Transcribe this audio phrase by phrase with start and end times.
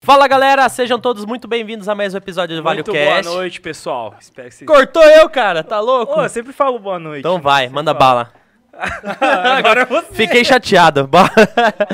[0.00, 3.28] Fala galera, sejam todos muito bem-vindos a mais um episódio do Vale Cast.
[3.28, 4.14] boa noite, pessoal.
[4.20, 4.66] Espero que vocês...
[4.68, 6.18] Cortou eu, cara, tá louco?
[6.20, 7.18] Ô, eu sempre falo boa noite.
[7.18, 8.30] então vai, Você manda fala.
[8.72, 9.18] bala.
[9.58, 10.12] Agora é você.
[10.14, 11.10] Fiquei chateado.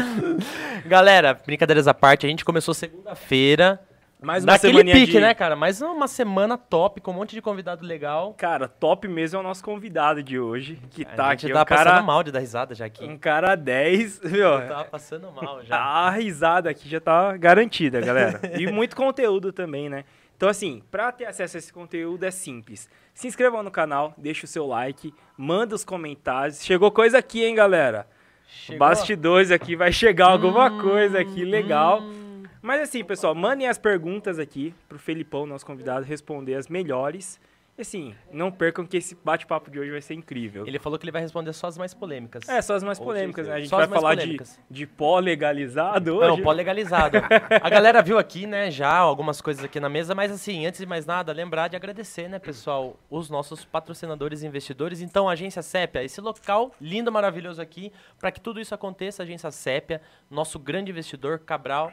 [0.86, 3.80] Galera, brincadeiras à parte, a gente começou segunda-feira.
[4.24, 5.20] Mais uma Daquele semaninha pique, de...
[5.20, 5.54] né, cara?
[5.54, 8.34] Mais uma semana top, com um monte de convidado legal.
[8.34, 11.52] Cara, top mesmo é o nosso convidado de hoje, que tá a gente aqui.
[11.52, 13.04] tava um cara, passando mal de dar risada já aqui.
[13.04, 14.48] Um cara 10, viu?
[14.48, 15.76] Eu tava passando mal já.
[15.76, 18.40] A risada aqui já tá garantida, galera.
[18.58, 20.04] e muito conteúdo também, né?
[20.36, 22.88] Então, assim, pra ter acesso a esse conteúdo é simples.
[23.14, 26.62] Se inscreva no canal, deixa o seu like, manda os comentários.
[26.64, 28.06] Chegou coisa aqui, hein, galera?
[28.46, 28.78] Chegou?
[28.80, 32.00] Bastidores aqui, vai chegar alguma Hum, coisa aqui legal.
[32.00, 32.23] hum.
[32.64, 37.38] Mas assim, pessoal, mandem as perguntas aqui pro Felipão, nosso convidado, responder as melhores.
[37.76, 40.66] E assim, não percam que esse bate-papo de hoje vai ser incrível.
[40.66, 42.48] Ele falou que ele vai responder só as mais polêmicas.
[42.48, 43.52] É, só as mais polêmicas, né?
[43.52, 44.58] A gente Só vai falar de, polêmicas.
[44.70, 46.26] de pó legalizado hoje.
[46.26, 47.18] Não, pó legalizado.
[47.62, 50.86] A galera viu aqui, né, já algumas coisas aqui na mesa, mas assim, antes de
[50.86, 55.02] mais nada, lembrar de agradecer, né, pessoal, os nossos patrocinadores e investidores.
[55.02, 60.00] Então, Agência Sépia, esse local lindo, maravilhoso aqui, para que tudo isso aconteça, Agência Sépia,
[60.30, 61.92] nosso grande investidor, Cabral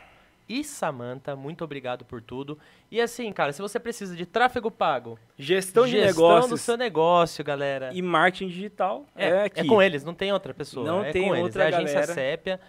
[0.60, 2.58] e Samanta, muito obrigado por tudo.
[2.90, 6.76] E assim, cara, se você precisa de tráfego pago, Gestão de gestão negócios do seu
[6.78, 7.92] negócio, galera.
[7.94, 9.66] e marketing digital É, é, é, aqui.
[9.66, 10.86] com eles, não tem outra pessoa.
[10.86, 12.14] Não é tem com eles, outra é a agência galera.
[12.14, 12.60] Sépia.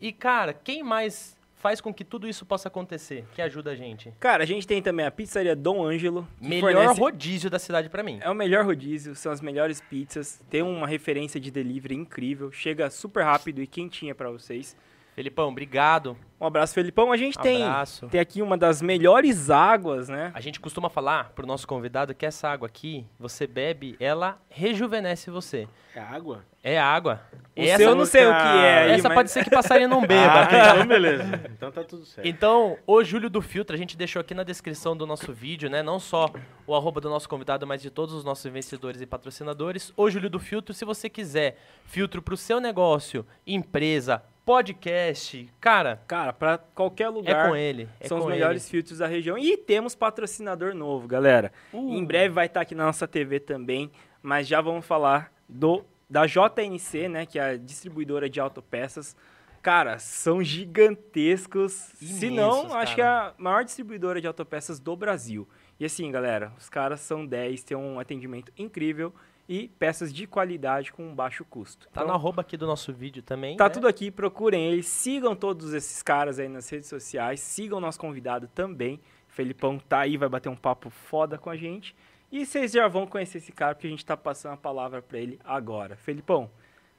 [0.00, 3.24] E, cara, quem mais faz com que tudo isso possa acontecer?
[3.34, 4.12] Que ajuda a gente?
[4.20, 6.28] Cara, a gente tem também a pizzaria Dom Ângelo.
[6.40, 8.18] Melhor fornece- rodízio da cidade pra mim.
[8.20, 12.88] É o melhor rodízio, são as melhores pizzas, tem uma referência de delivery incrível, chega
[12.90, 14.76] super rápido e quentinha pra vocês.
[15.16, 16.14] Felipão, obrigado.
[16.38, 17.10] Um abraço, Felipão.
[17.10, 18.06] A gente tem, Abraço.
[18.08, 20.30] tem aqui uma das melhores águas, né?
[20.34, 25.30] A gente costuma falar pro nosso convidado que essa água aqui, você bebe, ela rejuvenesce
[25.30, 25.66] você.
[25.94, 26.44] É água?
[26.62, 27.22] É água.
[27.56, 29.48] O essa seu eu não sei o que é aí, essa mas- pode ser que
[29.48, 30.40] passarinho não beba.
[30.50, 31.40] Ah, então beleza.
[31.50, 32.26] Então tá tudo certo.
[32.28, 35.82] Então, o Júlio do Filtro, a gente deixou aqui na descrição do nosso vídeo, né?
[35.82, 36.30] Não só
[36.66, 39.94] o arroba do nosso convidado, mas de todos os nossos investidores e patrocinadores.
[39.96, 46.32] O Júlio do Filtro, se você quiser filtro pro seu negócio, empresa, podcast, cara, Cara,
[46.32, 47.46] pra qualquer lugar.
[47.46, 47.88] é com ele.
[47.98, 49.36] É São com os melhores filtros da região.
[49.36, 51.52] E temos patrocinador novo, galera.
[51.72, 51.94] Uh.
[51.94, 53.90] Em breve vai estar aqui na nossa TV também,
[54.22, 59.16] mas já vamos falar do da JNC, né, que é a distribuidora de autopeças.
[59.60, 61.72] Cara, são gigantescos.
[61.72, 65.48] Se não, Imensos, acho que é a maior distribuidora de autopeças do Brasil.
[65.80, 69.12] E assim, galera, os caras são 10, têm um atendimento incrível
[69.48, 71.86] e peças de qualidade com baixo custo.
[71.86, 73.56] Tá Então, no arroba aqui do nosso vídeo também.
[73.56, 73.70] Tá né?
[73.70, 78.48] tudo aqui, procurem eles, sigam todos esses caras aí nas redes sociais, sigam nosso convidado
[78.48, 79.00] também.
[79.28, 81.94] Felipão tá aí, vai bater um papo foda com a gente.
[82.30, 85.18] E vocês já vão conhecer esse cara, porque a gente tá passando a palavra pra
[85.18, 85.96] ele agora.
[85.96, 86.50] Felipão,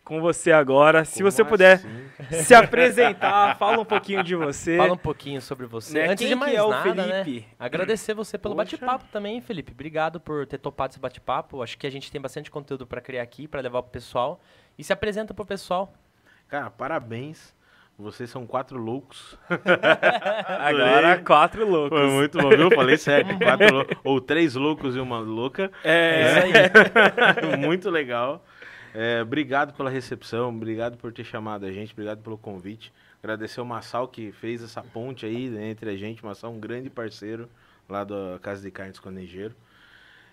[0.08, 1.04] com você agora.
[1.04, 2.44] Se Como você puder assim?
[2.44, 4.78] se apresentar, fala um pouquinho de você.
[4.78, 6.00] Fala um pouquinho sobre você.
[6.00, 7.24] Né, Antes quem de que mais é o nada, né?
[7.26, 7.48] Felipe?
[7.60, 9.72] Agradecer você pelo bate-papo também, Felipe.
[9.74, 11.62] Obrigado por ter topado esse bate-papo.
[11.62, 14.40] Acho que a gente tem bastante conteúdo pra criar aqui, pra levar pro pessoal.
[14.78, 15.94] E se apresenta pro pessoal.
[16.48, 17.54] Cara, parabéns.
[18.00, 19.36] Vocês são quatro loucos.
[20.60, 21.98] Agora, quatro loucos.
[21.98, 22.70] Foi muito bom, viu?
[22.72, 23.38] Falei certo.
[23.40, 25.72] Quatro lou- Ou três loucos e uma louca.
[25.84, 27.58] É, É isso aí.
[27.58, 28.44] muito legal.
[28.94, 32.92] É, obrigado pela recepção, obrigado por ter chamado a gente, obrigado pelo convite.
[33.22, 36.24] Agradecer o Massal que fez essa ponte aí né, entre a gente.
[36.24, 37.50] O Massal é um grande parceiro
[37.90, 39.56] lá da Casa de Carnes Conejeiro.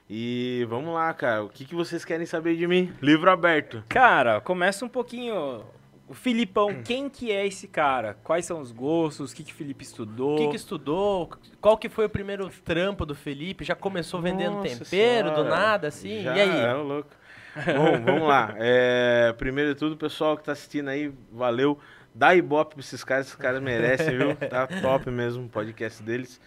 [0.09, 1.45] E vamos lá, cara.
[1.45, 2.93] O que, que vocês querem saber de mim?
[3.01, 3.83] Livro aberto.
[3.89, 5.65] Cara, começa um pouquinho.
[6.07, 8.15] O Filipão, quem que é esse cara?
[8.23, 9.33] Quais são os gostos?
[9.33, 10.35] O que, que o Felipe estudou?
[10.35, 11.31] O que, que estudou?
[11.61, 13.65] Qual que foi o primeiro trampo do Felipe?
[13.65, 15.49] Já começou vendendo Nossa tempero do Senhora.
[15.49, 16.23] nada, assim?
[16.23, 16.61] Já e aí?
[16.61, 17.09] É louco.
[17.55, 18.55] Bom, vamos lá.
[18.59, 21.79] É, primeiro de tudo, pessoal que tá assistindo aí, valeu.
[22.15, 24.37] Dá ibope pra esses caras, esses caras merecem, viu?
[24.37, 26.41] Tá top mesmo o podcast deles.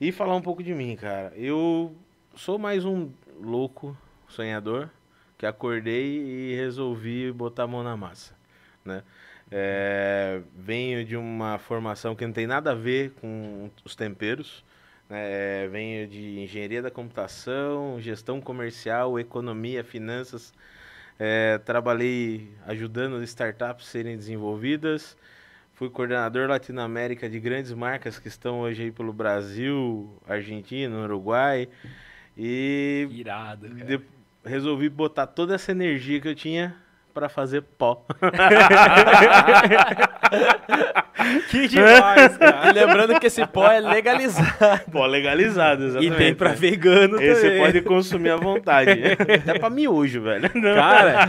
[0.00, 1.32] E falar um pouco de mim, cara.
[1.36, 1.94] Eu
[2.34, 3.96] sou mais um louco
[4.28, 4.88] sonhador
[5.36, 8.34] que acordei e resolvi botar a mão na massa,
[8.84, 9.02] né?
[9.50, 14.64] É, venho de uma formação que não tem nada a ver com os temperos.
[15.10, 15.68] Né?
[15.68, 20.54] venho de engenharia da computação, gestão comercial, economia, finanças.
[21.18, 25.16] É, trabalhei ajudando startups serem desenvolvidas.
[25.74, 31.68] Fui coordenador Latinoamérica de grandes marcas que estão hoje aí pelo Brasil, Argentina, Uruguai.
[32.36, 33.84] E Irado, cara.
[33.84, 34.00] de-
[34.44, 36.74] resolvi botar toda essa energia que eu tinha
[37.12, 38.04] para fazer pó.
[41.50, 42.70] Que demais, cara.
[42.70, 44.90] E lembrando que esse pó é legalizado.
[44.90, 46.16] pó legalizado, E exatamente.
[46.16, 47.58] tem pra vegano Esse também.
[47.58, 48.90] você pode consumir à vontade.
[49.42, 50.50] Até pra miojo, velho.
[50.54, 50.74] Não.
[50.74, 51.26] Cara,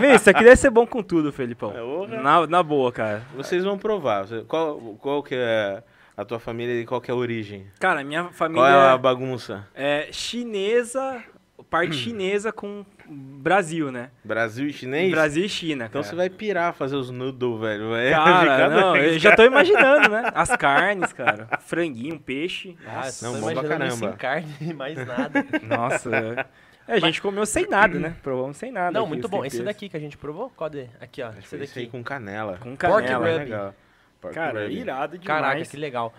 [0.00, 1.72] vê, isso aqui deve ser bom com tudo, Felipão.
[2.10, 2.16] É.
[2.22, 3.22] Na, na boa, cara.
[3.36, 4.24] Vocês vão provar.
[4.48, 5.82] Qual, qual que é
[6.16, 7.66] A tua família de qual que é a origem?
[7.78, 9.66] Cara, minha Qual é família a bagunça?
[9.74, 11.22] é chinesa,
[11.68, 14.10] parte chinesa com Brasil, né?
[14.24, 15.10] Brasil e chinês?
[15.10, 16.10] Brasil e China, Então cara.
[16.10, 17.90] você vai pirar fazer os noodles, velho.
[17.90, 20.30] Vai Cara, ficar não, eu já tô imaginando, né?
[20.34, 21.46] As carnes, cara.
[21.60, 22.76] Franguinho, peixe.
[22.86, 23.94] Ah, Nossa, não, tô bom pra caramba.
[23.96, 25.44] sem carne, mais nada.
[25.62, 26.46] Nossa.
[26.88, 28.16] É, a gente comeu sem nada, né?
[28.22, 28.92] Provamos sem nada.
[28.92, 29.44] Não, aqui, muito bom.
[29.44, 30.86] Esse daqui que a gente provou, cadê?
[31.00, 31.30] Aqui, ó.
[31.38, 31.86] Esse daqui.
[31.86, 32.58] com canela.
[32.58, 33.16] Com Pork canela.
[33.18, 33.24] rub.
[33.24, 33.74] Bem legal.
[34.20, 34.72] Pork Cara, rub.
[34.72, 35.40] irado demais.
[35.42, 36.14] Caraca, que legal.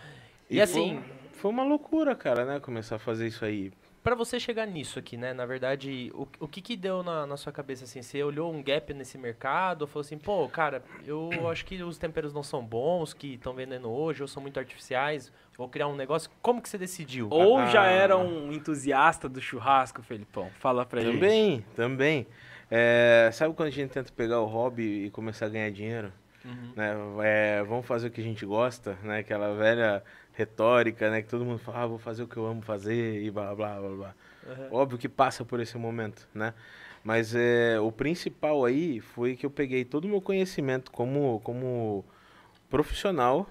[0.49, 2.59] E, E assim, Foi, foi uma loucura, cara, né?
[2.59, 3.71] Começar a fazer isso aí.
[4.05, 5.33] Pra você chegar nisso aqui, né?
[5.33, 8.03] Na verdade, o, o que que deu na, na sua cabeça, assim?
[8.03, 11.97] Você olhou um gap nesse mercado, ou falou assim, pô, cara, eu acho que os
[11.97, 15.95] temperos não são bons, que estão vendendo hoje, ou são muito artificiais, vou criar um
[15.95, 16.29] negócio.
[16.39, 17.29] Como que você decidiu?
[17.31, 17.89] Ou já Ah.
[17.89, 20.51] era um entusiasta do churrasco, Felipão?
[20.59, 21.13] Fala pra gente.
[21.15, 22.27] Também, também.
[22.69, 26.13] É, sabe quando a gente tenta pegar o hobby e começar a ganhar dinheiro?
[26.43, 26.73] Uhum.
[26.75, 26.93] Né?
[27.23, 29.17] É, vamos fazer o que a gente gosta, né?
[29.19, 30.03] Aquela velha
[30.35, 31.21] retórica, né?
[31.21, 33.79] Que todo mundo fala, ah, vou fazer o que eu amo fazer e blá, blá,
[33.79, 34.15] blá, blá.
[34.45, 34.67] Uhum.
[34.71, 36.53] Óbvio que passa por esse momento, né?
[37.03, 42.03] Mas é, o principal aí foi que eu peguei todo o meu conhecimento como, como
[42.69, 43.47] profissional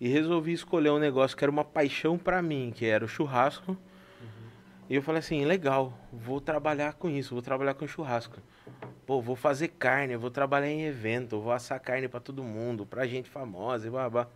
[0.00, 3.76] e resolvi escolher um negócio que era uma paixão pra mim, que era o churrasco.
[4.88, 8.38] E eu falei assim, legal, vou trabalhar com isso, vou trabalhar com churrasco.
[9.06, 13.06] Pô, vou fazer carne, vou trabalhar em evento, vou assar carne pra todo mundo, pra
[13.06, 14.26] gente famosa e babá.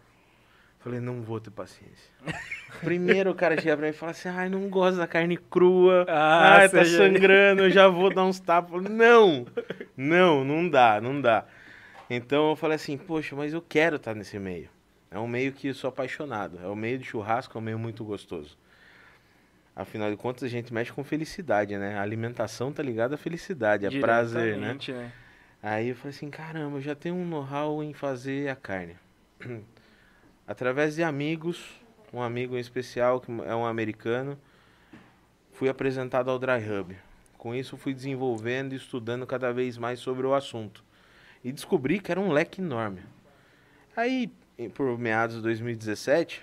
[0.85, 2.13] Falei, não vou ter paciência.
[2.85, 6.05] Primeiro o cara chega pra mim e fala assim, ai, não gosto da carne crua,
[6.07, 8.85] Ah, ai, tá sangrando, eu já vou dar uns tapas.
[8.85, 9.47] Não,
[9.97, 11.47] não, não dá, não dá.
[12.11, 14.69] Então eu falei assim, poxa, mas eu quero estar nesse meio.
[15.11, 16.61] É um meio que eu sou apaixonado.
[16.63, 18.59] É o meio de churrasco, é um meio muito gostoso.
[19.75, 21.97] Afinal de contas, a gente mexe com felicidade, né?
[21.97, 24.77] A alimentação tá ligada à felicidade, a prazer, né?
[24.87, 25.13] Né?
[25.63, 28.97] Aí eu falei assim, caramba, eu já tenho um know-how em fazer a carne.
[30.47, 31.81] Através de amigos,
[32.13, 34.39] um amigo em especial, que é um americano,
[35.53, 36.95] fui apresentado ao Dry Hub.
[37.39, 40.85] Com isso fui desenvolvendo e estudando cada vez mais sobre o assunto.
[41.43, 43.03] E descobri que era um leque enorme.
[43.97, 44.31] Aí,
[44.75, 46.43] por meados de 2017,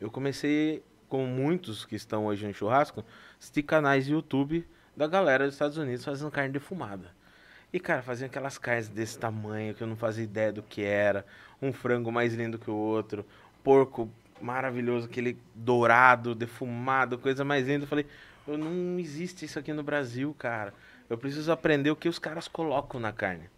[0.00, 3.04] eu comecei, com muitos que estão hoje no churrasco,
[3.38, 4.66] assistir canais YouTube
[4.96, 7.10] da galera dos Estados Unidos fazendo carne defumada.
[7.74, 11.26] E, cara, faziam aquelas carnes desse tamanho que eu não fazia ideia do que era.
[11.60, 13.26] Um frango mais lindo que o outro.
[13.64, 14.08] Porco
[14.40, 17.82] maravilhoso, aquele dourado, defumado, coisa mais linda.
[17.82, 18.06] Eu falei,
[18.46, 20.72] "Eu não existe isso aqui no Brasil, cara.
[21.10, 23.50] Eu preciso aprender o que os caras colocam na carne.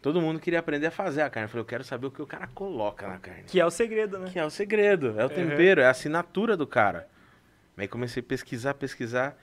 [0.00, 1.46] Todo mundo queria aprender a fazer a carne.
[1.46, 3.42] Eu falei, eu quero saber o que o cara coloca na carne.
[3.48, 4.30] Que é o segredo, né?
[4.32, 7.08] Que é o segredo, é o tempero, é a assinatura do cara.
[7.76, 9.36] Aí comecei a pesquisar, pesquisar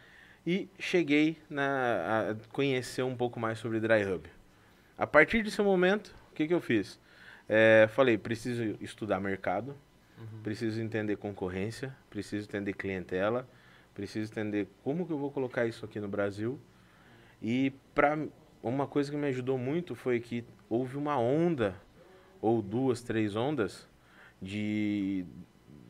[0.45, 4.29] e cheguei na, a conhecer um pouco mais sobre Dry Hub.
[4.97, 6.99] A partir desse momento, o que, que eu fiz?
[7.47, 9.75] É, falei, preciso estudar mercado,
[10.41, 13.47] preciso entender concorrência, preciso entender clientela,
[13.93, 16.59] preciso entender como que eu vou colocar isso aqui no Brasil.
[17.41, 18.17] E pra,
[18.61, 21.75] uma coisa que me ajudou muito foi que houve uma onda,
[22.41, 23.87] ou duas, três ondas,
[24.41, 25.25] de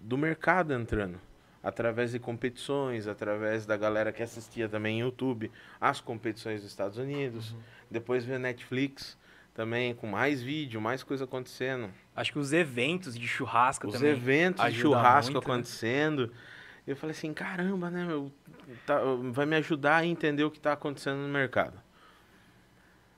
[0.02, 1.20] do mercado entrando.
[1.64, 5.50] Através de competições, através da galera que assistia também em YouTube,
[5.80, 7.56] as competições dos Estados Unidos.
[7.90, 9.18] Depois veio Netflix
[9.54, 11.90] também, com mais vídeo, mais coisa acontecendo.
[12.16, 14.12] Acho que os eventos de churrasco Os também.
[14.12, 15.54] eventos de churrasco muito, né?
[15.54, 16.34] acontecendo.
[16.86, 18.30] Eu falei assim, caramba, né, meu?
[18.86, 19.00] tá-
[19.32, 21.80] vai me ajudar a entender o que está acontecendo no mercado.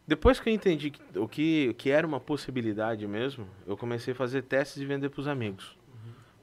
[0.08, 4.16] Depois que eu entendi que- o que, que era uma possibilidade mesmo, eu comecei a
[4.16, 5.75] fazer testes e vender para os amigos.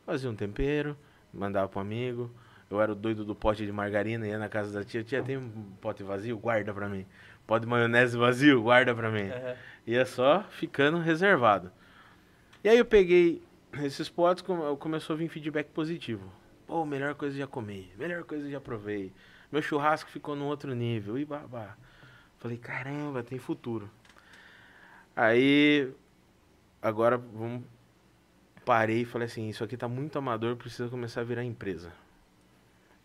[0.04, 0.96] Fazia um tempero,
[1.32, 2.30] mandava um amigo.
[2.70, 5.04] Eu era o doido do pote de margarina, ia na casa da tia.
[5.04, 6.38] Tia, tem um pote vazio?
[6.38, 7.04] Guarda para mim.
[7.46, 8.62] Pote de maionese vazio?
[8.62, 9.24] Guarda para mim.
[9.24, 9.54] Uhum.
[9.86, 11.70] Ia só ficando reservado.
[12.64, 13.42] E aí eu peguei
[13.82, 16.32] esses potes, come- começou a vir feedback positivo.
[16.66, 19.12] Pô, melhor coisa já comi, melhor coisa já provei.
[19.50, 21.18] Meu churrasco ficou num outro nível.
[21.18, 21.76] E babá.
[22.38, 23.90] Falei, caramba, tem futuro.
[25.14, 25.92] Aí,
[26.80, 27.62] agora vamos.
[28.64, 31.92] Parei e falei assim: isso aqui tá muito amador, precisa começar a virar empresa.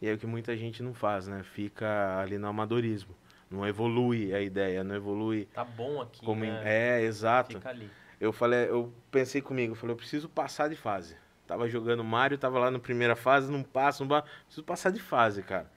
[0.02, 1.44] E é o que muita gente não faz, né?
[1.44, 3.16] Fica ali no amadorismo.
[3.50, 6.62] Não evolui a ideia, não evolui Tá bom aqui, como né?
[6.64, 7.56] É, exato.
[7.56, 7.90] Fica ali.
[8.20, 11.16] Eu falei, eu pensei comigo, eu falei, eu preciso passar de fase.
[11.46, 15.00] Tava jogando Mario, tava lá na primeira fase, não passo, não passo, preciso passar de
[15.00, 15.72] fase, cara.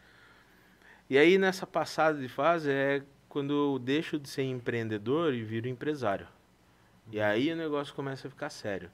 [1.09, 5.69] E aí nessa passada de fase é quando eu deixo de ser empreendedor e viro
[5.69, 6.27] empresário.
[7.13, 8.91] E aí o negócio começa a ficar sério.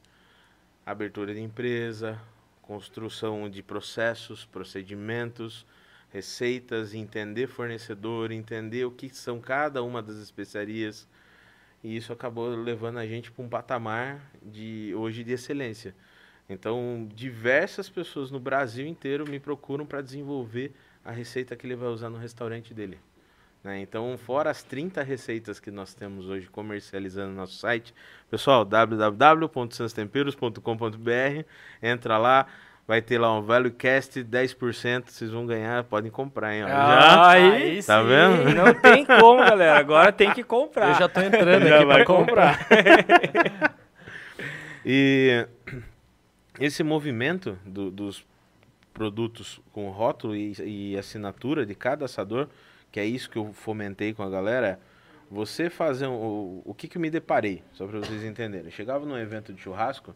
[0.87, 2.17] Abertura de empresa,
[2.63, 5.67] construção de processos, procedimentos,
[6.13, 11.09] receitas, entender fornecedor, entender o que são cada uma das especiarias.
[11.83, 15.93] E isso acabou levando a gente para um patamar de hoje de excelência.
[16.49, 20.73] Então, diversas pessoas no Brasil inteiro me procuram para desenvolver
[21.05, 23.01] a receita que ele vai usar no restaurante dele.
[23.67, 23.81] Né?
[23.81, 27.93] Então, fora as 30 receitas que nós temos hoje comercializando no nosso site,
[28.31, 31.45] pessoal, www.sanstemperos.com.br,
[31.83, 32.47] entra lá,
[32.87, 36.63] vai ter lá um ValueCast 10%, vocês vão ganhar, podem comprar, hein?
[36.63, 36.69] ó.
[36.69, 37.29] Já?
[37.31, 38.07] Aí, Tá sim.
[38.09, 38.55] vendo?
[38.55, 39.81] Não tem como, galera.
[39.81, 40.91] Agora tem que comprar.
[40.91, 42.67] Eu já tô entrando Já aqui vai pra comprar.
[44.89, 45.45] E
[46.61, 48.25] esse movimento do- dos
[48.95, 50.53] produtos com rótulo e,
[50.93, 52.47] e assinatura de cada assador,
[52.91, 54.81] que é isso que eu fomentei com a galera,
[55.31, 58.67] você fazer um, o, o que que eu me deparei, só para vocês entenderem.
[58.67, 60.15] Eu chegava num evento de churrasco,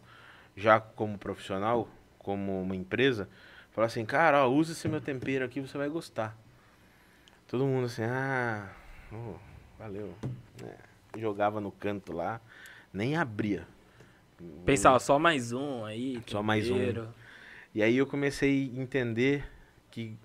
[0.55, 1.87] já como profissional,
[2.17, 3.27] como uma empresa,
[3.71, 6.37] falava assim, cara, ó, usa esse meu tempero aqui, você vai gostar.
[7.47, 8.69] Todo mundo assim, ah,
[9.11, 9.35] oh,
[9.77, 10.15] valeu.
[10.63, 12.39] É, jogava no canto lá,
[12.93, 13.67] nem abria.
[14.65, 16.21] Pensava, só mais um aí.
[16.27, 16.77] Só mais um.
[16.77, 17.13] tempero.
[17.73, 19.45] E aí eu comecei a entender
[19.89, 20.17] que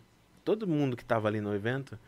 [0.45, 1.99] todo mundo que estava ali no evento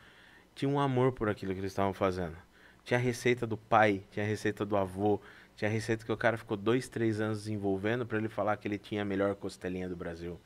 [0.59, 2.37] tinha um amor por aquilo que eles estavam fazendo.
[2.85, 5.21] Tinha a receita do pai, tinha a receita do avô,
[5.55, 8.67] tinha a receita que o cara ficou dois, três anos desenvolvendo para ele falar que
[8.67, 10.41] ele tinha a melhor costelinha do Brasil.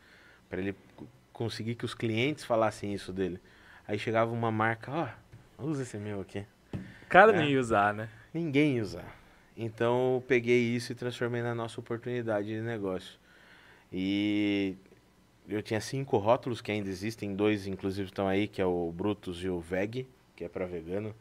[0.50, 0.76] Para ele
[1.32, 3.40] conseguir que os clientes falassem isso dele.
[3.88, 5.08] Aí chegava uma marca, ó,
[5.64, 6.44] usa esse meu aqui.
[6.74, 7.46] O cara É.
[7.48, 8.10] ia usar, né?
[8.34, 9.16] Ninguém ia usar.
[9.56, 13.18] Então eu peguei isso e transformei na nossa oportunidade de negócio.
[13.90, 14.76] E
[15.48, 19.42] eu tinha cinco rótulos que ainda existem, dois inclusive estão aí, que é o Brutus
[19.42, 20.06] e o Veg,
[20.36, 21.14] que é para vegano.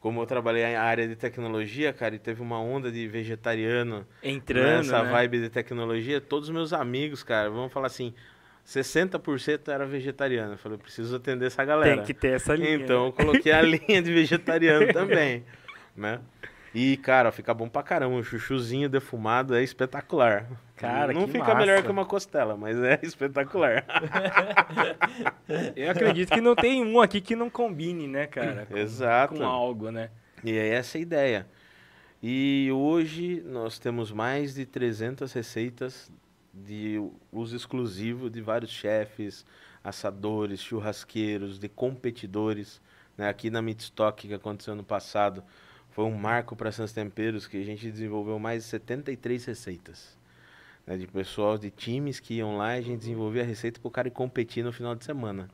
[0.00, 4.78] Como eu trabalhei na área de tecnologia, cara, e teve uma onda de vegetariano Entrando,
[4.78, 5.10] nessa né?
[5.10, 8.12] vibe de tecnologia, todos os meus amigos, cara, vamos falar assim,
[8.66, 10.54] 60% era vegetariano.
[10.54, 11.96] Eu falei, eu preciso atender essa galera.
[11.96, 12.74] Tem que ter essa linha.
[12.74, 15.44] Então eu coloquei a linha de vegetariano também,
[15.96, 16.20] né?
[16.74, 18.16] E, cara, fica bom pra caramba.
[18.16, 20.46] O chuchuzinho defumado é espetacular.
[20.76, 21.54] Cara, Não fica massa.
[21.56, 23.84] melhor que uma costela, mas é espetacular.
[25.76, 28.66] Eu acredito que não tem um aqui que não combine, né, cara?
[28.66, 29.34] Com, Exato.
[29.34, 30.10] com algo, né?
[30.42, 31.46] E é essa a ideia.
[32.22, 36.10] E hoje nós temos mais de 300 receitas
[36.54, 36.98] de
[37.30, 39.44] uso exclusivo de vários chefes,
[39.82, 42.80] assadores, churrasqueiros, de competidores.
[43.16, 43.28] né?
[43.28, 45.42] Aqui na Meatstock, que aconteceu no passado,
[45.92, 50.16] foi um marco para Sans Temperos, que a gente desenvolveu mais de 73 receitas.
[50.86, 50.96] né?
[50.96, 53.90] De pessoal, de times que iam lá e a gente desenvolvia a receita para o
[53.90, 55.48] cara ir competir no final de semana.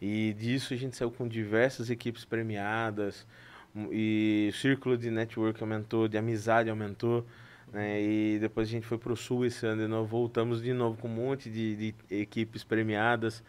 [0.00, 3.26] E disso a gente saiu com diversas equipes premiadas,
[3.74, 7.26] um, e o círculo de network aumentou, de amizade aumentou,
[7.72, 8.00] né?
[8.00, 10.96] E depois a gente foi para o sul esse ano de novo, voltamos de novo
[11.00, 13.42] com um monte de, de equipes premiadas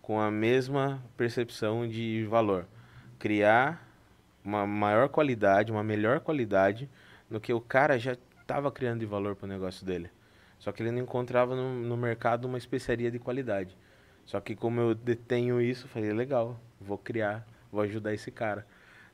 [0.00, 2.66] com a mesma percepção de valor.
[3.18, 3.85] Criar
[4.46, 6.88] uma maior qualidade, uma melhor qualidade
[7.28, 10.08] no que o cara já estava criando de valor para o negócio dele.
[10.58, 13.76] Só que ele não encontrava no, no mercado uma especiaria de qualidade.
[14.24, 18.64] Só que como eu detenho isso, eu falei, legal, vou criar, vou ajudar esse cara.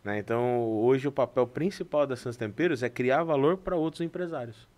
[0.04, 0.18] Né?
[0.18, 4.68] Então, hoje o papel principal da Sans Temperos é criar valor para outros empresários.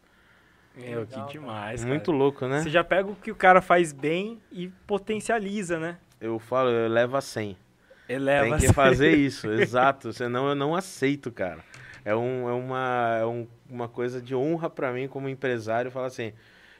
[0.76, 1.88] Meu, Legal, que demais, cara.
[1.92, 2.60] Muito louco, né?
[2.60, 5.98] Você já pega o que o cara faz bem e potencializa, né?
[6.20, 7.56] Eu falo, eu levo a 100.
[8.08, 10.12] Eleva Tem que fazer isso, exato.
[10.12, 11.64] Senão eu não aceito, cara.
[12.04, 16.06] É, um, é, uma, é um- uma coisa de honra para mim como empresário falar
[16.08, 16.32] assim.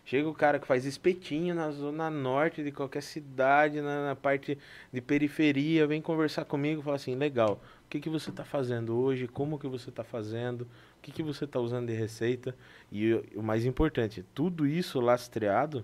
[0.06, 4.58] Chega o cara que faz espetinho na zona norte de qualquer cidade, na, na parte
[4.92, 8.94] de periferia, vem conversar comigo e fala assim, legal, o que, que você está fazendo
[8.98, 9.26] hoje?
[9.26, 10.62] Como que você está fazendo?
[10.98, 12.54] O que, que você está usando de receita?
[12.92, 15.82] E o, o mais importante, tudo isso lastreado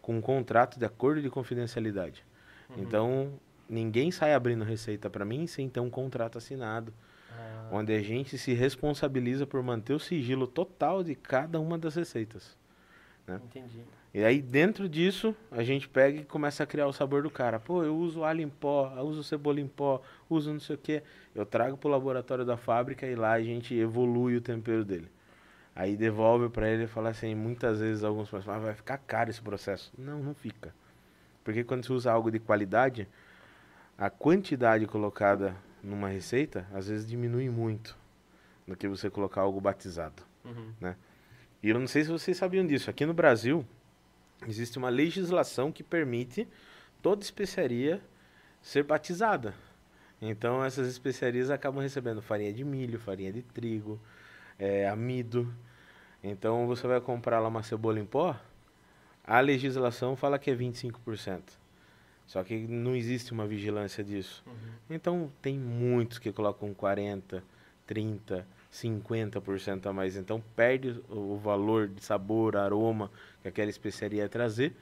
[0.00, 2.24] com um contrato de acordo de confidencialidade.
[2.78, 3.32] Então,
[3.68, 6.92] ninguém sai abrindo receita para mim sem ter um contrato assinado,
[7.30, 11.94] Ah, onde a gente se responsabiliza por manter o sigilo total de cada uma das
[11.94, 12.56] receitas.
[13.44, 13.84] entendi.
[14.12, 17.60] E aí, dentro disso, a gente pega e começa a criar o sabor do cara.
[17.60, 20.78] Pô, eu uso alho em pó, eu uso cebola em pó, uso não sei o
[20.78, 21.02] quê.
[21.34, 25.08] Eu trago pro laboratório da fábrica e lá a gente evolui o tempero dele.
[25.74, 29.30] Aí devolve para ele e fala assim, muitas vezes alguns falam, ah, vai ficar caro
[29.30, 29.92] esse processo.
[29.96, 30.74] Não, não fica.
[31.44, 33.08] Porque quando você usa algo de qualidade,
[33.98, 37.96] a quantidade colocada numa receita, às vezes diminui muito
[38.66, 40.22] do que você colocar algo batizado.
[40.44, 40.94] Uhum.
[41.60, 42.88] E eu não sei se vocês sabiam disso.
[42.88, 43.66] Aqui no Brasil,
[44.46, 46.46] existe uma legislação que permite
[47.02, 48.00] toda especiaria
[48.62, 49.52] ser batizada.
[50.22, 54.00] Então, essas especiarias acabam recebendo farinha de milho, farinha de trigo,
[54.58, 55.52] eh, amido.
[56.22, 58.38] Então, você vai comprar lá uma cebola em pó,
[59.24, 61.42] a legislação fala que é 25%.
[62.28, 64.44] Só que não existe uma vigilância disso.
[64.46, 64.52] Uhum.
[64.90, 67.42] Então, tem muitos que colocam 40%,
[67.88, 70.14] 30%, 50% a mais.
[70.14, 73.10] Então perde o valor de sabor, aroma
[73.42, 74.74] que aquela especiaria ia trazer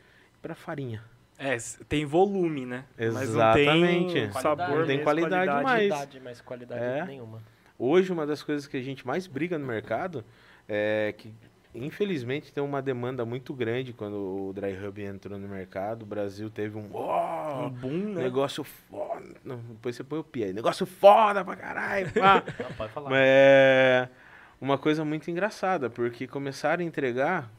[0.42, 1.02] para farinha.
[1.38, 1.56] É,
[1.88, 2.84] tem volume, né?
[2.98, 4.12] Mas não Exatamente.
[4.14, 4.42] tem Qualidade.
[4.42, 5.88] sabor, Não tem mesmo, qualidade mais.
[5.88, 7.04] Qualidade, mas qualidade É.
[7.04, 7.42] nenhuma.
[7.78, 10.24] Hoje, uma das coisas que a gente mais briga no mercado
[10.68, 11.32] é que,
[11.76, 14.14] infelizmente, tem uma demanda muito grande quando
[14.48, 16.02] o Dry Hub entrou no mercado.
[16.02, 18.22] O Brasil teve um, Um "Uau, boom, né?
[18.22, 19.36] negócio foda.
[19.44, 20.52] Não, depois você põe o pi aí.
[20.52, 22.10] Negócio foda pra caralho.
[22.12, 23.10] pá." Não, pode falar.
[23.14, 24.08] É
[24.60, 27.50] uma coisa muito engraçada, porque começaram a entregar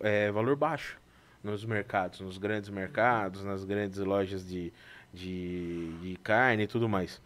[0.00, 0.98] é, valor baixo
[1.42, 4.72] nos mercados, nos grandes mercados, nas grandes lojas de,
[5.12, 7.20] de, de carne e tudo mais.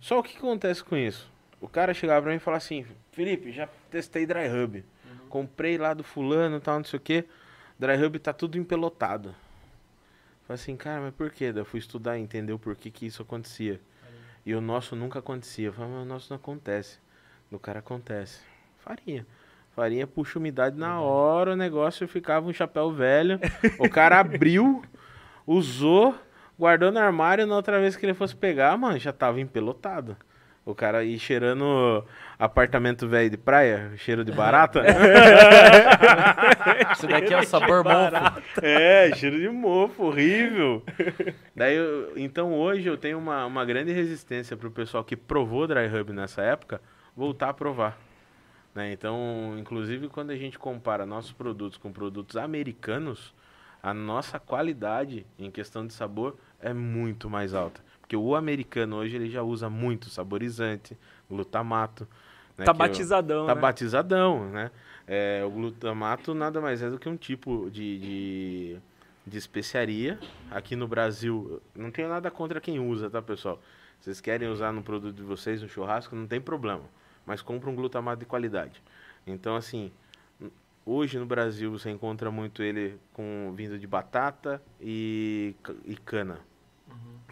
[0.00, 1.30] Só o que acontece com isso?
[1.60, 4.84] O cara chegava pra mim e falava assim, Felipe, já testei Dry Hub.
[5.28, 7.24] Comprei lá do fulano e tal, não sei o que.
[7.78, 9.34] Dry Hub tá tudo empelotado.
[10.46, 11.52] Falei assim, cara, mas por quê?
[11.52, 13.80] Daí eu fui estudar e entender o porquê que isso acontecia.
[14.44, 15.66] E o nosso nunca acontecia.
[15.66, 16.98] Eu falei, mas o nosso não acontece.
[17.50, 18.40] Do cara acontece.
[18.78, 19.26] Farinha.
[19.76, 23.38] Farinha puxa umidade na hora, o negócio ficava um chapéu velho.
[23.78, 24.82] o cara abriu,
[25.46, 26.14] usou,
[26.58, 30.16] guardou no armário, na outra vez que ele fosse pegar, mano, já tava empelotado.
[30.68, 32.04] O cara aí cheirando
[32.38, 34.82] apartamento velho de praia, cheiro de barata.
[36.92, 38.42] Isso daqui é o sabor mofo.
[38.62, 40.82] É, cheiro de mofo, horrível.
[41.54, 45.86] Daí, eu- então hoje eu tenho uma, uma grande resistência pro pessoal que provou Dry
[45.86, 46.80] Hub nessa época
[47.16, 47.98] voltar a provar.
[48.74, 48.92] né?
[48.92, 53.34] Então, inclusive quando a gente compara nossos produtos com produtos americanos,
[53.82, 57.80] a nossa qualidade em questão de sabor é muito mais alta.
[58.08, 60.96] Porque o americano hoje ele já usa muito saborizante,
[61.30, 62.08] glutamato.
[62.56, 63.60] né, Tá eu- batizadão, Tá né?
[63.60, 64.70] batizadão, né?
[65.06, 68.76] É, o glutamato nada mais é do que um tipo de, de,
[69.26, 70.18] de especiaria.
[70.50, 73.60] Aqui no Brasil, não tenho nada contra quem usa, tá, pessoal?
[74.00, 76.84] Vocês querem usar no produto de vocês, no churrasco, não tem problema.
[77.26, 78.82] Mas compra um glutamato de qualidade.
[79.26, 79.92] Então, assim,
[80.86, 86.38] hoje no Brasil você encontra muito ele com vindo de batata e, e cana.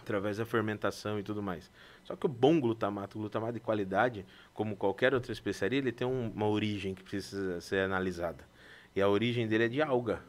[0.06, 1.68] Através da fermentação e tudo mais.
[2.04, 6.06] Só que o bom glutamato, o glutamato de qualidade, como qualquer outra especiaria, ele tem
[6.06, 8.44] um- uma origem que precisa ser analisada.
[8.94, 10.20] E a origem dele é de alga.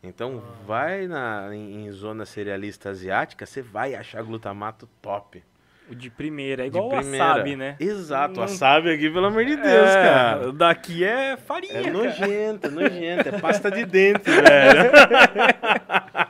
[0.00, 5.42] Então, vai na, em, em zona cerealista asiática, você vai achar glutamato top.
[5.90, 6.64] O de primeira.
[6.66, 7.24] É De igual o primeira.
[7.26, 7.76] wasabi, né?
[7.80, 10.52] Exato, Não- wasabi aqui, pelo amor de Deus, É, cara.
[10.52, 11.92] Daqui é farinha, É cara.
[11.92, 14.90] nojento, é nojento, é pasta de dente, velho.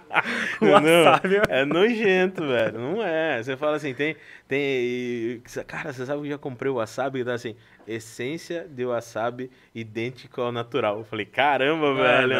[0.61, 2.79] O Não, wasabi é nojento, velho.
[2.79, 3.43] Não é.
[3.43, 4.17] Você fala assim, tem.
[4.49, 7.55] tem cara, você sabe que eu já comprei o wasabi e tá assim,
[7.87, 10.99] essência de wasabi idêntico ao natural.
[10.99, 12.35] Eu falei, caramba, velho.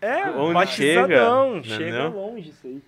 [0.00, 1.62] É, Onde batizadão.
[1.62, 2.10] chega, Chega entendeu?
[2.10, 2.82] longe isso aí.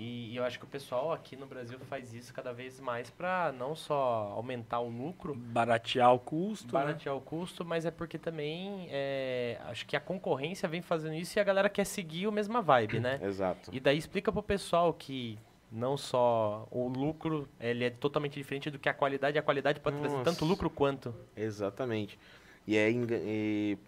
[0.00, 3.10] E, e eu acho que o pessoal aqui no Brasil faz isso cada vez mais
[3.10, 6.68] pra não só aumentar o lucro, Baratear o custo.
[6.68, 6.72] né?
[6.72, 11.38] baratear o custo, mas é porque também é, acho que a concorrência vem fazendo isso
[11.38, 13.20] e a galera quer seguir a mesma vibe, né?
[13.22, 13.68] Exato.
[13.74, 15.38] E daí explica pro pessoal que
[15.70, 19.98] não só o lucro, ele é totalmente diferente do que a qualidade, a qualidade pode
[19.98, 20.30] trazer Nossa.
[20.30, 21.14] tanto lucro quanto.
[21.36, 22.18] Exatamente.
[22.66, 23.78] E é e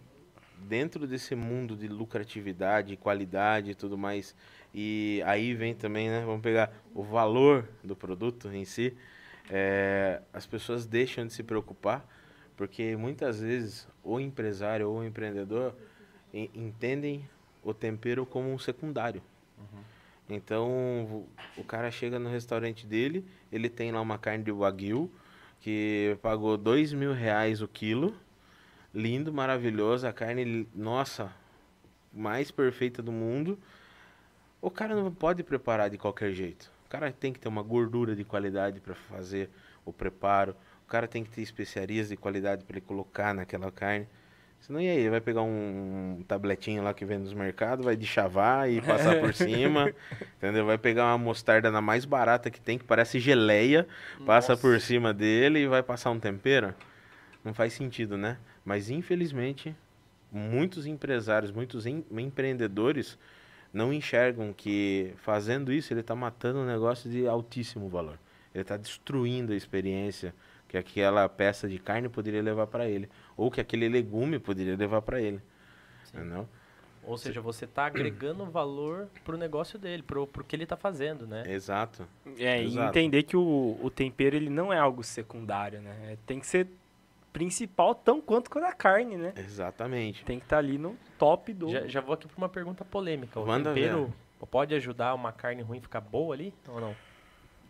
[0.69, 4.35] dentro desse mundo de lucratividade, qualidade e tudo mais,
[4.75, 6.23] e aí vem também, né?
[6.25, 8.95] Vamos pegar o valor do produto em si.
[9.51, 12.07] é, as pessoas deixam de se preocupar,
[12.57, 15.75] porque muitas vezes o empresário ou o empreendedor
[16.33, 17.29] en- entendem
[17.63, 19.21] o tempero como um secundário.
[20.29, 20.71] Então,
[21.05, 25.11] o- o cara chega no restaurante dele, ele tem lá uma carne de wagyu,
[25.61, 28.15] que pagou dois mil reais o quilo.
[28.95, 31.33] Lindo, maravilhoso, a carne, nossa,
[32.13, 33.59] mais perfeita do mundo.
[34.61, 36.71] O cara não pode preparar de qualquer jeito.
[36.87, 39.49] O cara tem que ter uma gordura de qualidade para fazer
[39.85, 40.55] o preparo.
[40.85, 44.07] O cara tem que ter especiarias de qualidade para ele colocar naquela carne.
[44.61, 44.99] Senão, e aí?
[44.99, 49.35] Ele vai pegar um tabletinho lá que vem nos mercados, vai deschavar e passar por
[49.35, 49.93] cima,
[50.37, 50.65] entendeu?
[50.65, 53.89] Vai pegar uma mostarda na mais barata que tem, que parece geleia,
[54.25, 56.73] passa por cima dele e vai passar um tempero.
[57.43, 58.39] Não faz sentido, né?
[58.65, 59.75] Mas, infelizmente,
[60.31, 63.19] muitos empresários, muitos em- empreendedores
[63.73, 68.19] não enxergam que fazendo isso ele está matando um negócio de altíssimo valor.
[68.55, 70.35] Ele está destruindo a experiência
[70.69, 75.03] que aquela peça de carne poderia levar para ele, ou que aquele legume poderia levar
[75.03, 75.41] para ele.
[76.15, 76.49] Entendeu?
[77.05, 81.27] Ou seja, você tá agregando valor pro negócio dele, pro, pro que ele tá fazendo,
[81.27, 81.43] né?
[81.47, 82.07] Exato.
[82.39, 82.91] É, e Exato.
[82.91, 86.13] entender que o, o tempero ele não é algo secundário, né?
[86.13, 86.69] É, Tem que ser
[87.33, 89.33] principal tão quanto com a carne, né?
[89.37, 90.25] Exatamente.
[90.25, 91.69] Tem que estar ali no top do.
[91.71, 93.41] Já, já vou aqui pra uma pergunta polêmica.
[93.41, 94.13] O Manda tempero
[94.51, 96.95] pode ajudar uma carne ruim ficar boa ali ou não?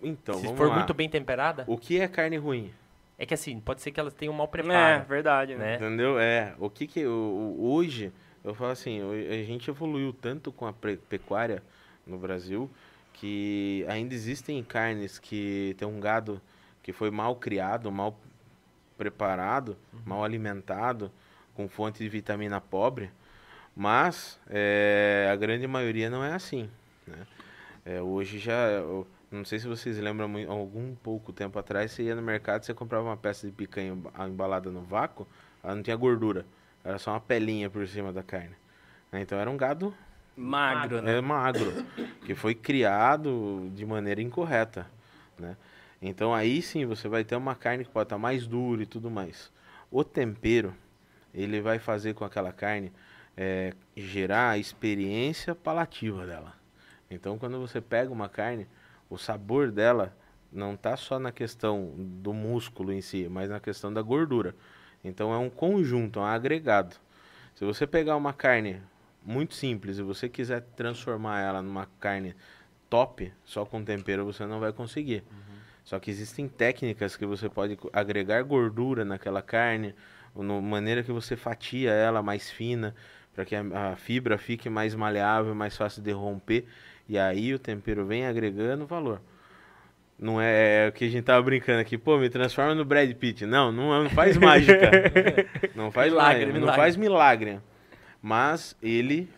[0.03, 0.77] Então, Se vamos for lá.
[0.77, 1.65] muito bem temperada?
[1.69, 2.73] O que é carne ruim?
[3.19, 5.65] É que assim, pode ser que elas tenham um mau É, preparo, verdade, né?
[5.65, 5.77] né?
[5.77, 6.19] Entendeu?
[6.19, 8.11] É, o que que o- o- hoje,
[8.43, 11.63] eu falo assim, a gente evoluiu tanto com a pecuária
[12.05, 12.69] no Brasil
[13.13, 16.41] que ainda existem carnes que tem um gado
[16.83, 18.19] que foi mal criado, mal
[19.03, 21.11] preparado, mal alimentado,
[21.55, 23.11] com fonte de vitamina pobre,
[23.75, 26.71] mas é, a grande maioria não é assim,
[27.07, 27.27] né?
[27.85, 32.15] É, hoje já, eu não sei se vocês lembram, algum pouco tempo atrás, você ia
[32.15, 35.27] no mercado, você comprava uma peça de picanha emba- embalada no vácuo,
[35.65, 36.47] ela não tinha gordura,
[36.85, 38.55] era só uma pelinha por cima da carne.
[39.11, 39.21] né?
[39.21, 39.93] Então era um gado
[40.37, 41.19] Magro, né?
[41.19, 41.73] é magro,
[42.25, 44.87] que foi criado de maneira incorreta,
[45.39, 45.57] né?
[46.03, 49.09] Então aí sim você vai ter uma carne que pode estar mais dura e tudo
[49.09, 49.53] mais.
[49.89, 50.75] O tempero,
[51.33, 52.93] ele vai fazer com aquela carne
[53.37, 56.55] é, gerar a experiência palativa dela.
[57.09, 58.67] Então quando você pega uma carne,
[59.09, 60.17] o sabor dela
[60.51, 64.57] não está só na questão do músculo em si, mas na questão da gordura.
[65.05, 66.97] Então é um conjunto, é um agregado.
[67.55, 68.83] Se você pegar uma carne
[69.25, 72.35] muito simples e você quiser transformar ela numa carne
[72.91, 75.23] top, só com tempero você não vai conseguir.
[75.85, 79.95] Só que existem técnicas que você pode agregar gordura naquela carne,
[80.35, 82.95] no maneira que você fatia ela mais fina,
[83.35, 86.67] para que a, a fibra fique mais maleável, mais fácil de romper,
[87.09, 89.21] e aí o tempero vem agregando valor.
[90.19, 93.13] Não é, é o que a gente tava brincando aqui, pô, me transforma no Brad
[93.15, 93.45] Pitt.
[93.45, 94.89] Não, não, é- não faz mágica.
[95.75, 96.81] não faz Milagre, mágica, não milagre.
[96.81, 97.61] faz milagre.
[98.23, 99.29] Mas ele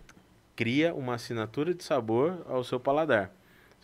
[0.54, 3.33] cria uma assinatura de sabor ao seu paladar.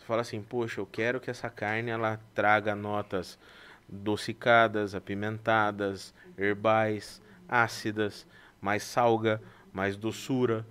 [0.01, 3.37] Você fala assim, poxa, eu quero que essa carne ela traga notas
[3.87, 8.25] docicadas, apimentadas, herbais, ácidas,
[8.59, 9.39] mais salga,
[9.71, 10.65] mais doçura.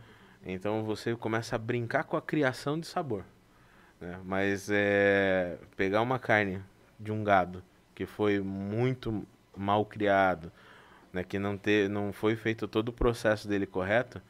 [0.44, 3.24] Então você começa a brincar com a criação de sabor.
[4.00, 4.18] né?
[4.24, 6.60] Mas é, pegar uma carne
[6.98, 7.62] de um gado
[7.94, 9.24] que foi muito
[9.56, 10.50] mal criado,
[11.12, 14.20] né, que não, te, não foi feito todo o processo dele correto,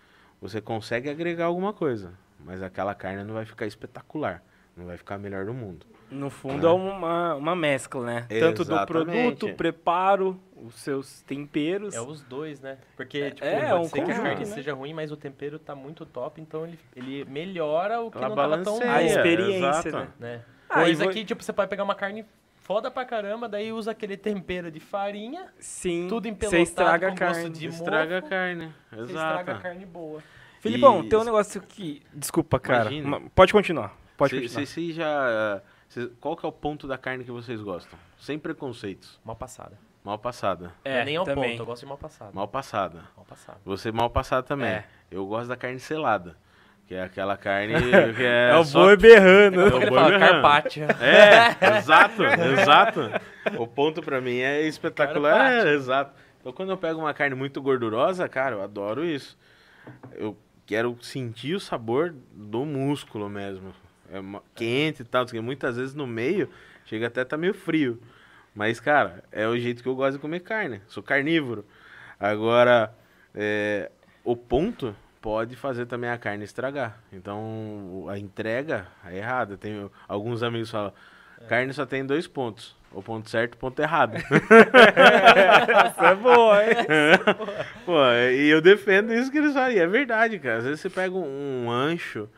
[0.42, 2.12] você consegue agregar alguma coisa.
[2.38, 4.42] Mas aquela carne não vai ficar espetacular.
[4.80, 5.86] Não vai ficar a melhor do mundo.
[6.10, 8.26] No fundo é uma, uma mescla, né?
[8.28, 8.86] Tanto do Exatamente.
[9.36, 11.94] produto, preparo, os seus temperos.
[11.94, 12.78] É os dois, né?
[12.96, 14.44] Porque, tipo, é, pode um ser que a carne né?
[14.46, 18.28] seja ruim, mas o tempero tá muito top, então ele, ele melhora o que Ela
[18.30, 18.92] não tava tão balanceia.
[18.92, 19.96] a experiência, exato.
[19.96, 20.08] né?
[20.18, 20.42] né?
[20.68, 22.24] Ah, Coisa e vo- que, tipo, você pode pegar uma carne
[22.62, 27.10] foda pra caramba, daí usa aquele tempero de farinha, Sim, tudo você empelotado estraga a
[27.10, 27.50] com gosto carne.
[27.50, 28.74] de Estraga a mofo, carne.
[28.90, 29.62] você estraga a Exato.
[29.62, 30.20] carne boa.
[30.60, 32.02] Filipão, E- tem um negócio que...
[32.12, 32.90] Desculpa, cara.
[32.92, 33.08] Imagina.
[33.20, 33.96] Ma- Pode continuar.
[34.20, 34.66] Pode Cê- continuar.
[34.66, 35.62] cê- cê já.
[35.88, 37.98] cê- qual que é o ponto da carne que vocês gostam?
[38.18, 39.18] Sem preconceitos.
[39.24, 39.78] Mal passada.
[40.04, 40.72] Mal passada.
[40.84, 41.50] não é nem ao também.
[41.52, 42.30] ponto, eu gosto de mal passada.
[42.34, 43.02] Mal passada.
[43.16, 43.58] Mal passada.
[43.64, 44.68] Você mal passada também.
[44.68, 44.84] É.
[45.10, 46.36] Eu gosto da carne selada.
[46.86, 47.74] Que é aquela carne
[48.16, 48.50] que é.
[48.50, 49.60] É, o só- boi berrando.
[49.70, 50.32] Pouco ele boi fala berrando.
[50.42, 50.84] carpaccio.
[51.00, 53.00] É, exato, exato.
[53.58, 55.32] O ponto pra mim é espetacular.
[55.36, 55.68] Carpaccio.
[55.68, 56.14] É, exato.
[56.40, 59.38] Então quando eu pego uma carne muito gordurosa, cara, eu adoro isso.
[60.12, 63.72] Eu quero sentir o sabor do músculo mesmo.
[64.12, 66.48] É quente e tal, porque muitas vezes no meio
[66.84, 68.00] chega até a tá meio frio.
[68.54, 70.82] Mas, cara, é o jeito que eu gosto de comer carne.
[70.88, 71.64] Sou carnívoro.
[72.18, 72.92] Agora,
[73.34, 73.90] é,
[74.24, 76.98] o ponto pode fazer também a carne estragar.
[77.12, 79.56] Então, a entrega é errada.
[79.56, 80.92] Tem alguns amigos falam,
[81.48, 82.76] carne só tem dois pontos.
[82.92, 84.16] O ponto certo e o ponto errado.
[85.86, 86.74] Essa é boa, hein?
[87.86, 89.70] Pô, e eu defendo isso que eles falam.
[89.70, 90.58] E é verdade, cara.
[90.58, 92.28] Às vezes você pega um, um ancho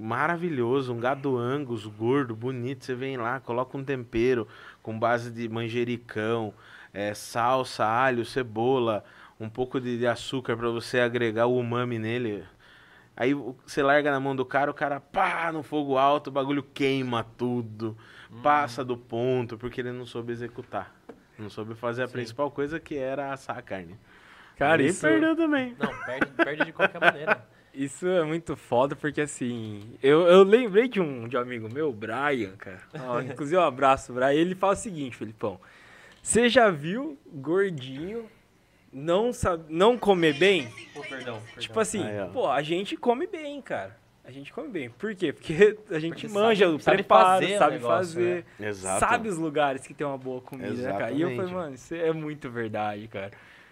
[0.00, 2.84] maravilhoso, um gado angus gordo, bonito.
[2.84, 4.48] Você vem lá, coloca um tempero
[4.82, 6.54] com base de manjericão,
[6.92, 9.04] é, salsa, alho, cebola,
[9.38, 12.44] um pouco de, de açúcar para você agregar o umami nele.
[13.16, 16.62] Aí você larga na mão do cara, o cara pá no fogo alto, o bagulho
[16.62, 17.96] queima tudo,
[18.42, 20.94] passa do ponto, porque ele não soube executar.
[21.38, 23.98] Não soube fazer a principal coisa que era assar a carne.
[24.56, 25.74] Cara, Ele isso, perdeu também.
[25.78, 27.42] Não, perde, perde de qualquer maneira.
[27.74, 29.94] isso é muito foda, porque assim...
[30.02, 32.80] Eu, eu lembrei de um, de um amigo meu, o Brian, cara.
[33.06, 34.32] Ó, inclusive, um abraço, Brian.
[34.32, 35.60] Ele fala o seguinte, Felipão.
[36.22, 38.26] Você já viu gordinho
[38.92, 40.68] não, sabe, não comer bem?
[40.92, 41.42] Pô, perdão, perdão.
[41.58, 42.26] Tipo assim, Aí, ó.
[42.28, 43.96] pô, a gente come bem, cara.
[44.24, 44.90] A gente come bem.
[44.90, 45.32] Por quê?
[45.32, 49.00] Porque a gente Porque manja sabe- o sabe fazer sabe negócio, fazer, Exato.
[49.00, 51.10] sabe os lugares que tem uma boa comida, né, cara?
[51.10, 53.30] E eu falei, mano, isso é muito verdade, cara.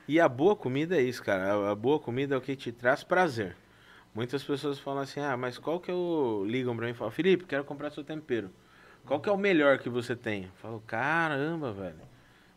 [0.09, 1.71] E a boa comida é isso, cara.
[1.71, 3.55] A boa comida é o que te traz prazer.
[4.19, 6.45] Muitas pessoas falam assim, ah, mas qual que é o...
[6.45, 8.51] Ligam pra mim e falam, Felipe, quero comprar seu tempero.
[9.07, 10.47] Qual que é o melhor que você tem?
[10.47, 12.01] Eu falo, caramba, velho.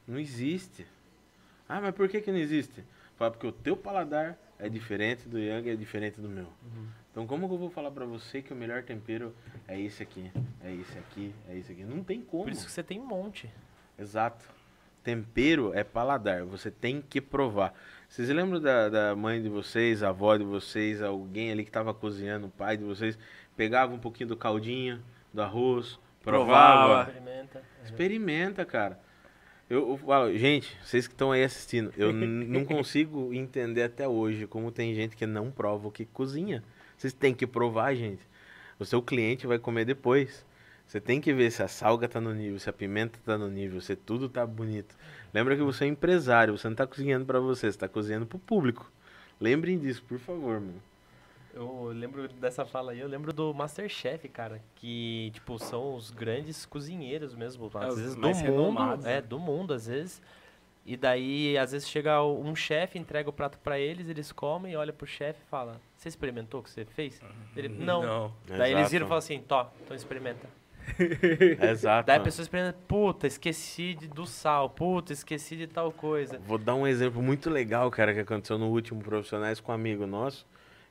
[0.07, 0.87] Não existe.
[1.69, 2.83] Ah, mas por que que não existe?
[3.15, 6.47] Fala, porque o teu paladar é diferente do Yang é diferente do meu.
[7.11, 9.31] Então como que eu vou falar pra você que o melhor tempero
[9.67, 10.31] é esse aqui,
[10.63, 11.83] é esse aqui, é esse aqui?
[11.83, 12.45] Não tem como.
[12.45, 13.47] Por isso que você tem um monte.
[13.99, 14.43] Exato.
[15.03, 17.75] tempero é paladar, você tem que provar.
[18.11, 21.93] Vocês lembram da, da mãe de vocês, a avó de vocês, alguém ali que tava
[21.93, 23.17] cozinhando, o pai de vocês,
[23.55, 25.01] pegava um pouquinho do caldinho,
[25.33, 27.05] do arroz, provava.
[27.05, 27.09] Provava.
[27.09, 27.63] Experimenta.
[27.85, 28.99] Experimenta, cara.
[29.69, 34.73] Eu, eu gente, vocês que estão aí assistindo, eu não consigo entender até hoje como
[34.73, 36.61] tem gente que não prova o que cozinha.
[36.97, 38.27] Vocês têm que provar, gente.
[38.77, 40.45] O seu cliente vai comer depois.
[40.85, 43.47] Você tem que ver se a salga tá no nível, se a pimenta tá no
[43.47, 44.93] nível, se tudo tá bonito.
[45.33, 48.37] Lembra que você é empresário, você não tá cozinhando para você, você tá cozinhando pro
[48.39, 48.91] público.
[49.39, 50.81] Lembrem disso, por favor, mano.
[51.53, 56.65] Eu lembro dessa fala aí, eu lembro do Masterchef, cara, que, tipo, são os grandes
[56.65, 59.21] cozinheiros mesmo, às É, vezes do mundo, é, né?
[59.21, 60.21] do mundo, às vezes.
[60.85, 64.91] E daí, às vezes chega um chefe, entrega o prato pra eles, eles comem, olha
[64.93, 67.21] pro chefe e fala: "Você experimentou o que você fez?"
[67.55, 68.01] Ele: "Não".
[68.01, 68.33] Não.
[68.47, 68.91] Daí eles Exato.
[68.91, 70.47] viram e falam assim: "Tó, então experimenta".
[71.71, 72.07] Exato.
[72.07, 74.69] Daí a pessoa experimenta: "Puta, esqueci de- do sal.
[74.69, 76.39] Puta, esqueci de tal coisa".
[76.45, 80.05] Vou dar um exemplo muito legal, cara, que aconteceu no último Profissionais com um amigo
[80.07, 80.45] nosso,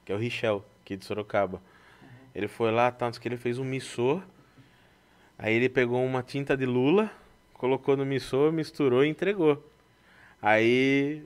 [0.05, 1.61] que é o Richel, aqui de Sorocaba.
[2.35, 4.20] Ele foi lá, tanto que ele fez um missô,
[5.38, 7.11] aí ele pegou uma tinta de lula,
[7.55, 9.64] colocou no missô, misturou e entregou.
[10.40, 11.22] Aí,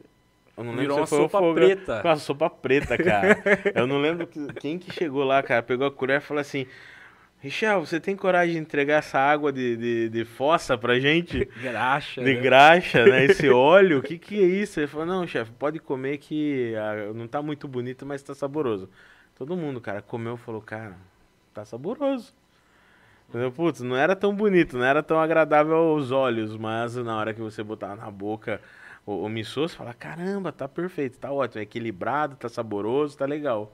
[0.57, 2.00] eu não lembro Virou se uma foi o sopa Foga- preta.
[2.05, 3.38] Uma sopa preta, cara.
[3.74, 6.66] eu não lembro que- quem que chegou lá, cara, pegou a colher e falou assim...
[7.44, 11.44] Richel, você tem coragem de entregar essa água de, de, de fossa pra gente?
[11.61, 12.24] Graxa.
[12.24, 12.40] De né?
[12.40, 13.26] graxa, né?
[13.28, 14.80] Esse óleo, o que que é isso?
[14.80, 18.88] Ele falou, não, chefe, pode comer que ah, não tá muito bonito, mas tá saboroso.
[19.37, 20.96] Todo mundo, cara, comeu e falou, cara,
[21.52, 22.33] tá saboroso.
[23.28, 23.52] Entendeu?
[23.52, 27.42] Putz, não era tão bonito, não era tão agradável aos olhos, mas na hora que
[27.42, 28.59] você botar na boca
[29.04, 33.26] o, o missô, você fala, caramba, tá perfeito, tá ótimo, é equilibrado, tá saboroso, tá
[33.26, 33.70] legal.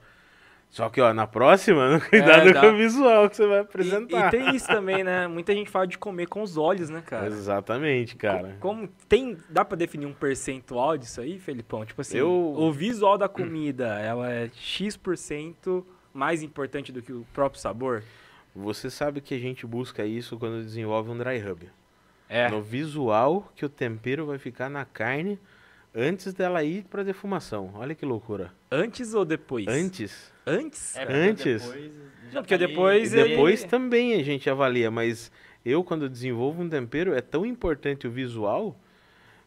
[0.71, 4.27] Só que, ó, na próxima, cuidado É, com o visual que você vai E, apresentar.
[4.27, 5.27] e tem isso também, né?
[5.27, 7.27] Muita gente fala de comer com os olhos, né, cara?
[7.27, 8.55] Exatamente, cara.
[8.61, 11.85] Como tem, dá pra definir um percentual disso aí, Felipão?
[11.85, 17.25] Tipo assim, Eu- o visual da comida, ela é X% mais importante do que o
[17.33, 18.01] próprio sabor?
[18.55, 21.69] Você sabe que a gente busca isso quando desenvolve um dry rub.
[22.29, 22.49] É.
[22.49, 25.37] No visual que o tempero vai ficar na carne
[25.93, 27.71] antes dela ir para defumação.
[27.75, 28.51] Olha que loucura.
[28.71, 29.67] Antes ou depois?
[29.67, 30.31] Antes.
[30.45, 30.95] Antes?
[30.95, 31.63] É, Antes?
[31.63, 31.91] depois
[32.31, 35.31] já Não, porque tá depois E ele- depois também a gente avalia, mas
[35.65, 38.79] eu quando desenvolvo um tempero é tão importante o visual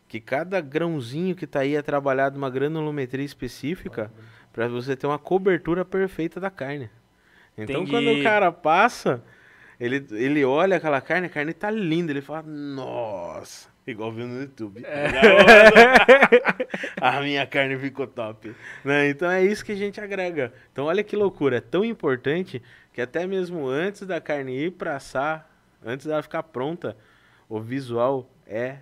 [0.06, 4.12] que cada grãozinho que tá aí é trabalhado uma granulometria específica
[4.52, 6.88] para você ter uma cobertura perfeita da carne.
[7.56, 7.90] Então Entendi.
[7.90, 9.24] quando o cara passa,
[9.80, 14.40] ele, ele olha aquela carne, a carne tá linda, ele fala, nossa, igual viu no
[14.40, 14.82] YouTube.
[17.00, 18.54] a minha carne ficou top.
[18.84, 19.10] Né?
[19.10, 20.52] Então é isso que a gente agrega.
[20.72, 24.96] Então olha que loucura, é tão importante que até mesmo antes da carne ir pra
[24.96, 25.48] assar,
[25.84, 26.96] antes dela ficar pronta,
[27.48, 28.78] o visual é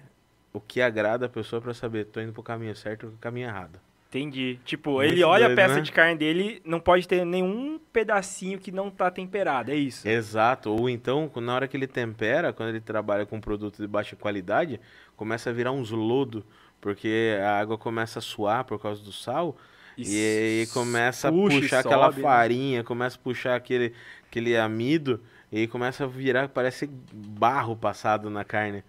[0.53, 3.49] o que agrada a pessoa pra saber, tô indo pro caminho certo ou pro caminho
[3.49, 3.81] errado.
[4.13, 4.61] Entendi.
[4.63, 5.81] Tipo, ele olha a peça né?
[5.81, 10.07] de carne dele, não pode ter nenhum pedacinho que não tá temperado, é isso?
[10.07, 14.15] Exato, ou então, na hora que ele tempera, quando ele trabalha com produto de baixa
[14.15, 14.79] qualidade,
[15.17, 16.45] começa a virar uns lodo,
[16.79, 19.57] porque a água começa a suar por causa do sal,
[19.97, 22.23] e, aí começa a puxa e puxar aquela sobe, né?
[22.23, 23.95] farinha, começa a puxar aquele,
[24.29, 28.85] aquele amido, e começa a virar, parece barro passado na carne.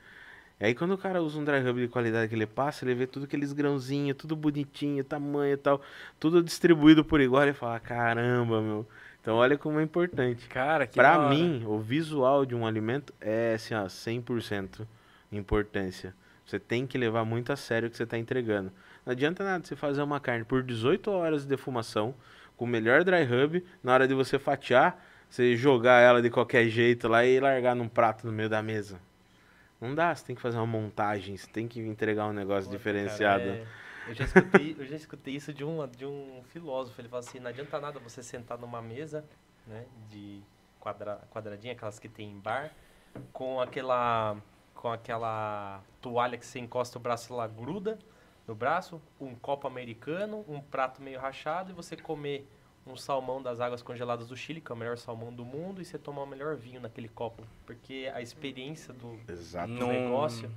[0.63, 2.95] E aí quando o cara usa um dry rub de qualidade que ele passa, ele
[2.95, 5.82] vê tudo aqueles grãozinhos, tudo bonitinho, tamanho e tal,
[6.17, 8.88] tudo distribuído por igual, ele fala, caramba, meu.
[9.19, 10.47] Então olha como é importante.
[10.47, 14.88] Cara, que Pra mim, o visual de um alimento é assim, ó, 100%
[15.34, 16.15] importância.
[16.45, 18.71] Você tem que levar muito a sério o que você está entregando.
[19.06, 22.15] Não adianta nada você fazer uma carne por 18 horas de defumação,
[22.56, 24.97] com o melhor dry rub, na hora de você fatiar,
[25.30, 28.97] você jogar ela de qualquer jeito lá e largar num prato no meio da mesa.
[29.84, 33.43] Não dá, você tem que fazer uma montagem, você tem que entregar um negócio diferenciado.
[33.43, 33.67] cara, é-
[34.08, 37.02] eu, já escutei, eu já escutei isso de um, de um filósofo.
[37.02, 39.26] Ele fala assim: não adianta nada você sentar numa mesa
[39.67, 40.41] né, de
[40.80, 42.72] quadra, quadradinha, aquelas que tem em bar,
[43.34, 44.38] com aquela,
[44.74, 48.00] com aquela toalha que você encosta o braço lá, gruda
[48.48, 52.50] no braço, um copo americano, um prato meio rachado e você comer
[52.86, 55.86] um salmão das águas congeladas do Chile, que é o melhor salmão do mundo, e
[55.86, 57.43] você tomar o melhor vinho naquele copo.
[57.65, 59.74] Porque a experiência do, Exato.
[59.74, 60.52] do negócio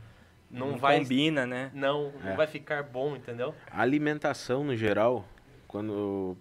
[0.51, 1.71] não, Não vai combina, né?
[1.75, 2.37] não, não É.
[2.37, 3.55] vai ficar bom, entendeu?
[3.71, 5.25] A alimentação no geral,
[5.69, 6.37] quando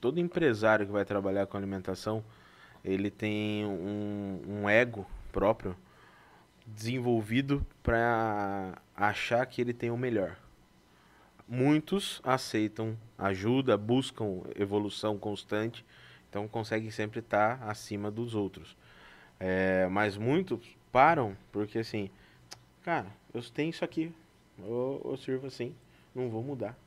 [0.00, 2.24] todo empresário que vai trabalhar com alimentação,
[2.84, 5.76] ele tem um, um ego próprio
[6.66, 10.36] desenvolvido para achar que ele tem o melhor.
[11.46, 15.84] Muitos aceitam ajuda, buscam evolução constante,
[16.30, 18.76] então conseguem sempre estar acima dos outros.
[19.38, 22.08] É, mas muitos param porque assim,
[22.82, 24.12] cara, eu tenho isso aqui,
[24.58, 25.74] Eu, eu sirvo assim,
[26.14, 26.78] não vou mudar.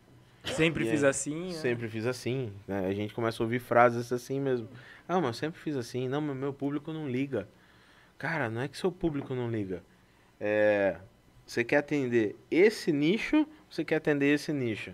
[0.46, 1.48] Sempre E fiz aí, assim.
[1.48, 1.54] né?
[1.54, 2.54] Sempre fiz assim.
[2.68, 2.88] né?
[2.88, 4.68] A gente começa a ouvir frases assim mesmo.
[5.08, 6.08] Ah, mas eu sempre fiz assim.
[6.08, 7.48] Não, mas meu público não liga.
[8.18, 9.84] Cara, não é que seu público não liga.
[10.40, 10.98] É,
[11.46, 14.94] você quer atender esse nicho, você quer atender esse nicho.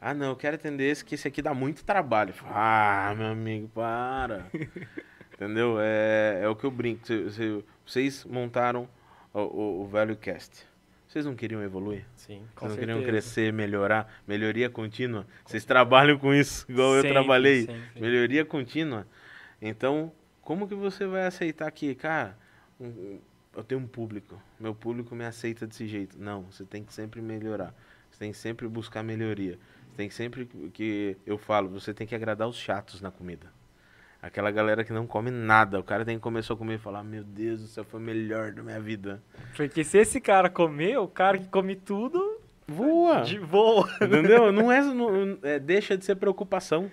[0.00, 2.34] Ah, não, eu quero atender esse, que esse aqui dá muito trabalho.
[2.38, 4.46] Eu Ah, meu amigo, para.
[5.34, 5.78] Entendeu?
[5.80, 7.06] É, é o que eu brinco.
[7.06, 8.88] Cê- cê- vocês montaram
[9.32, 10.66] o, o, o Value Cast.
[11.08, 12.04] Vocês não queriam evoluir?
[12.16, 12.42] Sim.
[12.54, 13.12] Com Vocês não queriam certeza.
[13.12, 15.26] crescer, melhorar, melhoria contínua.
[15.44, 17.66] Vocês trabalham com isso, igual eu Sempre, trabalhei.
[17.66, 18.00] sempre.
[18.00, 19.06] Melhoria contínua.
[19.62, 22.36] Então, como que você vai aceitar que, cara,
[22.80, 23.18] um-
[23.56, 26.16] eu tenho um público, meu público me aceita desse jeito?
[26.18, 27.74] Não, você tem que sempre melhorar.
[28.10, 29.58] Você tem que sempre buscar melhoria.
[29.90, 33.46] Você tem que sempre que eu falo, você tem que agradar os chatos na comida.
[34.22, 35.78] Aquela galera que não come nada.
[35.78, 38.02] O cara tem que começar a comer e falar, meu Deus, do céu foi o
[38.02, 39.22] melhor da minha vida.
[39.56, 43.20] Porque se esse cara comer, o cara que come tudo, Voa!
[43.20, 43.86] de boa.
[44.00, 44.50] Entendeu?
[44.52, 46.90] Não é, não- é- deixa de ser preocupação.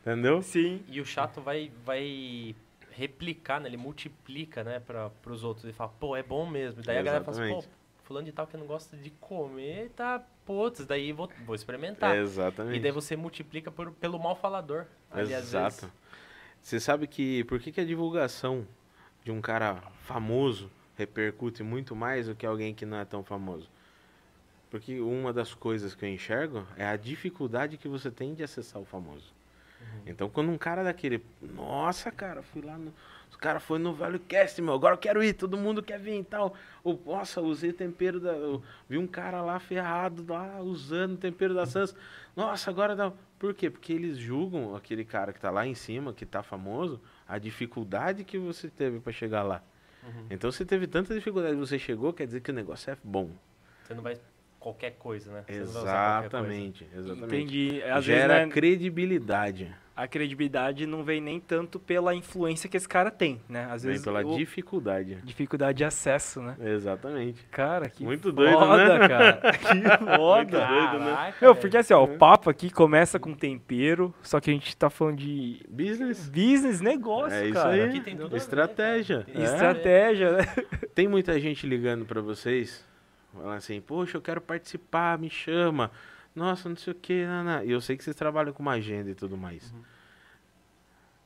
[0.00, 0.42] Entendeu?
[0.42, 0.82] Sim.
[0.88, 2.54] E o chato vai, vai
[2.96, 3.68] replicar, né?
[3.68, 5.64] Ele multiplica, né, para os outros.
[5.64, 6.82] Ele fala, pô, é bom mesmo.
[6.82, 7.78] Daí a galera fala assim, pô, Exatamente.
[8.04, 12.16] fulano de tal que não gosta de comer, tá, putz, daí vou, vou experimentar.
[12.16, 12.76] Exatamente.
[12.76, 14.86] E daí você multiplica por, pelo mal falador.
[15.10, 15.90] Ali, Exato.
[16.62, 18.66] Você sabe que por que, que a divulgação
[19.22, 23.68] de um cara famoso repercute muito mais do que alguém que não é tão famoso?
[24.70, 28.80] Porque uma das coisas que eu enxergo é a dificuldade que você tem de acessar
[28.80, 29.32] o famoso.
[30.06, 32.92] Então, quando um cara daquele, nossa, cara, fui lá no.
[33.30, 36.20] Os cara foi no Velho Cast, meu, agora eu quero ir, todo mundo quer vir
[36.20, 36.54] e tal.
[36.84, 38.32] Ou, nossa, usei tempero da.
[38.32, 41.96] Eu vi um cara lá ferrado, lá, usando tempero da Sans.
[42.36, 43.12] Nossa, agora dá.
[43.38, 43.68] Por quê?
[43.68, 48.24] Porque eles julgam aquele cara que tá lá em cima, que tá famoso, a dificuldade
[48.24, 49.62] que você teve para chegar lá.
[50.04, 50.26] Uhum.
[50.30, 53.30] Então, se teve tanta dificuldade você chegou, quer dizer que o negócio é bom.
[53.82, 54.16] Você não vai
[54.64, 55.44] qualquer coisa, né?
[55.46, 55.78] Você qualquer coisa.
[55.80, 57.24] Exatamente, exatamente.
[57.34, 57.82] Entendi.
[57.82, 59.74] Às Gera vezes, né, credibilidade.
[59.96, 63.68] a credibilidade não vem nem tanto pela influência que esse cara tem, né?
[63.70, 65.18] Às Vem vezes pela o- dificuldade.
[65.22, 66.56] dificuldade de acesso, né?
[66.60, 67.44] Exatamente.
[67.50, 69.08] Cara, que Muito foda, doido, né?
[69.08, 69.52] cara.
[69.52, 70.66] Que Muito foda.
[70.66, 71.34] doido, né?
[71.40, 74.88] Meu, porque assim, ó, o papo aqui começa com tempero, só que a gente tá
[74.90, 76.28] falando de Business.
[76.28, 77.70] business, negócio, É isso cara.
[77.70, 77.82] aí.
[77.82, 79.18] Aqui tem tudo Estratégia.
[79.24, 79.32] cara.
[79.32, 79.44] Tem É.
[79.44, 80.44] Estratégia, né?
[80.94, 82.84] Tem muita gente ligando pra vocês,
[83.34, 85.90] falando assim, poxa, eu quero participar, me chama.
[86.34, 87.24] Nossa, não sei o que,
[87.64, 89.72] E eu sei que vocês trabalham com uma agenda e tudo mais.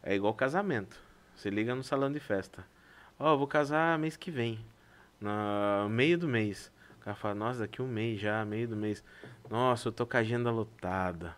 [0.03, 1.01] É igual casamento.
[1.35, 2.65] Você liga no salão de festa.
[3.19, 4.59] Ó, eu vou casar mês que vem.
[5.21, 6.71] No meio do mês.
[7.01, 9.03] O cara fala, nossa, daqui um mês já, meio do mês.
[9.49, 11.35] Nossa, eu tô com a agenda lotada.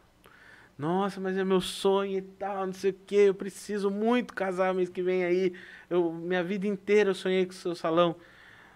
[0.76, 3.14] Nossa, mas é meu sonho e tal, não sei o que.
[3.14, 5.52] Eu preciso muito casar mês que vem aí.
[5.88, 8.16] Eu, minha vida inteira eu sonhei com o seu salão.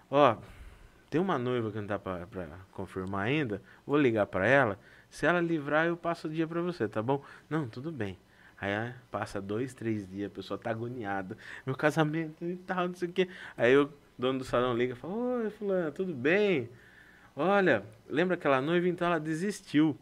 [0.09, 0.37] Ó,
[1.09, 3.61] tem uma noiva que não dá pra, pra confirmar ainda.
[3.85, 4.79] Vou ligar pra ela.
[5.09, 7.23] Se ela livrar, eu passo o dia pra você, tá bom?
[7.49, 8.17] Não, tudo bem.
[8.59, 11.37] Aí ah, passa dois, três dias, a pessoa tá agoniada.
[11.65, 13.29] Meu casamento e tal, não sei o quê.
[13.57, 16.69] Aí o dono do salão liga e fala: Oi, Fulano, tudo bem?
[17.35, 18.87] Olha, lembra aquela noiva?
[18.87, 19.97] Então ela desistiu.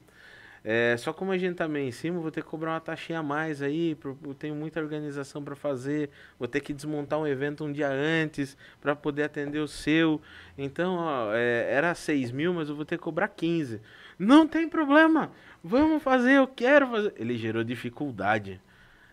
[0.65, 3.19] É, só como a gente tá meio em cima, vou ter que cobrar uma taxinha
[3.19, 3.97] a mais aí.
[4.23, 6.10] Eu tenho muita organização para fazer.
[6.39, 10.21] Vou ter que desmontar um evento um dia antes para poder atender o seu.
[10.58, 13.82] Então, ó, é, era 6 mil, mas eu vou ter que cobrar 15.
[14.17, 15.32] Não tem problema.
[15.62, 17.13] Vamos fazer, eu quero fazer.
[17.17, 18.62] Ele gerou dificuldade.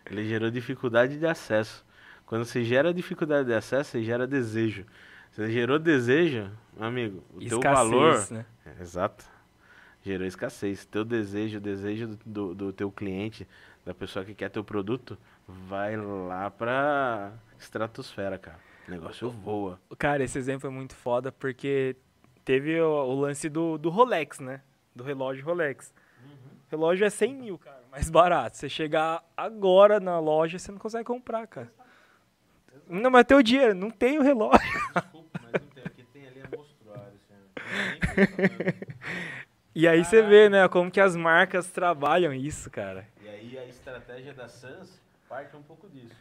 [0.09, 1.85] Ele gerou dificuldade de acesso.
[2.25, 4.85] Quando você gera dificuldade de acesso, você gera desejo.
[5.31, 8.31] Você gerou desejo, amigo, o teu Escassez, valor.
[8.31, 8.45] né?
[8.65, 9.25] É, Exato.
[10.03, 10.85] Gerou escassez.
[10.85, 13.47] Teu desejo, o desejo do, do, teu cliente,
[13.85, 18.59] da pessoa que quer teu produto, vai lá pra estratosfera, cara.
[18.87, 19.79] O negócio voa.
[19.97, 21.95] Cara, esse exemplo é muito foda porque
[22.43, 24.61] teve o, o lance do, do Rolex, né?
[24.95, 25.93] Do relógio Rolex.
[26.71, 28.57] Relógio é 100 mil, cara, mais barato.
[28.57, 31.71] Você chegar agora na loja, você não consegue comprar, cara.
[32.87, 34.59] Não, mas tem o dinheiro, não tem o relógio.
[34.93, 35.83] Desculpa, mas não tem.
[35.83, 37.43] O que tem ali é monstruário, senhor.
[39.73, 43.07] E aí você vê, né, como que as marcas trabalham isso, cara.
[43.23, 44.99] E aí a estratégia da Sans
[45.29, 46.15] parte um pouco disso.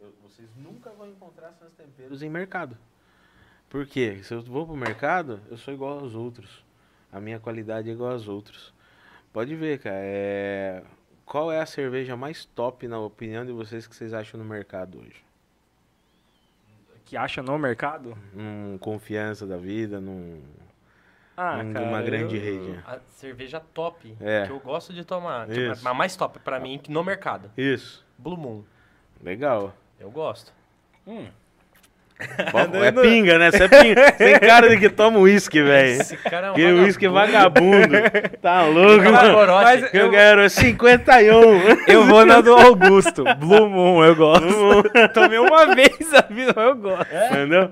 [0.00, 2.76] Eu- vocês nunca vão encontrar Sans Temperos em mercado.
[3.68, 4.20] Por quê?
[4.22, 6.64] Se eu vou pro mercado, eu sou igual aos outros.
[7.12, 8.72] A minha qualidade é igual aos outros.
[9.32, 9.96] Pode ver, cara.
[9.98, 10.82] É...
[11.26, 14.98] Qual é a cerveja mais top, na opinião de vocês, que vocês acham no mercado
[15.00, 15.24] hoje?
[17.04, 18.16] Que acha no mercado?
[18.32, 20.42] Num confiança da vida, num...
[21.36, 22.78] Ah, de cara, uma grande eu- rede.
[22.86, 24.44] A cerveja top É.
[24.46, 25.48] que eu gosto de tomar.
[25.48, 27.50] Tipo, a mais top pra mim no mercado.
[27.56, 28.04] Isso.
[28.18, 28.62] Blue Moon.
[29.22, 29.74] Legal.
[29.98, 30.52] Eu gosto.
[31.06, 31.26] Hum,
[32.84, 33.50] é pinga, né?
[33.50, 34.12] Você é pinga.
[34.12, 36.00] Tem cara de que toma uísque, velho.
[36.00, 37.88] Esse cara é um Que uísque vagabundo.
[37.90, 38.38] vagabundo.
[38.40, 39.52] Tá louco, mano.
[39.62, 41.34] Mas Eu eu, quero 51.
[41.88, 43.24] eu vou na do Augusto.
[43.38, 44.46] Blue Moon, eu gosto.
[45.12, 47.12] Tomei uma vez a vida, mas eu gosto.
[47.12, 47.70] Entendeu?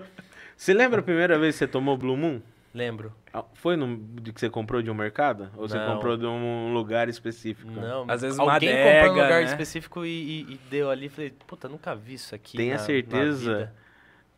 [0.56, 2.40] Você lembra a primeira vez que você tomou Blue Moon?
[2.74, 3.12] Lembro.
[3.32, 5.50] Ah, Foi no, de que você comprou de um mercado?
[5.56, 5.94] Ou você Não.
[5.94, 7.70] comprou de um lugar específico?
[7.70, 9.46] Não, Às vezes alguém uma comprou adega, num lugar né?
[9.46, 11.08] específico e, e- e deu ali.
[11.08, 12.56] Falei, puta, nunca vi isso aqui.
[12.56, 13.74] Tenha na- na certeza vida.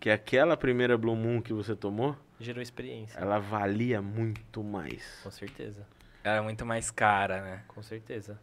[0.00, 3.18] que aquela primeira Blue Moon que você tomou, Gerou experiência.
[3.18, 5.20] ela valia muito mais.
[5.22, 5.86] Com certeza.
[6.24, 7.62] Era muito mais cara, né?
[7.68, 8.38] Com certeza.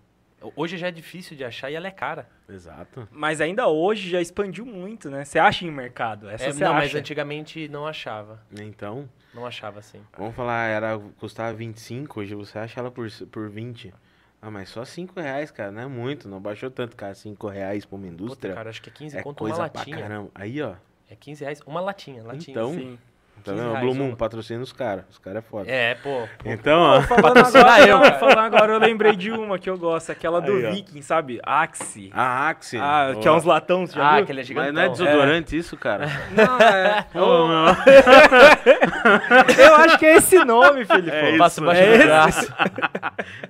[0.56, 2.28] Hoje já é difícil de achar e ela é cara.
[2.50, 3.08] Exato.
[3.12, 5.24] Mas ainda hoje já expandiu muito, né?
[5.24, 6.28] Você acha em mercado?
[6.30, 6.80] Essa É, você não, acha?
[6.80, 8.42] mas antigamente não achava.
[8.60, 10.02] Então, Não achava assim.
[10.18, 13.94] vamos falar, era, custava 25, hoje você acha ela por, por 20.
[14.42, 17.86] Ah, mas só 5 reais, cara, não é muito, não baixou tanto, cara, 5 reais
[17.86, 18.54] pra uma Puta, indústria.
[18.56, 19.98] cara, acho que é 15 é conto uma coisa pra latinha.
[20.02, 20.32] caramba.
[20.34, 20.74] Aí, ó,
[21.10, 22.52] É 15 reais uma latinha, latinha.
[22.54, 22.98] Então, Sim.
[23.42, 23.80] Tá 15 vendo?
[23.80, 25.70] Blue Moon patrocina os caras, os caras é foda.
[25.72, 26.28] É, pô.
[26.38, 26.50] pô.
[26.50, 28.20] Então, ó, Falando Patrocina agora, eu, cara.
[28.20, 30.72] falando agora, eu lembrei de uma que eu gosto, aquela do Aí.
[30.72, 31.40] Viking, sabe?
[31.44, 32.10] Axe.
[32.14, 32.78] a Axe.
[32.78, 34.24] Ah, que é uns latão, você já Ah, viu?
[34.24, 34.74] aquele é gigantão.
[34.74, 36.08] Mas não é desodorante isso, cara?
[36.32, 37.06] Não, é...
[37.14, 37.26] Meu.
[39.66, 41.16] eu acho que é esse nome, Felipe.
[41.16, 41.38] É isso.
[41.38, 42.54] Passa embaixo É do braço.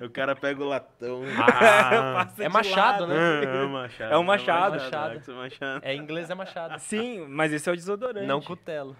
[0.02, 1.22] o cara pega o latão.
[1.39, 3.14] Ah, é machado, lado.
[3.14, 3.44] né?
[3.44, 4.14] É um machado.
[4.14, 4.72] É um machado.
[4.76, 5.18] Machado.
[5.18, 5.82] Axe, machado.
[5.84, 6.80] É em inglês é machado.
[6.80, 8.28] Sim, mas esse é o desodorante.
[8.28, 8.96] Não cutelo.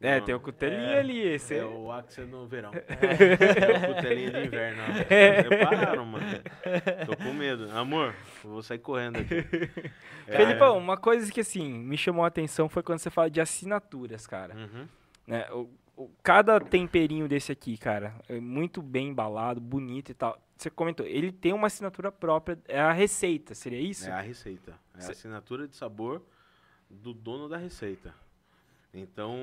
[0.00, 0.98] É, tem o cutelinho É.
[0.98, 1.54] ali, esse.
[1.56, 2.70] É o Axe no verão.
[2.74, 4.82] É o cutelinho de inverno.
[5.08, 6.26] Repararam, mano.
[7.06, 7.70] Tô com medo.
[7.70, 9.36] Amor, vou sair correndo aqui.
[10.26, 13.42] É, Felipão, uma coisa que assim, me chamou a atenção foi quando você fala de
[13.42, 14.54] assinaturas, cara.
[14.54, 14.88] Uhum.
[15.26, 15.46] né?
[15.52, 20.38] O, o- cada temperinho desse aqui, cara, é muito bem embalado, bonito e tal.
[20.56, 24.08] Você comentou, ele tem uma assinatura própria, é a receita, seria isso?
[24.08, 24.72] É a receita.
[24.98, 26.22] É a assinatura de sabor
[26.88, 28.14] do dono da receita.
[28.94, 29.36] Então,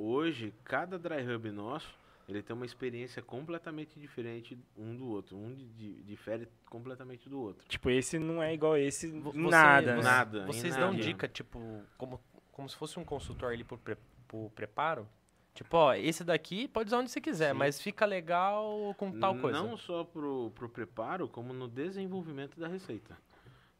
[0.00, 1.88] hoje, cada dry hub nosso,
[2.28, 5.36] ele tem uma experiência completamente diferente um do outro.
[5.36, 7.64] Um di- di- difere completamente do outro.
[7.68, 9.96] Tipo, esse não é igual esse você- nada, né?
[10.02, 10.86] você- Nada, em Vocês nada.
[10.90, 13.96] dão dica, tipo, como, como se fosse um consultor ali por, pre-
[14.26, 15.06] por preparo?
[15.54, 17.58] Tipo, ó, esse daqui pode usar onde você quiser, Sim.
[17.58, 19.62] mas fica legal com tal coisa.
[19.62, 23.16] Não só pro, pro preparo, como no desenvolvimento da receita.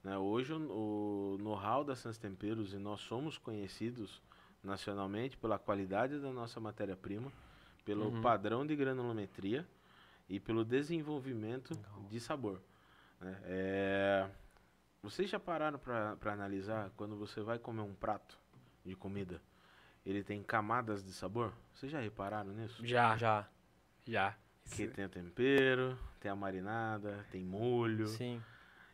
[0.02, 4.22] Né, Hoje o, o know-how da Sans Temperos e nós somos conhecidos
[4.62, 7.32] nacionalmente pela qualidade da nossa matéria-prima,
[7.84, 8.20] pelo Uhum.
[8.20, 9.66] padrão de granulometria
[10.28, 11.78] e pelo desenvolvimento
[12.10, 12.60] de sabor.
[13.20, 13.40] né.
[13.44, 14.28] É,
[15.02, 18.38] vocês já pararam para analisar quando você vai comer um prato
[18.84, 19.40] de comida?
[20.04, 21.52] Ele tem camadas de sabor?
[21.74, 22.84] Vocês já repararam nisso?
[22.84, 23.48] Já, Já,
[24.06, 24.36] já.
[24.70, 28.06] Que tem o tempero, tem a marinada, tem molho.
[28.08, 28.42] sim.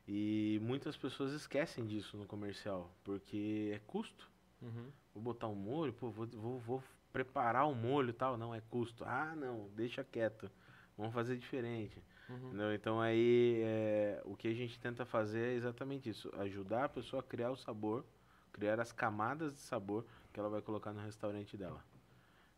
[0.06, 4.28] E muitas pessoas esquecem disso no comercial, porque é custo.
[4.60, 4.90] Uhum.
[5.14, 8.36] Vou botar um molho, pô, vou, vou, vou preparar o molho e tal.
[8.36, 9.04] Não, é custo.
[9.04, 10.50] Ah, não, deixa quieto.
[10.96, 12.02] Vamos fazer diferente.
[12.28, 12.72] Uhum.
[12.72, 16.30] Então aí é, o que a gente tenta fazer é exatamente isso.
[16.38, 18.04] Ajudar a pessoa a criar o sabor,
[18.52, 21.84] criar as camadas de sabor que ela vai colocar no restaurante dela.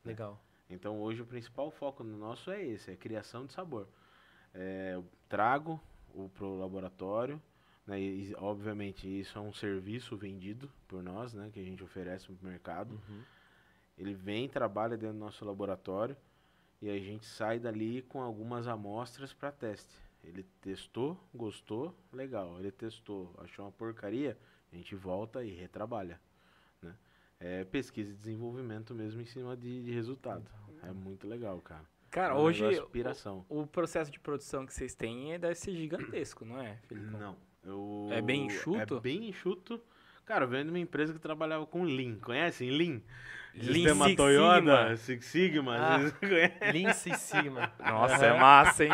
[0.04, 0.40] Legal.
[0.68, 3.88] Então hoje o principal foco no nosso é esse, é criação de sabor.
[4.52, 5.80] É, eu trago
[6.14, 7.40] o pro laboratório,
[7.86, 12.26] né, e, obviamente isso é um serviço vendido por nós, né, que a gente oferece
[12.26, 13.00] para o mercado.
[13.08, 13.22] Uhum.
[13.96, 16.16] Ele vem, trabalha dentro do nosso laboratório
[16.82, 19.94] e a gente sai dali com algumas amostras para teste.
[20.22, 22.58] Ele testou, gostou, legal.
[22.58, 24.38] Ele testou, achou uma porcaria,
[24.72, 26.18] a gente volta e retrabalha.
[26.82, 26.94] Né?
[27.38, 30.50] É pesquisa e desenvolvimento mesmo em cima de, de resultado.
[30.82, 31.84] É muito legal, cara.
[32.10, 35.74] Cara, É um hoje o, o processo de produção que vocês têm é- deve ser
[35.74, 37.20] gigantesco, não é, Felipão?
[37.20, 37.36] Não.
[37.64, 38.96] Eu, É bem enxuto?
[38.96, 39.80] É bem enxuto.
[40.26, 42.16] Cara, eu venho de uma empresa que trabalhava com Lean.
[42.20, 43.00] Conhecem Lean?
[43.54, 44.96] Lean Sistema Six Toyota, Sigma.
[44.96, 45.76] Six Sigma.
[45.76, 45.98] Ah.
[45.98, 46.70] vocês conhecem?
[46.72, 47.72] Lince em cima.
[47.78, 48.90] Nossa, é massa, hein?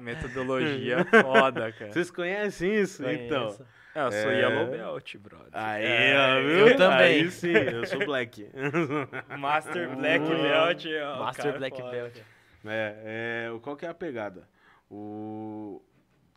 [0.00, 1.92] Metodologia foda, cara.
[1.92, 3.04] Vocês conhecem isso?
[3.08, 3.44] Então.
[3.46, 3.66] Conheço.
[3.94, 4.38] É, eu sou É.
[4.40, 5.48] Yellow Belt, brother.
[5.52, 6.68] Aí, É, ó, viu?
[6.68, 6.98] eu também.
[7.22, 8.48] Aí sim, eu sou black.
[9.38, 10.24] Master Black.
[10.24, 10.84] Belt.
[11.04, 11.90] ó, Master cara, Black foda.
[11.90, 12.16] Belt.
[12.64, 14.48] É, é, qual que é a pegada?
[14.90, 15.82] O,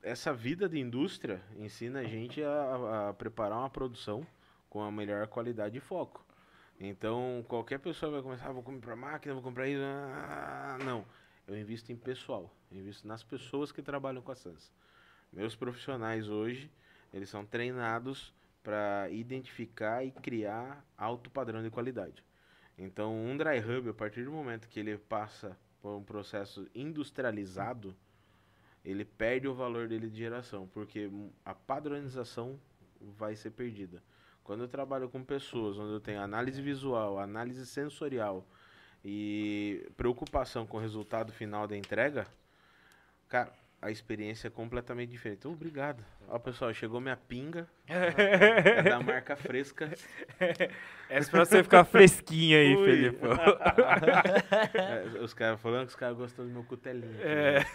[0.06, 4.26] essa vida de indústria ensina a gente a, a preparar uma produção
[4.70, 6.24] com a melhor qualidade e foco.
[6.80, 9.82] Então, qualquer pessoa vai começar, ah, vou comprar máquina, vou comprar isso.
[9.84, 11.04] ah, não,
[11.48, 14.72] eu invisto em pessoal, eu invisto nas pessoas que trabalham com a Sans.
[15.34, 16.70] Meus profissionais hoje,
[17.12, 18.32] eles são treinados
[18.62, 22.24] para identificar e criar alto padrão de qualidade.
[22.78, 27.96] Então, um dry hub, a partir do momento que ele passa por um processo industrializado,
[28.86, 31.10] ele perde o valor dele de geração, porque
[31.44, 32.60] a padronização
[33.02, 34.02] vai ser perdida.
[34.44, 38.48] Quando eu trabalho com pessoas, onde eu tenho análise visual, análise sensorial
[39.04, 42.28] e preocupação com o resultado final da entrega,
[43.28, 43.52] cara,
[43.86, 45.48] a experiência é completamente diferente.
[45.48, 46.04] Obrigado.
[46.28, 47.68] Ó, pessoal, chegou minha pinga.
[47.88, 49.92] é da marca fresca.
[51.08, 52.86] Essa pra você ficar fresquinho aí, Ui.
[52.86, 53.20] Felipe.
[54.74, 57.16] É, os caras falando que os caras gostam do meu cutelinho.
[57.22, 57.60] É.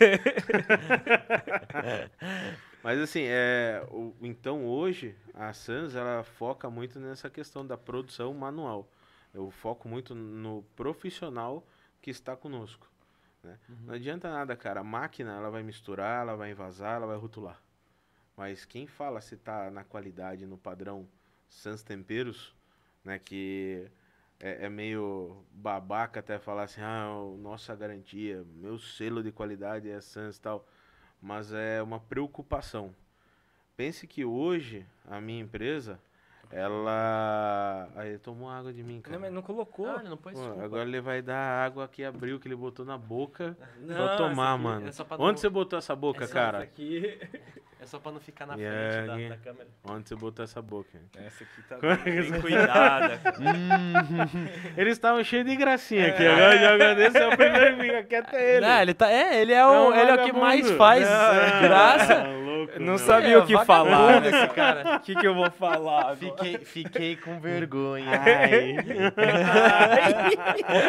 [2.83, 8.33] Mas assim, é, o- então hoje a Sans ela foca muito nessa questão da produção
[8.35, 8.91] manual.
[9.33, 11.65] Eu foco muito no profissional
[12.03, 12.91] que está conosco.
[13.43, 13.59] Né?
[13.85, 14.81] Não adianta nada, cara.
[14.81, 17.61] A máquina ela vai misturar, ela vai envasar, ela vai rotular.
[18.37, 21.09] Mas quem fala se está na qualidade, no padrão
[21.49, 22.55] Sans Temperos,
[23.05, 23.91] né, que
[24.39, 30.01] é, é meio babaca até falar assim, ah, nossa garantia, meu selo de qualidade é
[30.01, 30.67] Sans e tal
[31.21, 32.95] mas é uma preocupação.
[33.77, 36.01] Pense que hoje a minha empresa,
[36.51, 37.89] ela.
[37.97, 39.15] Aí ele tomou água de mim, cara.
[39.17, 39.87] Não, mas não colocou.
[39.89, 42.85] Ah, não pôs Pô, agora ele vai dar a água que abriu, que ele botou
[42.85, 44.89] na boca Não, pra tomar, aqui mano.
[44.89, 46.59] é pra Onde não- você botou essa boca, Essa cara?
[46.59, 47.19] aqui.
[47.83, 49.37] É só pra não ficar na Yeah, frente da, yeah.
[49.37, 49.69] da câmera.
[49.85, 50.99] Onde você botou essa boca?
[51.17, 53.19] Essa aqui tá bem cuidada.
[54.77, 56.27] Eles estavam cheios de gracinha aqui.
[56.27, 58.67] Agora joga desse é o primeiro que fica quieto é ele.
[58.67, 61.63] Não, ele, tá, é, ele é o, um ele é o que mais faz Não,
[61.63, 62.25] graça.
[62.61, 62.99] Louco, Não meu.
[62.99, 64.97] sabia É, o que falar, esse cara.
[64.97, 66.13] O que, que eu vou falar?
[66.13, 66.17] agora?
[66.17, 68.11] Fiquei, fiquei com vergonha.
[68.21, 68.77] Ai.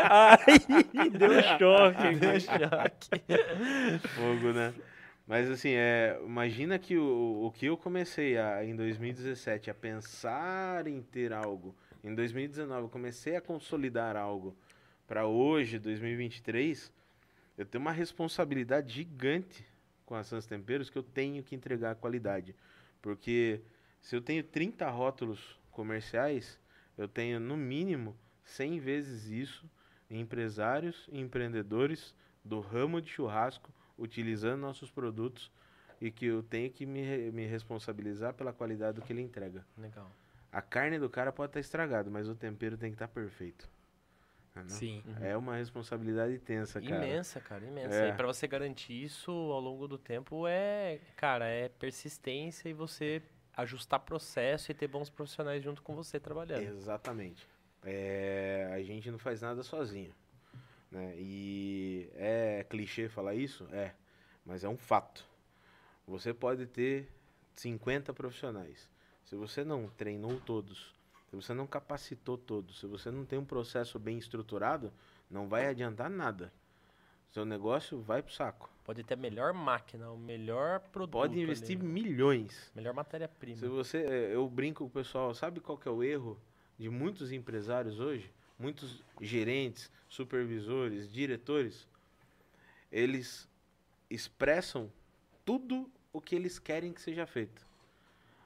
[0.10, 2.16] Ai, deu choque.
[2.16, 4.08] Deu choque.
[4.10, 4.74] Fogo, né?
[5.28, 10.88] Mas assim, é, imagina que o, o que eu comecei a, em 2017 a pensar
[10.88, 14.56] em ter algo, em 2019 eu comecei a consolidar algo
[15.08, 16.92] para hoje, 2023,
[17.58, 19.66] eu tenho uma responsabilidade gigante
[20.12, 22.54] com a Sans Temperos que eu tenho que entregar a qualidade.
[23.02, 23.62] Porque
[24.02, 26.60] se eu tenho 30 rótulos comerciais,
[26.98, 29.72] eu tenho no mínimo 100 vezes isso
[30.10, 35.50] em empresários e empreendedores do ramo de churrasco utilizando nossos produtos
[36.02, 39.66] e que eu tenho que me, me responsabilizar pela qualidade do que ele entrega.
[39.78, 40.12] Legal.
[40.52, 43.70] A carne do cara pode estar estragada, mas o tempero tem que estar perfeito.
[44.52, 44.76] Entendeu?
[44.76, 45.04] Sim.
[45.22, 47.06] É uma responsabilidade tensa, cara.
[47.06, 47.96] Imensa, cara, imensa.
[47.96, 48.10] É.
[48.10, 53.22] E pra você garantir isso ao longo do tempo é, cara, é persistência e você
[53.56, 56.64] ajustar processo e ter bons profissionais junto com você trabalhando.
[56.64, 57.48] Exatamente.
[57.84, 60.14] É, a gente não faz nada sozinho.
[60.92, 61.16] Né?
[61.18, 63.68] E é clichê falar isso?
[63.72, 63.94] É.
[64.46, 65.26] Mas é um fato.
[66.06, 67.08] Você pode ter
[67.56, 68.90] 50 profissionais.
[69.24, 70.94] Se você não treinou todos,
[71.32, 74.92] se você não capacitou todos, se você não tem um processo bem estruturado,
[75.30, 76.52] não vai adiantar nada.
[77.30, 78.70] Seu negócio vai pro saco.
[78.84, 81.14] Pode ter a melhor máquina, o melhor produto.
[81.14, 82.70] Pode investir ali, milhões.
[82.76, 83.56] Melhor matéria-prima.
[83.62, 86.38] Se você, é, eu brinco com o pessoal, sabe qual que é o erro
[86.78, 88.30] de muitos empresários hoje?
[88.60, 91.88] Muitos gerentes, supervisores, diretores,
[92.92, 93.48] eles
[94.10, 94.92] expressam
[95.46, 97.66] tudo o que eles querem que seja feito.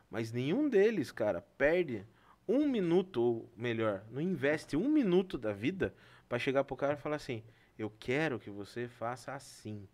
[0.07, 2.05] Mas nenhum deles, cara, perde
[2.47, 5.93] um minuto, ou melhor, não investe um minuto da vida
[6.27, 7.43] para chegar pro cara e falar assim:
[7.77, 9.87] eu quero que você faça assim.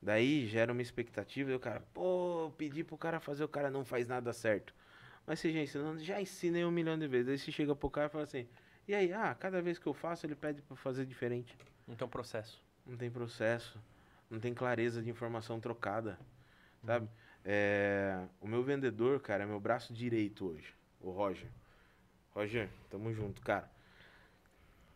[0.00, 3.70] Daí gera uma expectativa e o cara, pô, eu pedi pro cara fazer, o cara
[3.70, 4.74] não faz nada certo.
[5.26, 7.28] Mas você já ensinou, já ensinei um milhão de vezes.
[7.28, 8.48] Aí você chega pro cara e fala assim,
[8.86, 11.56] e aí, ah, cada vez que eu faço, ele pede pra fazer diferente.
[11.86, 12.62] Não tem um processo.
[12.88, 13.78] Não tem processo,
[14.30, 16.18] não tem clareza de informação trocada,
[16.86, 17.06] sabe?
[17.44, 21.48] É, o meu vendedor, cara, é meu braço direito hoje, o Roger.
[22.34, 23.70] Roger, tamo junto, cara.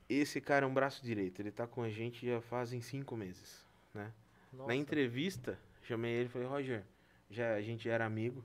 [0.08, 3.66] Esse cara é um braço direito, ele tá com a gente já fazem cinco meses,
[3.94, 4.12] né?
[4.52, 4.68] Nossa.
[4.68, 6.84] Na entrevista, chamei ele e falei, Roger,
[7.30, 8.44] já, a gente já era amigo.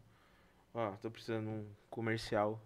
[0.74, 2.62] Ó, tô precisando de um comercial.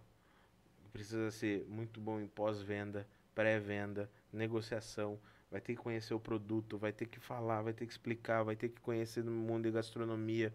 [0.94, 5.20] Precisa ser muito bom em pós-venda, pré-venda, negociação.
[5.50, 8.56] Vai ter que conhecer o produto, vai ter que falar, vai ter que explicar, vai
[8.56, 10.54] ter que conhecer no mundo de gastronomia.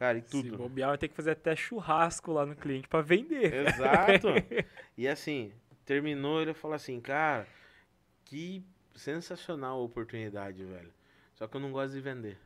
[0.00, 0.56] Cara, e Se tudo.
[0.56, 3.52] bobear, vai ter que fazer até churrasco lá no cliente pra vender.
[3.52, 4.28] Exato.
[4.96, 5.52] e assim,
[5.84, 7.46] terminou, ele falou assim, cara,
[8.24, 10.90] que sensacional a oportunidade, velho.
[11.34, 12.38] Só que eu não gosto de vender.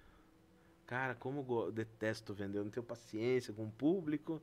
[0.85, 4.43] Cara, como eu detesto vender, eu não tenho paciência com o público,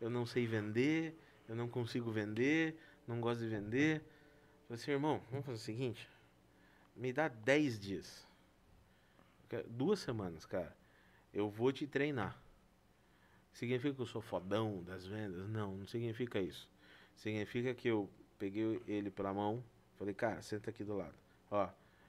[0.00, 3.96] eu não sei vender, eu não consigo vender, não gosto de vender.
[3.96, 6.08] Eu falei assim, irmão, vamos fazer o seguinte,
[6.94, 8.24] me dá 10 dias.
[9.66, 10.76] Duas semanas, cara.
[11.34, 12.40] Eu vou te treinar.
[13.52, 15.48] Significa que eu sou fodão das vendas?
[15.48, 16.68] Não, não significa isso.
[17.16, 19.62] Significa que eu peguei ele pela mão,
[19.98, 21.14] falei, cara, senta aqui do lado.
[21.50, 21.68] Ó,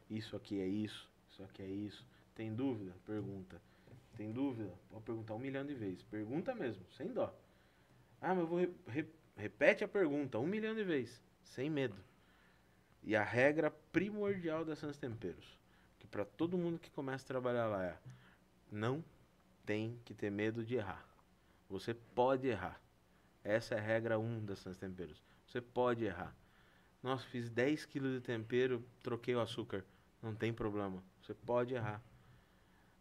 [0.10, 2.06] isso aqui é isso, isso aqui é isso.
[2.36, 2.94] Tem dúvida?
[3.06, 3.62] Pergunta.
[4.16, 4.74] Tem dúvida?
[4.90, 6.04] Pode perguntar um milhão de vezes.
[6.04, 7.34] Pergunta mesmo, sem dó.
[8.22, 8.60] Ah, mas eu vou.
[8.60, 11.96] Re, re, repete a pergunta um milhão de vezes, sem medo.
[13.04, 15.60] E a regra primordial da Sans Temperos,
[16.00, 17.98] que para todo mundo que começa a trabalhar lá é:
[18.72, 19.04] não
[19.66, 21.06] tem que ter medo de errar.
[21.74, 22.80] Você pode errar.
[23.44, 25.24] Essa é a regra 1 um da Sans Temperos.
[25.48, 26.38] Você pode errar.
[27.02, 29.84] Nossa, fiz 10 quilos de tempero, troquei o açúcar.
[30.22, 31.04] Não tem problema.
[31.20, 32.00] Você pode errar.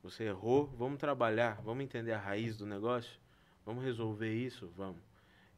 [0.02, 3.20] Você errou, vamos trabalhar, vamos entender a raiz do negócio,
[3.62, 5.02] vamos resolver isso, vamos.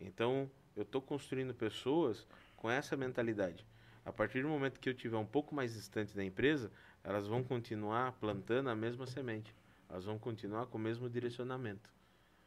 [0.01, 3.65] Então, eu estou construindo pessoas com essa mentalidade.
[4.05, 6.69] A partir do momento que eu tiver um pouco mais distante da empresa,
[7.05, 9.55] elas vão continuar plantando a mesma semente.
[9.89, 11.95] Elas vão continuar com o mesmo direcionamento.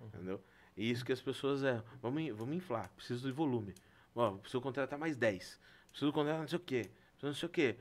[0.02, 0.08] Uhum.
[0.08, 0.44] Entendeu?
[0.78, 3.74] E isso que as pessoas é, vamos, vamos inflar, preciso de volume.
[4.16, 5.60] Ó, preciso contratar mais 10.
[5.90, 6.92] Preciso contratar não sei o quê.
[7.12, 7.76] Preciso não sei o quê.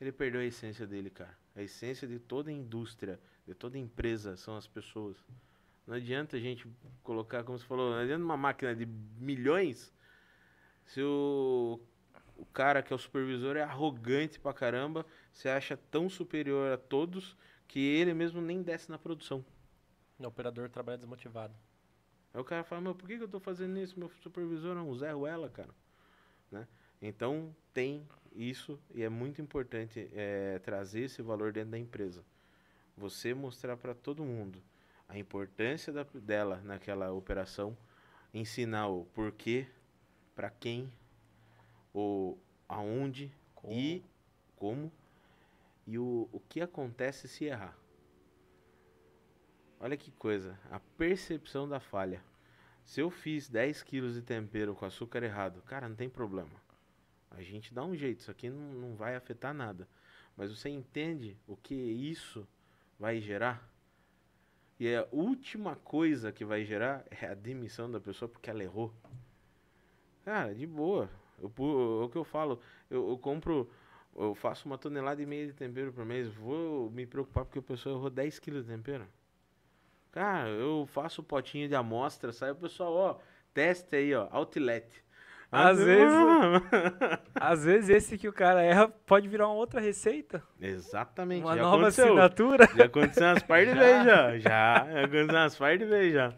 [0.00, 1.36] Ele perdeu a essência dele, cara.
[1.54, 5.16] A essência de toda indústria, de toda empresa são as pessoas.
[5.86, 6.66] Não adianta a gente
[7.02, 9.92] colocar, como você falou, não adianta uma máquina de milhões
[10.88, 11.78] se o,
[12.36, 16.78] o cara que é o supervisor é arrogante pra caramba, se acha tão superior a
[16.78, 19.44] todos que ele mesmo nem desce na produção.
[20.18, 21.54] O operador trabalha desmotivado.
[22.34, 23.98] Aí o cara fala, mas por que, que eu tô fazendo isso?
[23.98, 25.74] Meu supervisor é um Zé Ruela, cara.
[26.50, 26.66] Né?
[27.00, 32.24] Então tem isso e é muito importante é, trazer esse valor dentro da empresa.
[32.96, 34.60] Você mostrar para todo mundo
[35.08, 37.76] a importância da, dela naquela operação,
[38.34, 39.66] ensinar o porquê,
[40.34, 40.92] para quem,
[41.94, 42.36] o
[42.68, 43.72] aonde como.
[43.72, 44.04] e
[44.56, 44.92] como
[45.86, 47.74] e o, o que acontece se errar.
[49.80, 52.20] Olha que coisa, a percepção da falha.
[52.84, 56.50] Se eu fiz 10 quilos de tempero com açúcar errado, cara, não tem problema.
[57.30, 59.88] A gente dá um jeito, isso aqui não, não vai afetar nada.
[60.36, 62.46] Mas você entende o que isso
[62.98, 63.70] vai gerar?
[64.80, 68.92] E a última coisa que vai gerar é a demissão da pessoa porque ela errou.
[70.24, 71.08] Cara, de boa.
[71.38, 71.52] Eu,
[72.02, 72.60] é o que eu falo,
[72.90, 73.70] eu, eu compro
[74.16, 77.62] eu faço uma tonelada e meia de tempero por mês, vou me preocupar porque a
[77.62, 79.06] pessoa errou 10 quilos de tempero.
[80.18, 83.16] Cara, eu faço potinho de amostra, sai o pessoal, ó,
[83.54, 84.84] teste aí, ó, outlet.
[85.52, 86.12] Às vezes,
[87.36, 90.42] às vezes esse que o cara erra pode virar uma outra receita.
[90.60, 91.44] Exatamente.
[91.44, 92.06] Uma nova aconteceu.
[92.06, 92.68] assinatura.
[92.76, 94.38] Já aconteceu umas par de vezes já.
[94.40, 96.34] Já, aconteceu umas par de vezes já.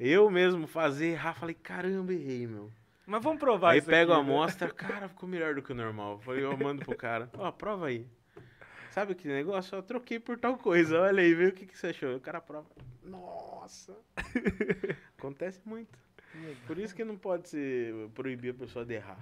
[0.00, 2.70] Eu mesmo fazer errar, falei, caramba, errei, meu.
[3.06, 4.30] Mas vamos provar aí isso Aí pego aqui, a né?
[4.32, 6.18] amostra, cara, ficou melhor do que o normal.
[6.20, 8.06] Falei, eu mando pro cara, ó, prova aí.
[8.92, 9.74] Sabe que negócio?
[9.74, 11.00] Eu troquei por tal coisa.
[11.00, 12.14] Olha aí, vê o que, que você achou.
[12.14, 12.68] O cara prova.
[13.02, 13.96] Nossa!
[15.16, 15.98] Acontece muito.
[16.66, 19.18] Por isso que não pode se proibir a pessoa de errar.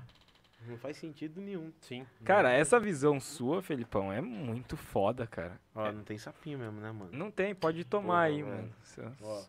[0.66, 1.72] Não faz sentido nenhum.
[1.80, 2.06] Sim.
[2.24, 5.58] Cara, essa visão sua, Felipão, é muito foda, cara.
[5.74, 5.92] Ó, é.
[5.92, 7.10] não tem sapinho mesmo, né, mano?
[7.12, 8.68] Não tem, pode tomar aí, mano.
[8.82, 9.02] Só,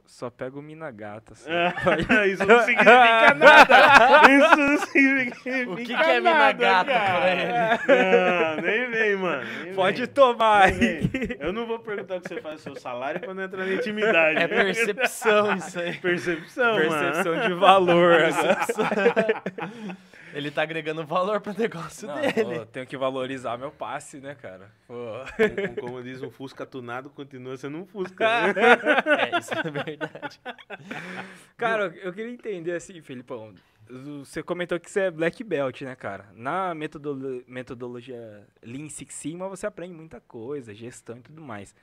[0.05, 1.33] só, pega o Minagata.
[1.33, 1.49] Assim.
[2.31, 4.31] isso não significa nada.
[4.31, 8.55] Isso não significa O que, que é Minagata pra ele?
[8.55, 9.63] Não, nem vem, mano.
[9.63, 10.07] Nem pode vem.
[10.07, 11.09] tomar aí.
[11.39, 14.39] Eu não vou perguntar o que você faz no seu salário quando entra na intimidade.
[14.39, 15.97] É percepção isso aí.
[15.97, 17.47] Percepção, Percepção mano.
[17.47, 18.17] de valor.
[18.17, 18.85] Percepção.
[20.33, 22.59] Ele tá agregando valor pro negócio não, dele.
[22.59, 24.71] Pô, tenho que valorizar meu passe, né, cara?
[24.87, 28.53] Como, como, diz, um Fusca tunado continua sendo um Fusca.
[28.53, 28.53] Né?
[29.31, 30.39] é, isso é verdade.
[31.57, 33.53] Cara, eu queria entender assim, Felipão.
[33.89, 36.27] Você comentou que você é black belt, né, cara?
[36.33, 41.75] Na metodolo metodologia Lean Six Sigma você aprende muita coisa, gestão e tudo mais.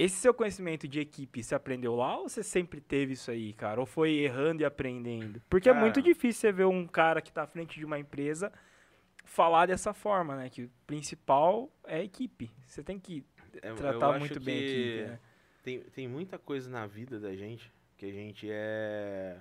[0.00, 3.78] Esse seu conhecimento de equipe, você aprendeu lá ou você sempre teve isso aí, cara?
[3.80, 5.42] Ou foi errando e aprendendo?
[5.50, 8.50] Porque é muito difícil você ver um cara que está à frente de uma empresa
[9.26, 10.48] falar dessa forma, né?
[10.48, 12.50] Que o principal é a equipe.
[12.64, 13.22] Você tem que
[13.60, 15.20] é, tratar muito bem a equipe, né?
[15.62, 19.38] Tem, tem muita coisa na vida da gente que a gente é...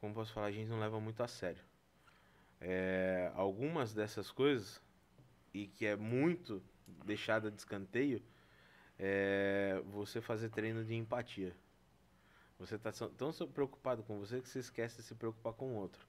[0.00, 0.48] Como posso falar?
[0.48, 1.62] A gente não leva muito a sério.
[2.60, 4.82] É, algumas dessas coisas,
[5.54, 6.60] e que é muito
[7.04, 8.20] deixada de escanteio,
[9.04, 11.52] é você fazer treino de empatia.
[12.56, 16.06] Você está tão preocupado com você que você esquece de se preocupar com o outro.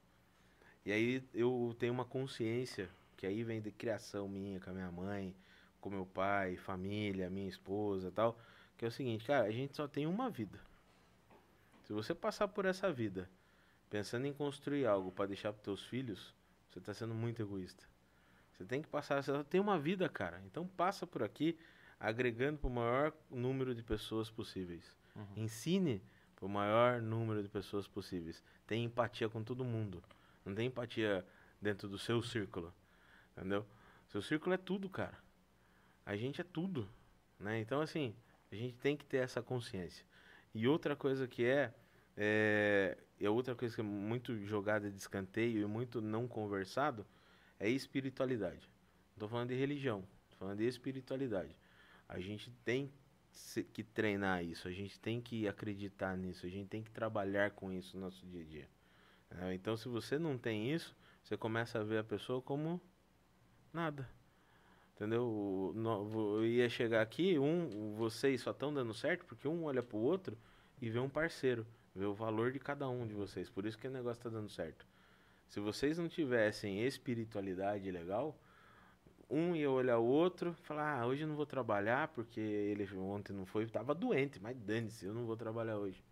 [0.86, 2.88] E aí eu tenho uma consciência
[3.18, 5.36] que aí vem de criação minha, com a minha mãe,
[5.82, 8.38] com meu pai, família, minha esposa tal,
[8.78, 10.60] que é o seguinte, cara, a gente só tem uma vida.
[11.86, 13.28] Se você passar por essa vida
[13.90, 16.32] pensando em construir algo para deixar para teus filhos,
[16.70, 17.84] você está sendo muito egoísta.
[18.52, 20.44] Você tem que passar, você só tem uma vida, cara.
[20.46, 21.58] Então passa por aqui
[22.00, 24.96] agregando para o maior número de pessoas possíveis.
[25.16, 25.44] Uhum.
[25.44, 26.02] Ensine
[26.36, 28.44] para o maior número de pessoas possíveis.
[28.68, 30.04] Tenha empatia com todo mundo.
[30.46, 31.26] Não tem empatia
[31.62, 32.74] dentro do seu círculo.
[33.36, 33.66] Entendeu?
[34.10, 35.18] Seu círculo é tudo, cara.
[36.06, 36.88] A gente é tudo.
[37.40, 37.60] Né?
[37.60, 38.16] Então, assim,
[38.52, 40.06] a gente tem que ter essa consciência.
[40.54, 41.74] E outra coisa que é,
[42.16, 47.06] é, e outra coisa que é muito jogada de escanteio e muito não conversado
[47.60, 48.70] é espiritualidade.
[49.12, 51.56] Não tô falando de religião, tô falando de espiritualidade.
[52.14, 52.92] A gente tem
[53.74, 57.74] que treinar isso, a gente tem que acreditar nisso, a gente tem que trabalhar com
[57.74, 58.70] isso no nosso dia a dia.
[59.56, 62.80] Então, se você não tem isso, você começa a ver a pessoa como
[63.74, 64.08] nada.
[64.96, 65.74] Entendeu?
[65.76, 70.38] Eu ia chegar aqui, um, vocês só estão dando certo porque um olha pro outro
[70.80, 73.50] e vê um parceiro, vê o valor de cada um de vocês.
[73.50, 74.86] Por isso que o negócio tá dando certo.
[75.48, 78.40] Se vocês não tivessem espiritualidade legal,
[79.34, 83.34] um ia olhar o outro falar, ah, hoje eu não vou trabalhar porque ele ontem
[83.34, 86.04] não foi, tava doente, mas dane-se, eu não vou trabalhar hoje.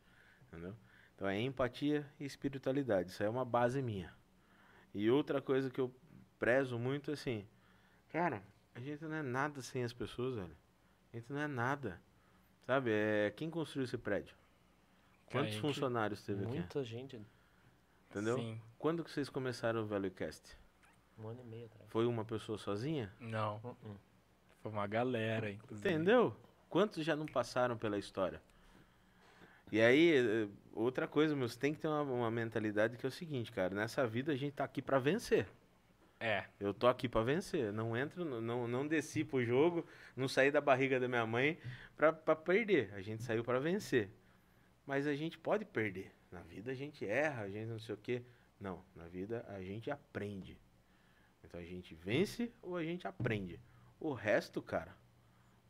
[0.47, 0.76] Entendeu?
[1.15, 3.11] Então é empatia e espiritualidade.
[3.11, 4.11] Isso é uma base minha.
[4.93, 5.93] E outra coisa que eu
[6.39, 7.47] prezo muito assim,
[8.09, 8.43] cara,
[8.74, 10.57] a gente não é nada sem as pessoas, velho.
[11.13, 12.01] A gente não é nada.
[12.65, 12.89] Sabe?
[12.91, 14.36] É quem construiu esse prédio?
[15.32, 16.55] Quantos funcionários teve aqui?
[16.55, 17.22] Muita gente,
[18.09, 18.38] Entendeu?
[18.38, 18.59] Sim.
[18.78, 20.57] Quando que vocês começaram o ValueCast?
[21.22, 21.89] Um ano e meio atrás.
[21.89, 23.13] Foi uma pessoa sozinha?
[23.19, 23.97] Não, Uh-uh.
[24.61, 25.89] foi uma galera, inclusive.
[25.89, 26.36] Entendeu?
[26.69, 28.41] Quantos já não passaram pela história?
[29.72, 33.09] E aí, eh, outra coisa, meu, você tem que ter uma, uma mentalidade que é
[33.09, 35.47] o seguinte, cara, nessa vida a gente tá aqui pra vencer.
[36.19, 36.45] É.
[36.59, 37.74] Eu tô aqui pra vencer.
[37.74, 41.57] Não entro, não, não desci pro jogo, não saí da barriga da minha mãe
[41.97, 42.93] pra, pra perder.
[42.93, 44.09] A gente saiu pra vencer.
[44.86, 46.11] Mas a gente pode perder.
[46.32, 48.22] Na vida a gente erra, a gente não sei o quê.
[48.59, 50.59] Não, na vida a gente aprende.
[51.52, 53.60] Então a gente vence ou a gente aprende.
[53.99, 54.95] O resto, cara,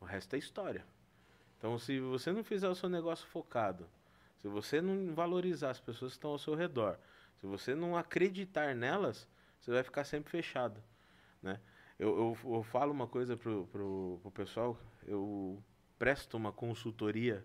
[0.00, 0.86] o resto é história.
[1.58, 3.88] Então se você não fizer o seu negócio focado,
[4.38, 6.96] se você não valorizar as pessoas que estão ao seu redor,
[7.40, 9.28] se você não acreditar nelas,
[9.58, 10.80] você vai ficar sempre fechado,
[11.42, 11.60] né?
[11.98, 15.60] Eu, eu, eu falo uma coisa pro, pro, pro pessoal, eu
[15.98, 17.44] presto uma consultoria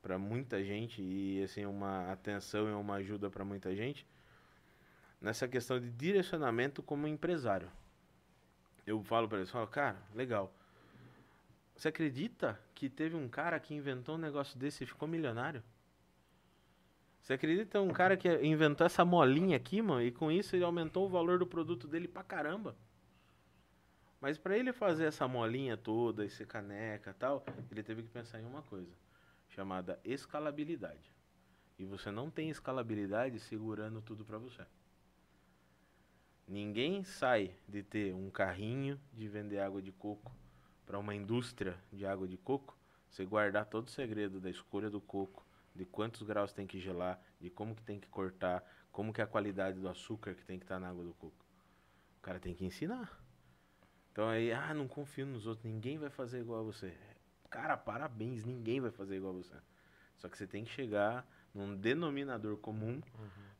[0.00, 4.06] para muita gente e assim uma atenção e uma ajuda para muita gente
[5.26, 7.68] nessa questão de direcionamento como empresário.
[8.86, 10.54] Eu falo para eles, falo, cara, legal.
[11.76, 15.64] Você acredita que teve um cara que inventou um negócio desse e ficou milionário?
[17.20, 21.06] Você acredita um cara que inventou essa molinha aqui, mano, e com isso ele aumentou
[21.06, 22.76] o valor do produto dele pra caramba?
[24.20, 28.44] Mas para ele fazer essa molinha toda, esse caneca tal, ele teve que pensar em
[28.44, 28.92] uma coisa,
[29.48, 31.12] chamada escalabilidade.
[31.76, 34.64] E você não tem escalabilidade segurando tudo para você.
[36.48, 40.32] Ninguém sai de ter um carrinho de vender água de coco
[40.86, 42.78] para uma indústria de água de coco,
[43.10, 45.44] você guardar todo o segredo da escolha do coco,
[45.74, 49.24] de quantos graus tem que gelar, de como que tem que cortar, como que é
[49.24, 51.44] a qualidade do açúcar que tem que estar na água do coco.
[52.18, 53.20] O cara tem que ensinar.
[54.12, 56.96] Então aí, ah, não confio nos outros, ninguém vai fazer igual a você.
[57.50, 59.56] Cara, parabéns, ninguém vai fazer igual a você.
[60.16, 63.02] Só que você tem que chegar num denominador comum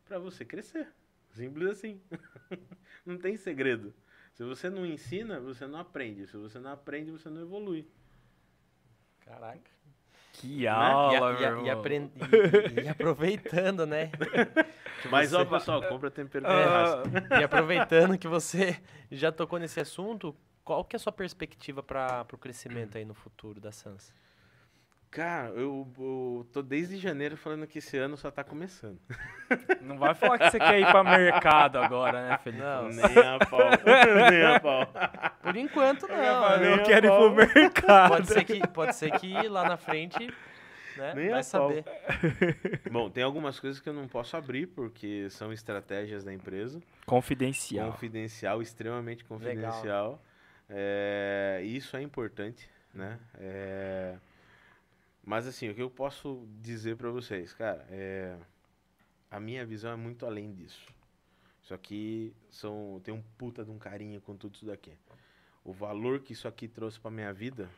[0.05, 0.89] para você crescer.
[1.37, 2.01] Simples assim.
[3.05, 3.95] não tem segredo.
[4.35, 6.27] Se você não ensina, você não aprende.
[6.27, 7.89] Se você não aprende, você não evolui.
[9.21, 9.71] Caraca.
[10.35, 11.79] Que E, aula, a- e, a- meu e irmão.
[11.81, 12.11] apren-
[12.77, 14.11] e- e aproveitando, né?
[15.01, 17.09] que Mas você ó, pessoal, compra tempero churrasco.
[17.41, 18.79] E aproveitando que você
[19.11, 23.15] já tocou nesse assunto, qual que é a sua perspectiva para o crescimento aí no
[23.15, 24.13] futuro da Sans?
[25.11, 28.99] Cara, eu, eu tô desde janeiro falando que esse ano só tá começando.
[29.81, 32.63] não vai falar que você quer ir pra mercado agora, né, Felipe?
[32.63, 33.61] Não, Nem a pau.
[34.31, 34.93] Nem a pau.
[35.43, 36.17] por enquanto não.
[36.17, 37.35] Eu a quero ir pau.
[37.35, 38.09] pro mercado.
[38.11, 40.19] Pode ser que, pode ser que lá na frente,
[40.97, 41.15] né?
[41.15, 41.85] Nem a vai saber.
[42.91, 46.81] Bom, tem algumas coisas que eu não posso abrir, porque são estratégias da empresa.
[47.07, 47.93] Confidencial.
[47.93, 50.21] Confidencial, extremamente confidencial.
[50.69, 53.19] É, isso é importante, né?
[53.39, 54.17] É,
[55.27, 58.39] mas assim, o que eu posso dizer pra vocês, cara, é,
[59.29, 60.87] a minha visão é muito além disso.
[61.61, 64.93] Isso aqui são, tem um puta de um carinho com tudo isso daqui.
[65.65, 67.69] O valor que isso aqui trouxe pra minha vida,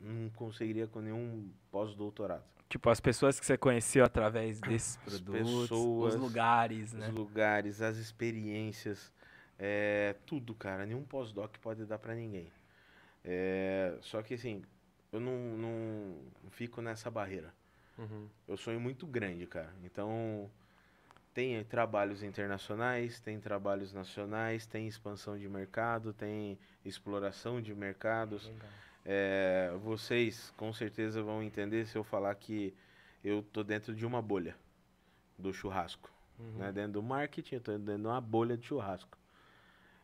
[0.00, 2.44] não conseguiria com nenhum pós-doutorado.
[2.66, 7.08] Tipo, as pessoas que você conheceu através desses As produtos, pessoas, os lugares, né?
[7.08, 9.12] Os lugares, as experiências,
[9.58, 10.86] é, tudo, cara.
[10.86, 12.50] Nenhum pós-doc pode dar pra ninguém.
[13.22, 14.62] É, só que assim,
[15.12, 16.16] eu não, não
[16.50, 17.52] fico nessa barreira.
[17.98, 18.28] Uhum.
[18.48, 19.72] Eu sonho muito grande, cara.
[19.84, 20.50] Então,
[21.34, 28.50] tem trabalhos internacionais, tem trabalhos nacionais, tem expansão de mercado, tem exploração de mercados.
[29.04, 32.74] É, vocês com certeza vão entender se eu falar que
[33.22, 34.56] eu tô dentro de uma bolha
[35.38, 36.10] do churrasco.
[36.38, 36.58] Uhum.
[36.58, 36.72] Né?
[36.72, 39.19] Dentro do marketing, eu tô dentro de uma bolha de churrasco.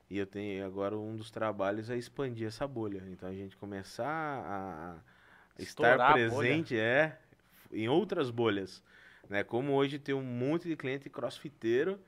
[0.09, 3.03] E eu tenho agora um dos trabalhos é expandir essa bolha.
[3.09, 4.97] Então a gente começar a,
[5.59, 7.19] Estourar estar presente é
[7.73, 8.83] em outras bolhas.
[9.29, 9.43] Né?
[9.43, 11.99] Como hoje tem um monte de cliente crossfiteiro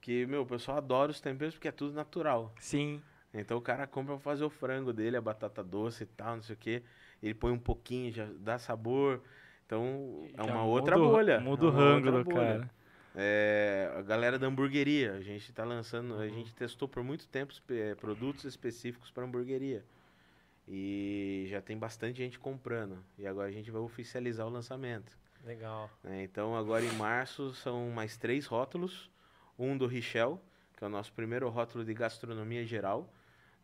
[0.00, 2.54] que, meu, o pessoal adora os temperos porque é tudo natural.
[2.58, 3.02] Sim.
[3.34, 6.42] Então o cara compra pra fazer o frango dele, a batata doce e tal, não
[6.42, 6.82] sei o que.
[7.22, 9.22] Ele põe um pouquinho, já dá sabor.
[9.66, 11.40] Então é Já uma outra bolha.
[11.40, 12.70] Muda é o rango do cara.
[13.18, 17.54] É, a galera da hamburgueria, a gente tá lançando, a gente testou por muito tempo
[17.70, 19.82] eh, produtos específicos para hamburgueria.
[20.68, 23.02] E já tem bastante gente comprando.
[23.16, 25.16] E agora a gente vai oficializar o lançamento.
[25.44, 25.88] Legal.
[26.02, 26.24] né?
[26.24, 29.10] Então agora em março são mais três rótulos.
[29.58, 30.38] Um do Richel,
[30.76, 33.08] que é o nosso primeiro rótulo de gastronomia geral.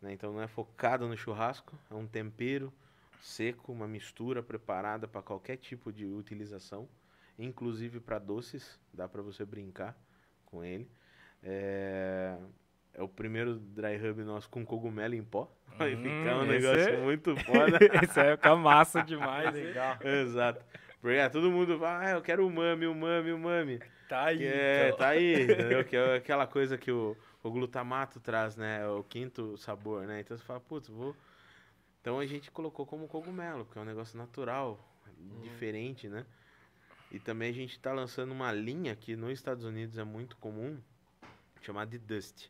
[0.01, 0.15] né?
[0.15, 2.73] Então não é focado no churrasco, é um tempero
[3.21, 6.89] seco, uma mistura preparada para qualquer tipo de utilização,
[7.39, 9.97] inclusive para doces, dá para você brincar
[10.47, 10.91] com ele.
[11.43, 12.37] É...
[12.95, 15.51] é o primeiro dry rub nosso com cogumelo em pó.
[15.79, 17.79] Vai Hum, ficar um negócio é- muito foda.
[18.05, 19.65] Isso aí vai ficar massa demais, hein?
[19.65, 19.99] Legal.
[20.03, 20.65] Exato.
[21.01, 23.81] Porque ah, todo mundo fala, ah, eu quero o mami, o mami, o mami.
[24.09, 24.39] Tá aí.
[24.39, 24.99] Que é, então.
[24.99, 25.85] tá aí, entendeu?
[25.85, 28.87] Que é aquela coisa que o, o glutamato traz, né?
[28.87, 30.21] O quinto sabor, né?
[30.21, 31.17] Então você fala, putz, vou.
[32.01, 34.79] Então a gente colocou como cogumelo, porque é um negócio natural,
[35.43, 36.25] diferente, né?
[37.13, 40.79] E também a gente tá lançando uma linha que nos Estados Unidos é muito comum,
[41.61, 42.49] chamada de Dust.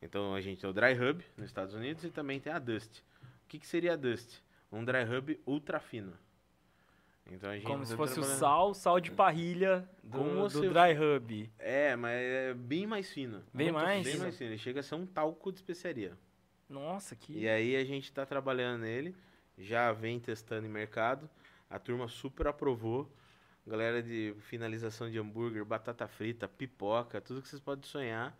[0.00, 3.00] Então a gente tem o Dry Hub nos Estados Unidos e também tem a Dust.
[3.44, 4.38] O que, que seria a Dust?
[4.72, 6.12] Um Dry Hub ultra fino.
[7.30, 10.42] Então a gente Como se tá fosse o trabalhando- sal, sal de parrilha do, Como
[10.48, 11.50] do se- dry hub.
[11.58, 13.42] É, mas é bem mais fino.
[13.54, 14.04] Bem mais?
[14.04, 14.50] Bem mais fino.
[14.50, 16.18] Ele chega a ser um talco de especiaria.
[16.68, 17.38] Nossa, que...
[17.38, 19.14] E aí a gente tá trabalhando nele,
[19.56, 21.30] já vem testando em mercado.
[21.70, 23.08] A turma super aprovou.
[23.66, 28.36] Galera de finalização de hambúrguer, batata frita, pipoca, tudo que vocês podem sonhar.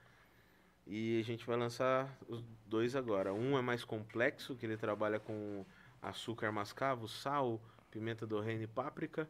[0.85, 3.33] E a gente vai lançar os dois agora.
[3.33, 5.65] Um é mais complexo, que ele trabalha com
[6.01, 7.61] açúcar mascavo, sal,
[7.91, 9.29] pimenta do reino e páprica.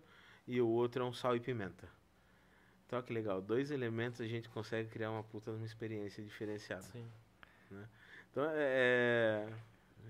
[0.48, 1.86] E o outro é um sal e pimenta.
[2.86, 3.42] Então, olha que legal.
[3.42, 6.82] Dois elementos a gente consegue criar uma puta uma experiência diferenciada.
[6.82, 7.06] Sim.
[8.30, 9.46] Então, é...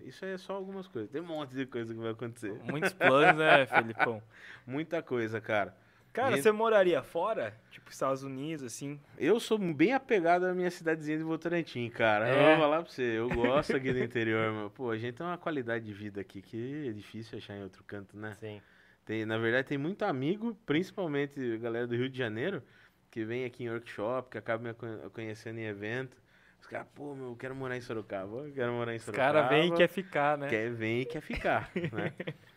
[0.05, 1.11] Isso aí é só algumas coisas.
[1.11, 2.53] Tem um monte de coisa que vai acontecer.
[2.64, 4.22] Muitos planos, né, Felipão?
[4.66, 5.76] Muita coisa, cara.
[6.12, 7.55] Cara, Gente- você moraria fora?
[7.70, 9.01] Tipo, Estados Unidos, assim?
[9.16, 12.28] Eu sou bem apegado à minha cidadezinha de Votorantim, cara.
[12.28, 12.51] Eu É?
[12.51, 13.03] vou falar pra você.
[13.03, 14.68] Eu gosto aqui do interior, meu.
[14.70, 17.82] Pô, a gente tem uma qualidade de vida aqui que é difícil achar em outro
[17.84, 18.34] canto, né?
[18.38, 18.61] Sim.
[19.07, 22.62] Tem, na verdade, tem muito amigo, principalmente a galera do Rio de Janeiro,
[23.11, 26.16] que vem aqui em workshop, que acaba me conhe- conhecendo em evento.
[26.62, 28.46] Os caras, pô, meu, eu quero morar em Sorocaba.
[28.46, 29.32] Eu quero morar em Os Sorocaba.
[29.32, 30.48] caras vêm e quer ficar, né?
[30.48, 32.14] Quer vem e quer ficar, né?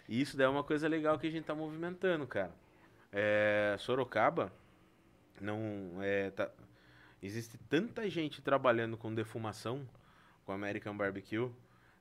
[0.08, 2.54] E isso daí é uma coisa legal que a gente tá movimentando, cara.
[3.12, 4.54] É, Sorocaba
[5.42, 6.52] não é tá,
[7.20, 9.90] existe tanta gente trabalhando com defumação
[10.46, 11.50] com American Barbecue,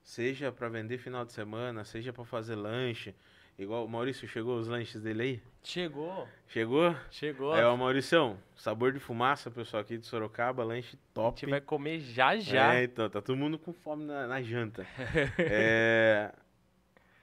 [0.02, 3.14] seja para vender final de semana, seja para fazer lanche.
[3.58, 5.42] Igual o Maurício chegou os lanches dele aí?
[5.62, 6.28] Chegou.
[6.48, 6.94] Chegou?
[7.10, 7.56] Chegou.
[7.56, 11.40] É, o Mauricião, sabor de fumaça, pessoal aqui de Sorocaba, lanche A top.
[11.40, 12.74] gente vai comer já já.
[12.74, 14.86] É, então, tá todo mundo com fome na, na janta.
[15.38, 16.32] É,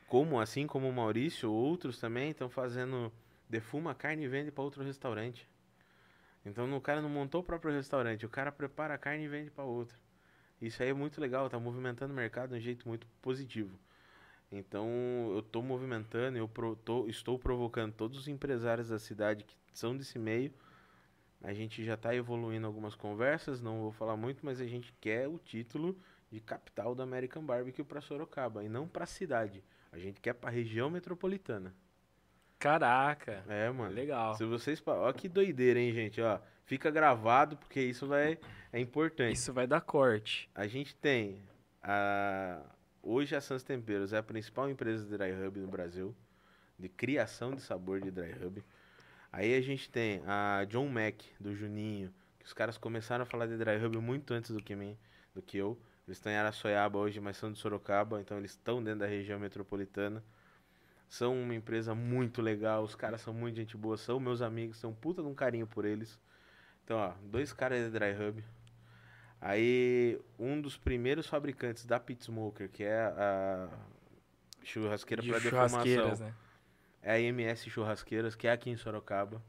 [0.08, 3.12] como, assim como o Maurício, outros também estão fazendo
[3.50, 5.48] defuma carne e vende para outro restaurante.
[6.46, 9.52] Então o cara não montou o próprio restaurante, o cara prepara a carne e vende
[9.52, 9.96] para outro.
[10.62, 13.78] Isso aí é muito legal, tá movimentando o mercado de um jeito muito positivo.
[14.52, 14.88] Então
[15.34, 19.96] eu tô movimentando, eu pro- tô- estou provocando todos os empresários da cidade que são
[19.96, 20.54] desse meio.
[21.44, 25.28] A gente já está evoluindo algumas conversas, não vou falar muito, mas a gente quer
[25.28, 25.98] o título
[26.30, 29.64] de capital do American Barbecue para Sorocaba e não para a cidade.
[29.92, 31.74] A gente quer para a região metropolitana.
[32.60, 33.44] Caraca.
[33.48, 33.94] É, mano.
[33.94, 34.36] Legal.
[34.36, 36.40] Se vocês, ó que doideira, hein, gente, ó.
[36.64, 38.38] Fica gravado porque isso vai
[38.72, 39.36] é importante.
[39.36, 40.50] Isso vai dar corte.
[40.54, 41.42] A gente tem
[41.82, 42.62] a
[43.02, 46.16] hoje a Sans Temperos é a principal empresa de dry rub no Brasil,
[46.78, 48.64] de criação de sabor de dry rub.
[49.32, 53.48] Aí a gente tem a John Mac do Juninho, que os caras começaram a falar
[53.48, 54.98] de dry rub muito antes do que mim,
[55.34, 55.80] do que eu.
[56.08, 59.40] Eles estão em Araçoiaba hoje, mas são de Sorocaba, então eles estão dentro da região
[59.40, 60.24] metropolitana.
[61.08, 64.94] São uma empresa muito legal, os caras são muito gente boa, são meus amigos, são
[64.94, 66.20] puta de um carinho por eles.
[66.84, 68.44] Então, ó, dois caras de dry rub.
[69.42, 73.68] Aí, um dos primeiros fabricantes da Pit Smoker, que é a
[74.64, 76.34] churrasqueira para defumação, né?
[77.02, 79.42] é a MS Churrasqueiras, que é aqui em Sorocaba.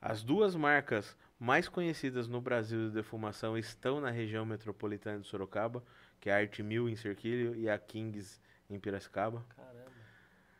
[0.00, 5.84] As duas marcas mais conhecidas no Brasil de defumação estão na região metropolitana de Sorocaba,
[6.20, 9.44] que é a Art Mill em Cerquilho e a Kings em Piracicaba.
[9.54, 9.92] Caramba.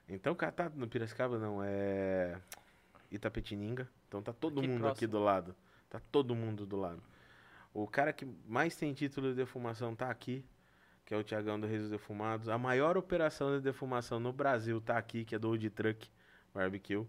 [0.09, 2.39] Então, cara, tá no Piracicaba não, é
[3.11, 3.89] Itapetininga.
[4.07, 5.11] Então tá todo Aqui mundo aqui próximo.
[5.11, 5.57] do lado.
[5.91, 7.03] Tá todo mundo do lado.
[7.75, 10.45] O cara que mais tem título de defumação tá aqui,
[11.05, 12.49] que é o Tiagão do Reis dos Defumados.
[12.49, 16.11] A maior operação de defumação no Brasil tá aqui, que é do Old Truck
[16.55, 17.07] Barbecue.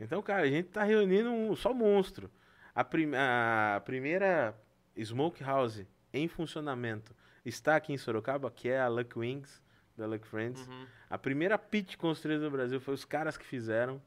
[0.00, 2.30] Então, cara, a gente tá reunindo um, só monstro.
[2.74, 4.54] A, prim a primeira
[4.98, 9.62] Smoke House em funcionamento está aqui em Sorocaba, que é a Luck Wings,
[9.96, 10.66] da Luck Friends.
[10.66, 10.86] Uhum.
[11.08, 14.00] A primeira pit construída no Brasil foi os caras que fizeram.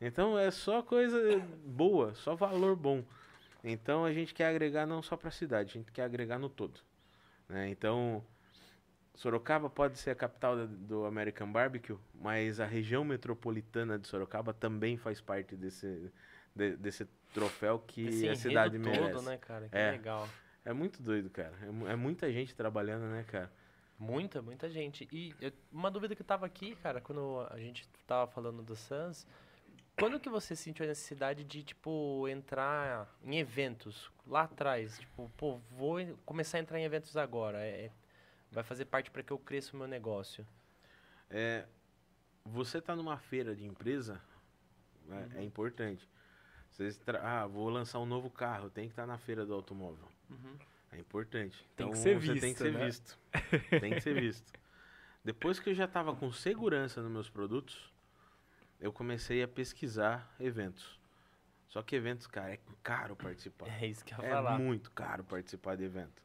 [0.00, 1.18] Então é só coisa
[1.64, 3.04] boa, só valor bom.
[3.64, 6.48] Então a gente quer agregar não só para a cidade, a gente quer agregar no
[6.48, 6.80] todo.
[7.48, 7.68] né?
[7.70, 8.22] Então
[9.14, 14.52] Sorocaba pode ser a capital da- do American Barbecue, mas a região metropolitana de Sorocaba
[14.54, 16.12] também faz parte desse,
[16.54, 17.04] de- desse
[17.34, 19.12] troféu que Esse a cidade enredo merece.
[19.14, 19.68] todo, né, cara?
[19.68, 19.90] Que É.
[19.92, 20.28] legal.
[20.64, 21.54] É muito doido, cara.
[21.88, 23.50] É, é muita gente trabalhando, né, cara?
[23.98, 25.08] Muita, muita gente.
[25.10, 29.26] E eu- uma dúvida que tava aqui, cara, quando a gente tava falando do Sans,
[29.98, 34.98] quando que você sentiu a necessidade de, tipo, entrar em eventos lá atrás?
[34.98, 37.58] Tipo, pô, vou começar a entrar em eventos agora.
[37.64, 37.90] É, é-
[38.50, 40.46] vai fazer parte para que eu cresça o meu negócio.
[41.30, 41.66] É,
[42.44, 44.20] você tá numa feira de empresa,
[45.10, 45.28] é, Uhum.
[45.36, 46.08] é importante.
[46.70, 50.06] Vocês tra- ah, vou lançar um novo carro, tem que estar na feira do automóvel.
[50.92, 51.58] É importante.
[51.76, 52.84] Tem Então que ser você tem que visto, ser né?
[52.86, 53.18] visto.
[53.80, 54.52] tem que ser visto.
[55.24, 57.92] Depois que eu já estava com segurança nos meus produtos,
[58.80, 60.98] eu comecei a pesquisar eventos.
[61.68, 63.66] Só que eventos, cara, é caro participar.
[63.68, 64.58] É isso que eu ia É falar.
[64.58, 66.22] muito caro participar de evento.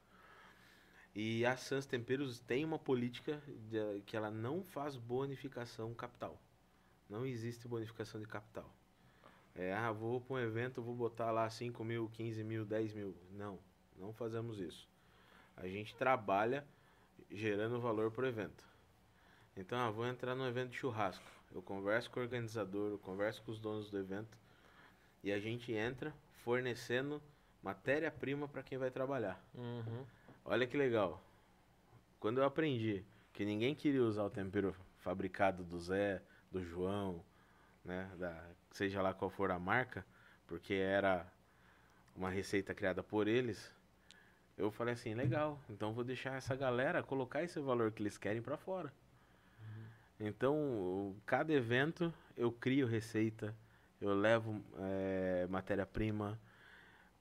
[1.15, 6.41] E a Sans Temperos tem uma política de- que ela não faz bonificação capital.
[7.09, 8.73] Não existe bonificação de capital.
[9.53, 13.15] É, ah, vou para um evento, vou botar lá 5 mil, 15 mil, 10 mil.
[13.31, 13.59] Não,
[13.95, 14.87] não fazemos isso.
[15.55, 16.65] A gente trabalha
[17.29, 18.63] gerando valor para o evento.
[19.55, 21.23] Então, ah, vou entrar num evento de churrasco.
[21.53, 24.37] Eu converso com o organizador, eu converso com os donos do evento.
[25.23, 27.21] E a gente entra fornecendo
[27.61, 29.41] matéria-prima para quem vai trabalhar.
[29.53, 30.05] Uhum.
[30.43, 31.23] Olha que legal.
[32.19, 37.23] Quando eu aprendi que ninguém queria usar o tempero fabricado do Zé, do João,
[37.83, 40.05] né, da, seja lá qual for a marca,
[40.47, 41.25] porque era
[42.15, 43.73] uma receita criada por eles,
[44.57, 48.41] eu falei assim, legal, então vou deixar essa galera colocar esse valor que eles querem
[48.41, 48.93] para fora.
[50.27, 53.53] Então, cada evento eu crio receita,
[53.99, 56.39] eu levo eh, matéria-prima,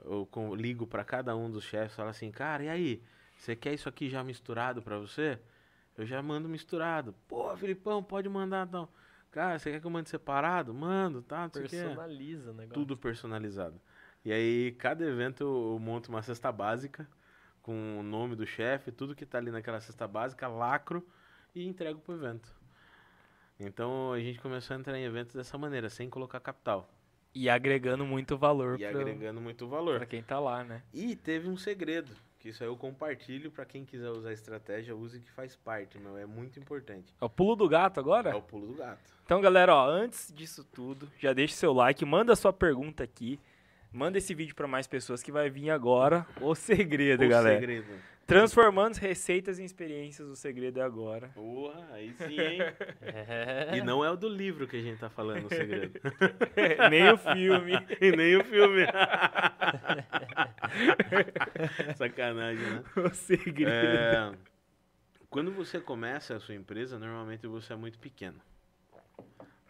[0.05, 3.03] eu com- ligo para cada um dos chefes, falo assim, cara, e aí,
[3.37, 5.39] você quer isso aqui já misturado para você?
[5.99, 7.13] Eu já mando misturado.
[7.27, 8.89] Pô, Filipão, pode mandar então.
[9.33, 10.73] Cara, você quer que eu mande separado?
[10.73, 11.49] Mando, tá?
[11.49, 12.75] Personaliza o negócio.
[12.75, 13.81] Tudo personalizado.
[14.25, 17.09] E aí, cada evento eu, eu monto uma cesta básica
[17.61, 21.05] com o nome do chefe, tudo que tá ali naquela cesta básica, lacro
[21.55, 22.62] e entrego pro evento.
[23.65, 26.89] Então a gente começou a entrar em eventos dessa maneira, sem colocar capital.
[27.35, 29.97] E agregando muito valor E pro- agregando muito valor.
[29.99, 30.83] pra quem tá lá, né?
[30.93, 34.95] E teve um segredo, que isso aí eu compartilho para quem quiser usar a estratégia,
[34.95, 37.15] use que faz parte, meu, é muito importante.
[37.21, 38.31] É o pulo do gato agora?
[38.31, 39.01] É o pulo do gato.
[39.25, 43.41] Então, galera, ó, antes disso tudo, já deixa seu like, manda sua pergunta aqui.
[43.95, 47.59] Manda esse vídeo pra mais pessoas que vai vir agora o segredo, o galera.
[47.61, 47.93] segredo.
[48.33, 51.29] Transformando receitas em experiências, o segredo é agora.
[51.29, 52.61] Porra, aí sim, hein?
[53.03, 53.77] É.
[53.77, 56.01] E não é o do livro que a gente tá falando, o segredo.
[56.91, 57.73] Nem o filme.
[58.01, 58.87] e nem o filme.
[61.97, 62.85] Sacanagem, né?
[62.97, 63.71] o segredo.
[63.71, 64.33] É,
[65.29, 68.41] quando você começa a sua empresa, normalmente você é muito pequeno.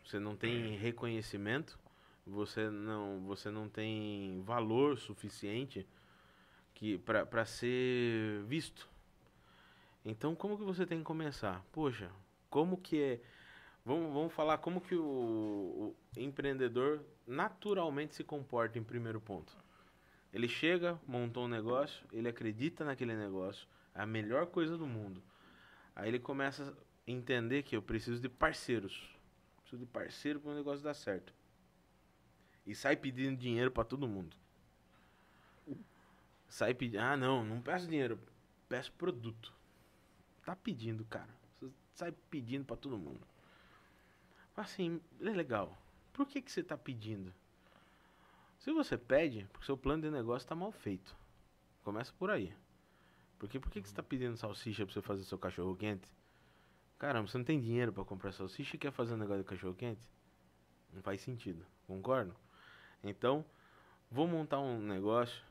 [0.05, 1.79] Você não tem reconhecimento,
[2.27, 5.87] você não, você não tem valor suficiente
[6.75, 8.89] que para ser visto.
[10.05, 11.65] Então, como que você tem que começar?
[11.73, 12.11] Poxa,
[12.51, 13.21] como que é...
[13.85, 19.57] Vamos, vamos falar como que o, o empreendedor naturalmente se comporta em primeiro ponto.
[20.33, 25.23] Ele chega, montou um negócio, ele acredita naquele negócio, é a melhor coisa do mundo.
[25.95, 29.15] Aí ele começa a entender que eu preciso de parceiros.
[29.59, 31.35] Preciso de parceiro para o negócio dar certo.
[32.67, 34.37] E sai pedindo dinheiro para todo mundo.
[36.53, 38.19] Sai pedindo, ah não, não peço dinheiro,
[38.69, 39.51] peço produto.
[40.45, 41.35] Tá pedindo, cara.
[41.59, 43.27] Você sai pedindo para todo mundo.
[44.55, 45.75] Assim, é legal.
[46.13, 47.33] Por que, que você tá pedindo?
[48.59, 51.17] Se você pede, porque seu plano de negócio está mal feito.
[51.83, 52.55] Começa por aí.
[53.39, 56.07] Porque por que, que você está pedindo salsicha para você fazer seu cachorro quente?
[56.99, 59.75] Caramba, você não tem dinheiro para comprar salsicha e quer fazer um negócio de cachorro
[59.75, 60.07] quente?
[60.93, 62.37] Não faz sentido, concordo?
[63.03, 63.43] Então,
[64.11, 65.43] vou montar um negócio,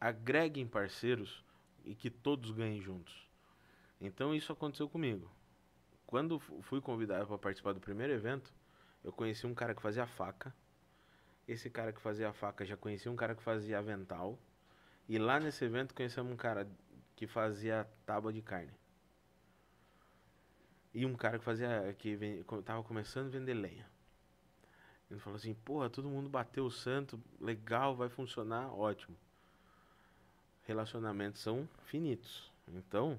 [0.00, 1.44] agreguem parceiros
[1.84, 3.28] e que todos ganhem juntos.
[4.00, 5.30] Então isso aconteceu comigo.
[6.06, 8.52] Quando fu- fui convidado para participar do primeiro evento,
[9.04, 10.54] eu conheci um cara que fazia faca.
[11.48, 14.38] Esse cara que fazia faca já conhecia um cara que fazia avental.
[15.08, 16.68] E lá nesse evento conhecemos um cara
[17.16, 18.72] que fazia tábua de carne.
[20.92, 23.86] E um cara que fazia que ven- co- tava começando a vender lenha.
[25.10, 29.16] Ele falou assim, porra, todo mundo bateu o santo, legal, vai funcionar, ótimo.
[30.66, 32.52] Relacionamentos são finitos.
[32.74, 33.18] Então,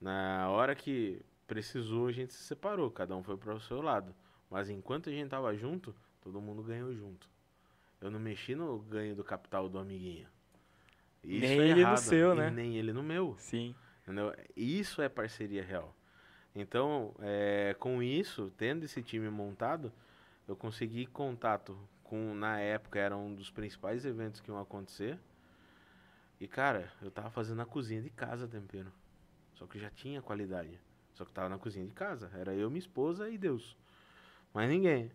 [0.00, 4.14] na hora que precisou, a gente se separou, cada um foi para o seu lado.
[4.48, 7.28] Mas enquanto a gente tava junto, todo mundo ganhou junto.
[8.00, 10.26] Eu não mexi no ganho do capital do amiguinho.
[11.22, 12.50] Isso Nem é ele no errado, seu, e né?
[12.50, 13.34] Nem ele no meu.
[13.38, 13.74] Sim.
[14.02, 14.34] Entendeu?
[14.56, 15.94] Isso é parceria real.
[16.54, 19.92] Então, é, com isso, tendo esse time montado,
[20.48, 25.18] eu consegui contato com, na época, era um dos principais eventos que iam acontecer.
[26.40, 28.90] E, cara, eu tava fazendo na cozinha de casa tempero.
[29.54, 30.80] Só que já tinha qualidade.
[31.12, 32.30] Só que tava na cozinha de casa.
[32.34, 33.76] Era eu, minha esposa e Deus.
[34.54, 35.12] Mais ninguém.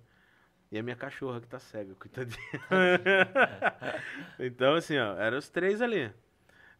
[0.71, 2.37] E a minha cachorra que tá cega, coitadinha.
[4.37, 6.13] então, assim, ó, eram os três ali.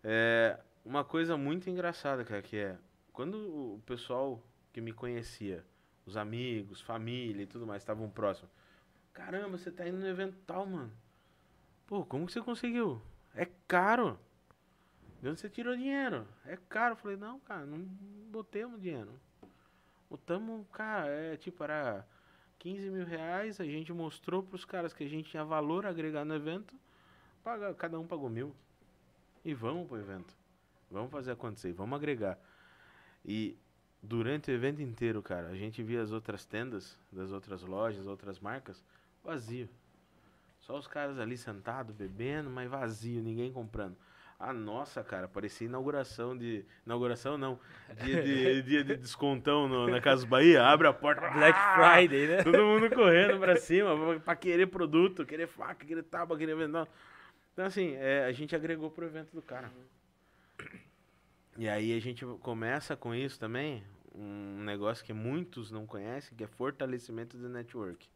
[0.04, 2.78] É, uma coisa muito engraçada, cara, que é
[3.12, 3.36] quando
[3.76, 5.66] o pessoal que me conhecia,
[6.06, 8.52] os amigos, família e tudo mais, estavam próximos.
[9.14, 10.92] Caramba, você tá indo no evento tal, mano.
[11.88, 13.02] Pô, como que você conseguiu?
[13.34, 14.20] É caro.
[15.26, 16.24] De onde você tirou dinheiro?
[16.46, 16.92] É caro.
[16.92, 17.80] Eu falei, não, cara, não
[18.30, 19.10] botemos dinheiro.
[20.08, 22.06] Botamos, cara, é tipo, era
[22.60, 26.24] 15 mil reais, a gente mostrou pros caras que a gente tinha valor a agregar
[26.26, 26.76] no evento,
[27.44, 28.56] paga, cada um pagou mil.
[29.44, 30.32] E vamos pro evento.
[30.92, 32.38] Vamos fazer acontecer, vamos agregar.
[33.26, 33.58] E
[34.04, 38.40] durante o evento inteiro, cara, a gente via as outras tendas das outras lojas, outras
[38.40, 38.86] marcas,
[39.24, 39.68] vazio.
[40.60, 43.98] Só os caras ali sentados, bebendo, mas vazio, ninguém comprando.
[44.38, 46.66] A nossa, cara, parecia inauguração de.
[46.86, 47.58] Inauguração não.
[48.04, 50.64] Dia de, dia de descontão no- na Casa Bahia.
[50.64, 51.22] Abre a porta.
[51.32, 52.44] Black ah, Friday, né?
[52.44, 56.86] Todo mundo correndo pra cima pra, querer produto, querer faca, querer tábua, querer vender.
[57.54, 59.72] Então, assim, é, a gente agregou pro evento do cara.
[61.58, 63.82] E aí a gente começa com isso também,
[64.14, 68.10] um negócio que muitos não conhecem, que é fortalecimento de network.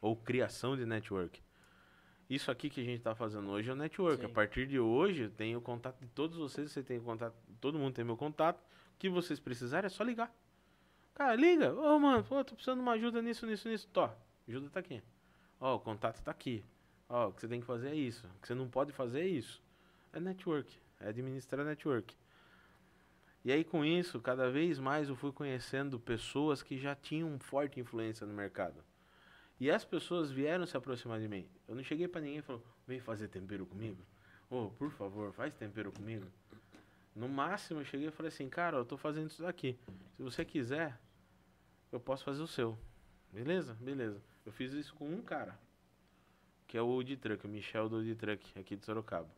[0.00, 1.42] Ou criação de network.
[2.28, 4.18] Isso aqui que a gente está fazendo hoje é o network.
[4.18, 4.26] Sim.
[4.26, 7.94] A partir de hoje, eu tenho contato de todos vocês, você tem contato, todo mundo
[7.94, 8.58] tem meu contato.
[8.58, 10.34] O que vocês precisarem é só ligar.
[11.14, 11.72] Cara, liga.
[11.74, 13.88] Ô, mano, pô, tô precisando de uma ajuda nisso, nisso, nisso.
[13.92, 14.10] Tó,
[14.48, 15.02] ajuda tá aqui.
[15.60, 16.64] Ó, o contato tá aqui.
[17.08, 18.26] Ó, o que você tem que fazer é isso.
[18.26, 19.62] O que você não pode fazer é isso.
[20.12, 20.76] É network.
[21.00, 22.16] É administrar network.
[23.44, 27.78] E aí, com isso, cada vez mais eu fui conhecendo pessoas que já tinham forte
[27.78, 28.82] influência no mercado.
[29.60, 31.46] E as pessoas vieram se aproximar de mim.
[31.68, 34.02] Eu não cheguei pra ninguém e falei, vem fazer tempero comigo?
[34.50, 36.26] Ô, por favor, faz tempero comigo.
[37.14, 39.78] No máximo, eu cheguei e falei assim, cara, eu tô fazendo isso daqui.
[40.16, 40.98] Se você quiser,
[41.92, 42.76] eu posso fazer o seu.
[43.32, 43.74] Beleza?
[43.80, 44.20] Beleza.
[44.44, 45.58] Eu fiz isso com um cara,
[46.66, 49.28] que é o Old Truck, o Michel do Old Truck, aqui de Sorocaba.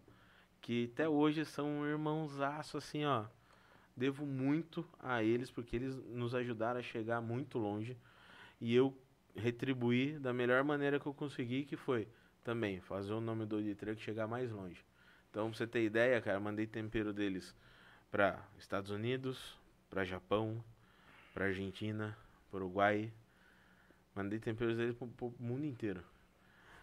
[0.61, 3.27] Que até hoje são irmãozaço, assim, ó.
[3.95, 7.97] Devo muito a eles, porque eles nos ajudaram a chegar muito longe.
[8.61, 8.97] E eu
[9.37, 12.09] retribuí da melhor maneira que eu consegui, que foi
[12.43, 14.85] também fazer o nome do Truck chegar mais longe.
[15.31, 17.55] Então, pra você ter ideia, cara, mandei tempero deles
[18.11, 19.59] para Estados Unidos,
[19.91, 20.65] para Japão,
[21.35, 22.17] para Argentina,
[22.51, 23.13] para Uruguai.
[24.15, 26.03] Mandei temperos deles pro, pro mundo inteiro.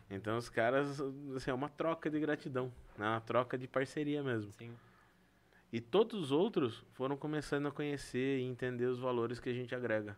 [0.10, 1.02] Então os caras,
[1.36, 3.08] assim, é uma troca de gratidão, né?
[3.08, 4.52] uma troca de parceria mesmo.
[4.54, 4.76] Sim.
[5.72, 9.74] E todos os outros foram começando a conhecer e entender os valores que a gente
[9.74, 10.16] agrega.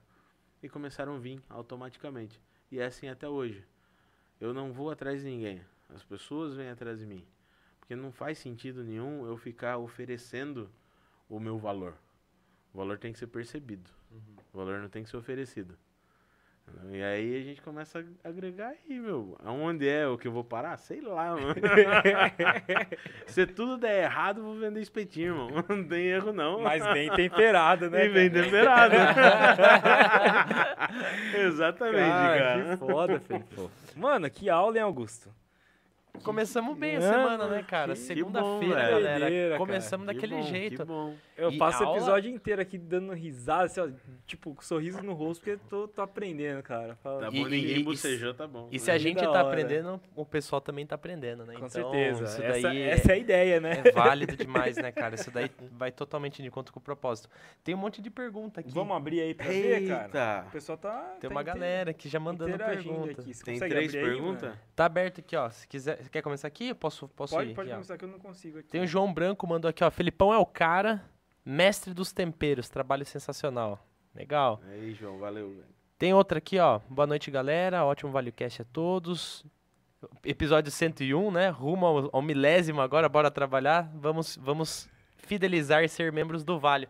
[0.65, 2.41] E começaram a vir automaticamente.
[2.71, 3.63] E é assim até hoje.
[4.41, 5.61] Eu não vou atrás de ninguém.
[5.93, 7.23] As pessoas vêm atrás de mim.
[7.79, 10.67] Porque não faz sentido nenhum eu ficar oferecendo
[11.29, 11.93] o meu valor.
[12.73, 13.91] O valor tem que ser percebido.
[14.51, 15.77] O valor não tem que ser oferecido.
[16.91, 19.35] E aí a gente começa a agregar aí, meu.
[19.43, 20.77] Aonde é o que eu vou parar?
[20.77, 21.55] Sei lá, mano.
[23.27, 25.49] Se tudo der errado, vou vender espetinho, irmão.
[25.67, 26.61] Não tem erro, não.
[26.61, 28.05] Mas bem temperado, né?
[28.05, 28.95] E bem temperado.
[31.35, 32.63] Exatamente, Cara, cara.
[32.63, 33.69] que foda, Felipe.
[33.95, 35.29] Mano, que aula, hein, Augusto?
[36.23, 37.93] Começamos bem a semana, né, cara?
[37.93, 38.91] que Segunda-feira, velho.
[38.91, 39.19] galera.
[39.19, 40.77] Doideira, Começamos Que daquele bom, jeito.
[40.77, 41.13] Que bom.
[41.37, 43.89] Eu E passo o aula- episódio inteiro aqui dando risada, assim, ó,
[44.25, 46.95] tipo, com sorriso no rosto, porque tô, tô aprendendo, cara.
[47.03, 48.69] Fala- Tá bom, e- ninguém e- bocejou, tá bom.
[48.71, 51.53] E se a Que gente tá aprendendo, o pessoal também tá aprendendo, né?
[51.53, 52.23] Com então, certeza.
[52.23, 53.81] Isso Essa, daí essa é a ideia, né?
[53.85, 55.15] é válido demais, né, cara?
[55.15, 57.29] Isso daí vai totalmente de conta com o propósito.
[57.63, 58.71] Tem um monte de pergunta aqui.
[58.71, 60.05] Vamos abrir aí pra ver, cara?
[60.05, 60.45] Eita.
[60.47, 61.15] O pessoal tá.
[61.19, 63.21] Tem tá uma galera que já mandando pergunta.
[63.21, 63.31] aqui.
[63.43, 64.53] Tem três perguntas?
[64.75, 65.49] Tá aberto aqui, ó.
[65.49, 66.69] Se quiser, quer começar aqui?
[66.69, 67.53] Eu posso, posso Pode, ir.
[67.55, 67.75] pode aqui, ó.
[67.77, 68.69] começar que eu não consigo aqui.
[68.69, 69.91] Tem o João Branco mandou aqui, ó.
[69.91, 71.03] Felipão é o cara,
[71.43, 73.79] mestre dos temperos, trabalho sensacional.
[74.13, 74.61] Legal.
[74.71, 75.65] Aí, João, valeu, velho.
[75.97, 76.79] Tem outra aqui, ó.
[76.89, 77.85] Boa noite, galera.
[77.85, 79.45] Ótimo ValioCast a todos.
[80.23, 81.49] Episódio 101, né?
[81.49, 83.89] Rumo ao, ao milésimo agora, bora trabalhar.
[83.95, 86.87] Vamos, vamos fidelizar e ser membros do Vale.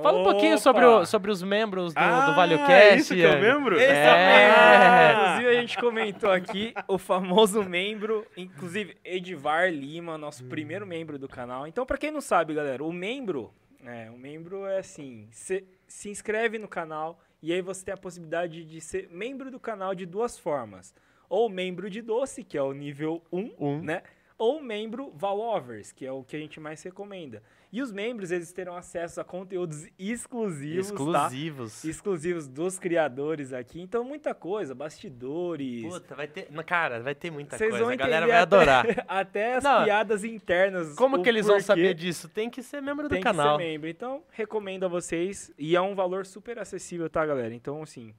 [0.00, 2.98] Fala um pouquinho sobre, o- sobre os membros do, Ah, do ValioCast.
[2.98, 3.20] isso que?
[3.20, 3.34] Esse É.
[3.34, 3.76] é o membro.
[3.76, 11.28] Inclusive, a gente comentou aqui o famoso membro, inclusive Edivar Lima, nosso primeiro membro do
[11.28, 11.66] canal.
[11.66, 13.52] Então, pra quem não sabe, galera, o membro,
[13.84, 17.98] é, o membro é assim, cê se inscreve no canal e aí você tem a
[17.98, 20.94] possibilidade de ser membro do canal de duas formas.
[21.28, 23.82] Ou membro de doce, que é o nível 1, Um.
[23.82, 24.02] né?
[24.38, 27.42] Ou membro Valovers, que é o que a gente mais recomenda.
[27.72, 30.92] E os membros, eles terão acesso a conteúdos exclusivos, tá?
[30.92, 31.84] Exclusivos.
[31.84, 33.80] exclusivos dos criadores aqui.
[33.80, 35.82] Então, muita coisa, bastidores.
[35.82, 36.48] Puta, vai ter.
[36.66, 37.84] Cara, vai ter muita Vocês coisa.
[37.84, 38.86] vão A galera vai até, adorar.
[39.08, 40.94] até as Não, piadas internas.
[40.94, 42.28] Como que eles vão porquê saber disso?
[42.28, 43.56] Tem que ser membro do Tem que canal.
[43.58, 43.88] ser membro.
[43.88, 45.50] Então, recomendo a vocês.
[45.58, 47.54] E é um valor super acessível, tá, galera?
[47.54, 48.14] Então, assim,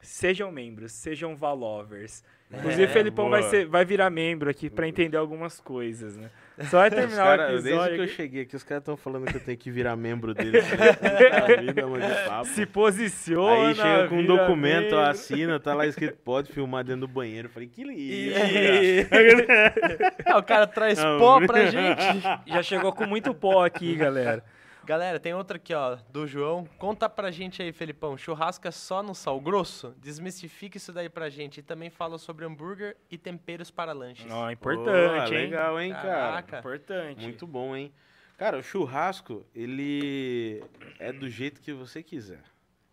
[0.00, 2.24] sejam membros, sejam valovers.
[2.50, 6.30] Inclusive, É, o Felipão vai, ser, vai virar membro aqui pra entender algumas coisas, né?
[6.70, 7.96] Só vai terminar cara, o desde episódio.
[7.96, 10.64] que eu cheguei aqui, os caras estão falando que eu tenho que virar membro deles.
[10.64, 12.44] Puta vida, mano, de papo.
[12.46, 13.68] Se posiciona.
[13.68, 15.00] Aí chega com um documento, membro.
[15.00, 17.48] assina, tá lá escrito, pode filmar dentro do banheiro.
[17.48, 18.34] Eu falei, que lindo.
[20.26, 22.22] Ah, o cara traz Não, pó pra gente.
[22.46, 24.42] Já chegou com muito pó aqui, galera.
[24.84, 26.68] Galera, tem outra aqui, ó, do João.
[26.78, 28.18] Conta pra gente aí, Felipão.
[28.18, 29.94] Churrasco é só no sal grosso?
[29.98, 31.60] Desmistifica isso daí pra gente.
[31.60, 34.30] E também fala sobre hambúrguer e temperos para lanches.
[34.30, 35.44] Ó, importante, Pô, hein?
[35.44, 36.08] Legal, hein, cara?
[36.08, 36.58] Caraca.
[36.58, 37.22] Importante.
[37.22, 37.90] Muito bom, hein?
[38.36, 40.62] Cara, o churrasco, ele
[40.98, 42.42] é do jeito que você quiser.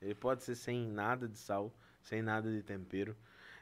[0.02, 3.18] Ele pode ser sem nada de sal, sem nada de tempero.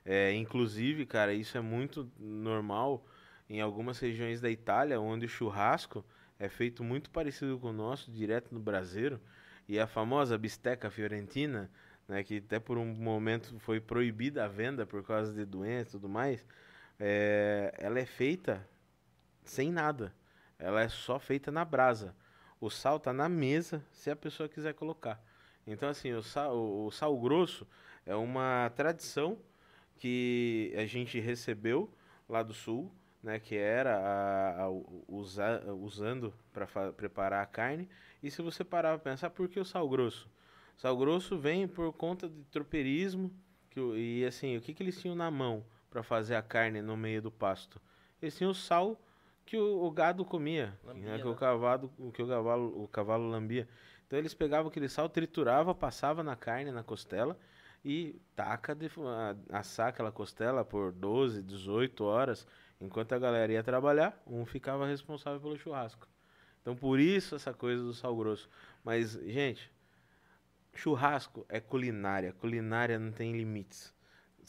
[0.06, 3.04] É, inclusive, cara, isso é muito normal
[3.50, 6.06] em algumas regiões da Itália, onde o churrasco
[6.40, 9.20] é feito muito parecido com o nosso, direto no braseiro.
[9.68, 11.70] E a famosa bisteca fiorentina,
[12.08, 15.92] né, que até por um momento foi proibida a venda por causa de doença e
[15.92, 16.44] tudo mais,
[16.98, 18.66] é, ela é feita
[19.44, 20.14] sem nada.
[20.58, 22.16] Ela é só feita na brasa.
[22.60, 25.22] O sal tá na mesa, se a pessoa quiser colocar.
[25.68, 27.68] Então, assim, o sal, o, o sal grosso
[28.06, 29.38] é uma tradição
[29.98, 31.94] que a gente recebeu
[32.28, 32.92] lá do sul,
[33.24, 37.88] né, que era a, a- o- usa- usando para preparar a carne.
[38.24, 40.30] E se você parar para pensar, por que o sal grosso?
[40.78, 43.32] O sal grosso vem por conta de tropeirismo,
[43.70, 46.96] que, e assim, o que, que eles tinham na mão para fazer a carne no
[46.98, 47.82] meio do pasto?
[48.22, 49.00] Eles tinham o sal
[49.46, 51.38] que o, o gado comia, Lambia, né, que o né?
[51.40, 53.68] cavalo, o que o cavalo, o cavalo lambia.
[54.08, 57.38] Então eles pegavam aquele sal, triturava, passava na carne, na costela
[57.84, 58.90] e taca de
[59.52, 62.46] assar aquela costela por 12, 18 horas,
[62.80, 66.08] enquanto a galera ia trabalhar, um ficava responsável pelo churrasco.
[66.62, 68.50] Então por isso essa coisa do sal grosso.
[68.84, 69.72] Mas, gente,
[70.74, 73.94] churrasco é culinária, culinária não tem limites.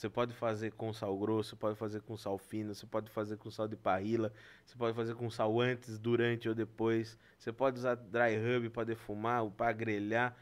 [0.01, 3.37] Você pode fazer com sal grosso, você pode fazer com sal fino, você pode fazer
[3.37, 4.33] com sal de parrila,
[4.65, 7.19] você pode fazer com sal antes, durante ou depois.
[7.39, 10.35] Você pode usar dry rub para defumar, para grelhar.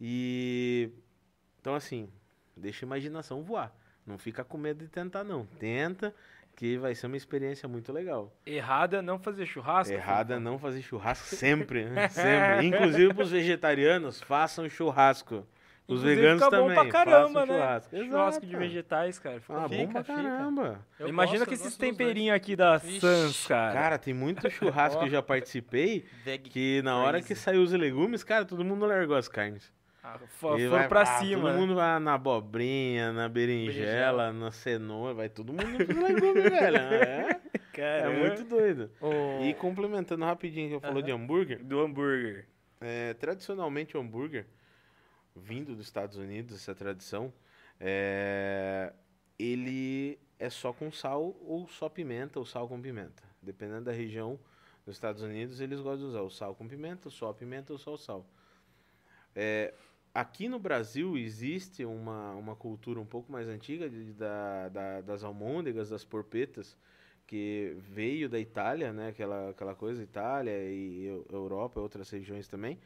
[0.00, 0.90] E
[1.60, 2.08] então assim,
[2.56, 3.74] deixa a imaginação voar.
[4.06, 5.46] Não fica com medo de tentar não.
[5.46, 6.14] Tenta
[6.56, 8.32] que vai ser uma experiência muito legal.
[8.46, 9.92] Errada é não fazer churrasco.
[9.92, 12.08] Errada não fazer churrasco sempre, né?
[12.08, 12.66] sempre.
[12.66, 15.46] Inclusive para os vegetarianos, façam churrasco.
[15.88, 16.68] Os Inclusive, veganos fica também.
[16.76, 17.52] bom pra caramba, façam né?
[17.60, 17.96] churrasco.
[17.96, 19.40] Churrasco de vegetais, cara.
[19.40, 19.76] Fica Ah, bom.
[19.86, 20.14] bom pra fica.
[20.22, 20.86] caramba.
[20.98, 23.72] Eu Imagina gosto, eu esses temperinhos aqui da Sans, cara.
[23.72, 26.06] Cara, tem muito churrasco que eu já participei
[26.44, 29.72] que na hora que saiu os legumes, cara, todo mundo largou as carnes.
[30.18, 31.42] Fo- E foram vai- pra ah, cima.
[31.42, 31.58] Todo né?
[31.60, 33.76] mundo vai na abobrinha, na berinjela,
[34.28, 34.32] Berinjela.
[34.32, 36.76] na cenoura, vai todo mundo pros legumes, velho.
[36.76, 38.18] É, é Caramba.
[38.18, 38.90] muito doido.
[39.00, 42.46] O- E complementando rapidinho que eu falou de hambúrguer, Do hambúrguer.
[42.80, 44.46] é, tradicionalmente o hambúrguer,
[45.34, 47.32] vindo dos Estados Unidos, essa tradição,
[47.80, 48.92] é,
[49.38, 53.22] ele é só com sal ou só pimenta, ou sal com pimenta.
[53.40, 54.38] Dependendo da região
[54.84, 57.78] dos Estados Unidos, eles gostam de usar o sal com pimenta, só a pimenta ou
[57.78, 58.26] só o sal.
[59.34, 59.72] É,
[60.14, 65.24] aqui no Brasil existe uma, uma cultura um pouco mais antiga de- da, da- das
[65.24, 66.76] almôndegas, das porpetas,
[67.26, 69.08] que veio da Itália, né?
[69.08, 72.78] Aquela, aquela coisa, Itália e Eu- Europa, outras regiões também,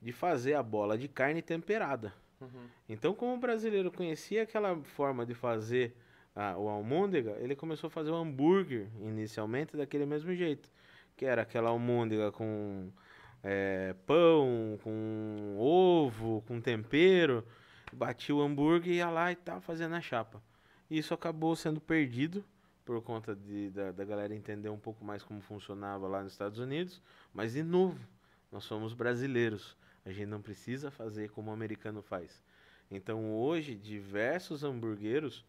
[0.00, 2.12] de fazer a bola de carne temperada.
[2.40, 2.68] Uhum.
[2.88, 5.94] Então, como o brasileiro conhecia aquela forma de fazer
[6.34, 10.70] a, o almôndega, ele começou a fazer o hambúrguer inicialmente daquele mesmo jeito,
[11.16, 12.90] que era aquela almôndega com
[13.42, 17.44] é, pão, com ovo, com tempero,
[17.92, 20.42] batia o hambúrguer ia lá e tava fazendo a chapa.
[20.90, 22.44] Isso acabou sendo perdido
[22.84, 26.58] por conta de, da, da galera entender um pouco mais como funcionava lá nos Estados
[26.58, 27.00] Unidos,
[27.32, 27.98] mas de novo,
[28.50, 29.76] nós somos brasileiros.
[30.04, 32.42] A gente não precisa fazer como o americano faz.
[32.90, 35.44] Então hoje, diversos hamburgueros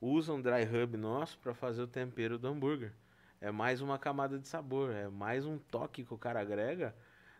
[0.00, 2.92] usam dry rub nosso para fazer o tempero do hambúrguer.
[3.40, 6.94] É mais uma camada de sabor, é mais um toque que o cara agrega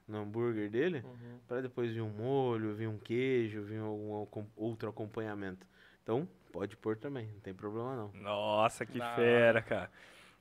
[0.08, 1.38] no hambúrguer dele, Uhum.
[1.48, 5.66] para depois vir um molho, vir um queijo, vir algum outro acompanhamento.
[6.02, 8.10] Então, pode pôr também, não tem problema não.
[8.20, 9.90] Nossa, que Da fera, cara.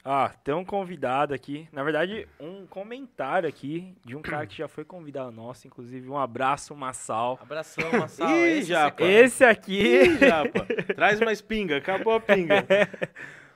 [0.04, 1.68] Ah, tem um convidado aqui.
[1.74, 5.68] Na verdade, um comentário aqui de um cara que já foi convidado nosso.
[5.68, 7.38] Inclusive, um abraço, Massal.
[7.42, 8.30] Abração, Massal.
[8.32, 9.04] Ih, Esse japa.
[9.04, 9.78] Esse aqui.
[10.06, 10.66] Ih, japa,
[10.96, 12.66] traz mais pinga, acabou a pinga.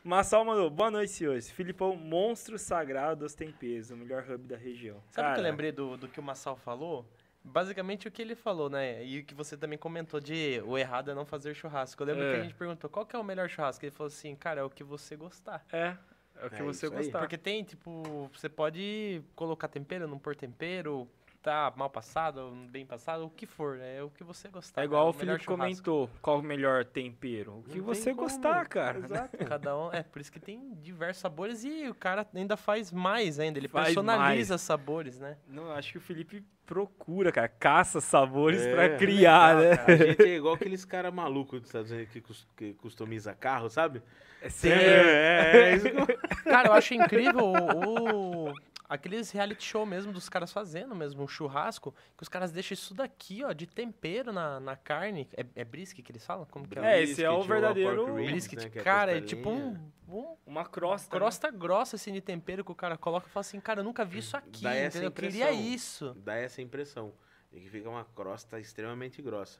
[0.03, 1.49] Massal mandou, boa noite, senhores.
[1.49, 5.01] Filipão, monstro sagrado dos temperos, o melhor hub da região.
[5.09, 7.05] Sabe o que eu lembrei do, do que o Massal falou?
[7.41, 9.03] Basicamente o que ele falou, né?
[9.05, 12.01] E o que você também comentou de o errado é não fazer churrasco.
[12.03, 12.34] Eu lembro É.
[12.34, 13.84] que a gente perguntou qual que é o melhor churrasco.
[13.85, 15.65] Ele falou assim, cara, é o que você gostar.
[15.71, 15.95] É,
[16.41, 17.01] é o que É você isso aí.
[17.03, 17.19] gostar.
[17.19, 21.07] Porque tem, tipo, você pode colocar tempero, não pôr tempero,
[21.44, 23.98] tá mal passado, bem passado, o que for, né?
[23.98, 24.82] É o que você gostar.
[24.82, 25.11] É igual né?
[25.11, 25.84] o melhor Felipe churrasco.
[25.84, 27.57] comentou, qual o melhor tempero?
[27.60, 28.98] O que Não você gostar, cara.
[28.99, 29.38] Exato.
[29.45, 33.40] Cada um, é, por isso que tem diversos sabores e o cara ainda faz mais
[33.40, 35.38] ainda, ele Faz personaliza sabores, né?
[35.48, 39.78] Não, acho que o Felipe procura, cara, caça sabores É, pra criar, legal, né?
[39.78, 39.94] cara.
[39.94, 43.70] A gente é igual aqueles caras malucos dos Estados Unidos que, cus- que customiza carro,
[43.70, 44.02] sabe?
[44.41, 45.78] É É, é, é
[46.49, 48.53] Cara, eu acho incrível o, o-
[48.88, 52.93] aqueles reality show mesmo dos caras fazendo mesmo, um churrasco, que os caras deixam isso
[52.93, 55.27] daqui, ó, de tempero na, na carne.
[55.35, 56.45] É, é brisket que eles falam?
[56.45, 56.99] Como que é?
[56.99, 59.27] É, esse é o Brisket, verdadeiro ribs, brisket, né, que a cara, é costelinha.
[59.27, 61.14] tipo um, um Uma crosta.
[61.15, 61.19] né?
[61.19, 64.03] crosta grossa assim de tempero que o cara coloca e fala assim, cara, eu nunca
[64.05, 65.07] vi isso aqui, Dá entendeu?
[65.07, 66.14] Eu queria isso.
[66.18, 67.14] Dá essa impressão
[67.51, 69.60] de que fica uma crosta extremamente grossa.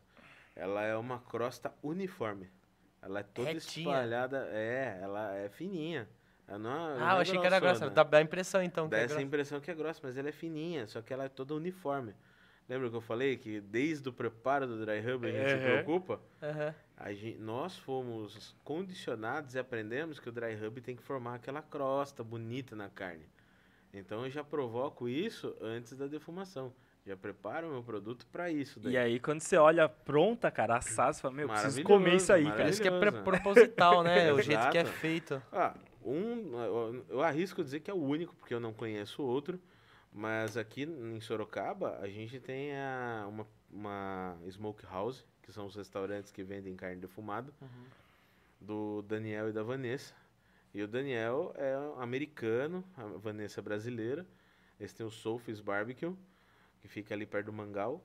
[0.56, 2.50] Ela é uma crosta uniforme.
[3.02, 3.88] Ela é toda Retinha.
[3.88, 6.08] espalhada, é, ela é fininha.
[6.48, 7.90] Ela não, não Ah, eu é achei que era grossa.
[7.90, 9.26] Dá, dá a impressão então que Dá é essa grossa.
[9.28, 12.14] impressão que é grossa, mas ela é fininha, só que ela é toda uniforme.
[12.68, 15.62] Lembra que eu falei que desde o preparo do dry rub a gente se Uhum.
[15.64, 16.20] preocupa?
[16.42, 16.74] Aham.
[16.96, 21.62] A gen- nós fomos condicionados e aprendemos que o dry rub tem que formar aquela
[21.62, 23.26] crosta bonita na carne.
[23.94, 26.74] Então eu já provoco isso antes da defumação.
[27.06, 28.80] Já preparo o meu produto para isso.
[28.80, 28.94] Daí.
[28.94, 32.44] E aí, quando você olha pronta, cara, assada, você fala, meu, preciso comer isso aí,
[32.46, 32.70] Por cara.
[32.70, 34.32] isso que é proposital, né?
[34.32, 35.42] o jeito que é feito.
[35.52, 35.76] Ah,
[36.06, 39.60] um, eu- arrisco dizer que é o único, porque eu não conheço outro.
[40.12, 45.76] Mas aqui em Sorocaba, a gente tem a, uma, uma smoke house, que são os
[45.76, 47.52] restaurantes que vendem carne defumada,
[48.60, 50.14] do Daniel e da Vanessa.
[50.74, 54.26] E o Daniel é americano, a Vanessa é brasileira.
[54.80, 56.16] Eles têm o Sophie's Barbecue,
[56.82, 58.04] que fica ali perto do Mangal.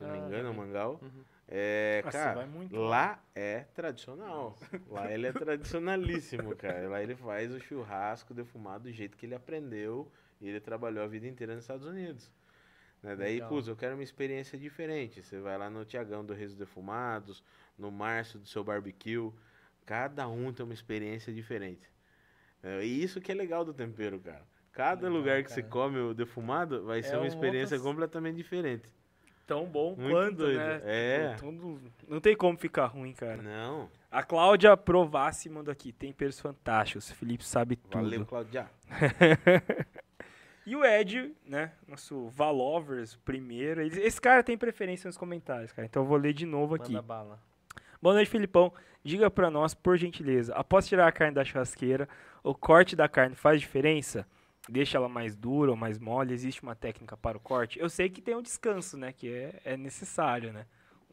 [0.00, 0.54] Se não me Ah, engano, é o ok.
[0.54, 0.98] Mangal.
[1.02, 1.24] Uhum.
[1.46, 4.56] É, Nossa, cara, muito lá é tradicional.
[4.86, 6.88] Lá ele é tradicionalíssimo, cara.
[6.88, 10.10] Lá ele faz o churrasco defumado do jeito que ele aprendeu
[10.40, 12.30] e ele trabalhou a vida inteira nos Estados Unidos.
[13.02, 13.16] Né?
[13.16, 15.22] Daí, putz, eu quero uma experiência diferente.
[15.22, 17.42] Você vai lá no Tiagão do Reis Defumados,
[17.78, 19.32] no Márcio do seu barbecue.
[19.86, 21.90] Cada um tem uma experiência diferente.
[22.62, 24.46] É, e isso que é legal do tempero, cara.
[24.72, 25.72] Cada Legal, lugar que você cara.
[25.72, 28.88] come o defumado vai ser uma um experiência completamente diferente.
[29.50, 30.58] Tão bom Muito quanto, doido.
[30.58, 30.80] né?
[30.84, 31.34] É.
[31.34, 33.42] Tipo, tudo- Não tem como ficar ruim, cara.
[33.42, 33.90] Não.
[34.08, 38.00] A Cláudia Provassi mandou aqui, temperos fantásticos, Felipe sabe tudo.
[38.00, 38.70] Valeu, Claudia.
[40.66, 45.72] E o Ed, né, nosso Valovers, o primeiro, ele- esse cara tem preferência nos comentários,
[45.72, 46.92] cara, então eu vou ler de novo aqui.
[46.92, 47.40] Manda bala.
[48.00, 48.72] Boa noite, Filipão.
[49.02, 52.08] Diga pra nós, por gentileza, após tirar a carne da churrasqueira,
[52.44, 54.24] o corte da carne faz diferença?
[54.70, 56.32] Deixa ela mais dura ou mais mole?
[56.32, 57.78] Existe uma técnica para o corte?
[57.78, 60.64] Eu sei que tem um descanso, né, que é, é necessário, né?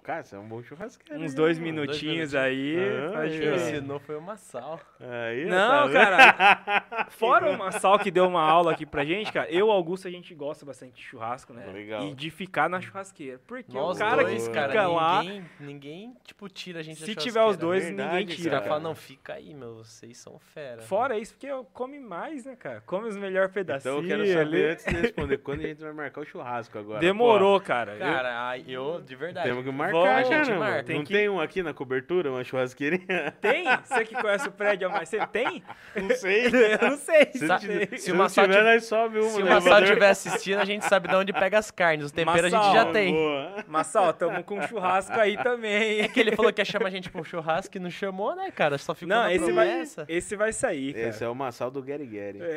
[0.08, 1.22] Cara, você é um bom churrasqueiro.
[1.22, 2.36] Uns dois minutinhos minutinhos.
[2.36, 2.78] aí
[3.14, 3.72] Ah, aí, diferença.
[3.72, 4.80] ensinou foi o Massal.
[5.02, 7.08] Aí, Não, tá cara.
[7.12, 10.08] Fora o Massal que deu uma aula aqui pra gente, cara, eu e o Augusto
[10.08, 11.66] a gente gosta bastante de churrasco, né?
[11.74, 12.04] Legal.
[12.06, 13.38] E de ficar na churrasqueira.
[13.46, 15.24] Porque Nós o cara dois, que cara, fica lá.
[15.24, 18.50] ninguém, ninguém, tipo, tira a gente da Se tiver os dois, Verdade, ninguém Os tira.
[18.52, 18.76] caras cara.
[18.76, 20.84] falam, não, fica aí, meu, vocês são fera.
[20.84, 22.82] Fora isso, porque eu come mais, né, cara?
[22.86, 23.98] Come os melhores pedacinhos.
[23.98, 24.72] Então eu quero saber, ali.
[24.72, 27.02] antes de responder, quando a gente vai marcar o churrasco agora?
[27.02, 27.92] Demorou, cara.
[27.92, 29.50] Eu- Cara, aí eu, de Pô, verdade.
[29.50, 30.42] temos que marcar, Vamos, cara.
[30.42, 30.54] a gente.
[30.58, 33.34] Não Tem tem, que- um aqui na cobertura, uma churrasqueirinha?
[33.42, 33.66] Tem?
[33.84, 35.64] Você que conhece o prédio há mais tempo, tem?
[35.96, 36.46] Não sei.
[36.82, 37.26] Eu não sei.
[37.34, 39.84] Se, se se o não Massal tiver, nós sobe uma Se o Massal elevador.
[39.84, 42.06] estiver assistindo, a gente sabe de onde pega as carnes.
[42.06, 43.14] Os temperos a gente Massal, já tem.
[43.14, 43.66] Boa.
[43.68, 46.02] Massal, tamo com churrasco aí também.
[46.02, 48.36] É que ele falou que ia chamar a gente pra um churrasco e não chamou,
[48.36, 48.78] né, cara?
[48.78, 50.06] Só ficou Não, na esse vai, promessa.
[50.08, 51.08] esse vai sair, cara.
[51.10, 52.40] Esse é o Massal do Gary Gary.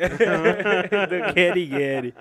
[1.09, 2.13] Do Gary Gary.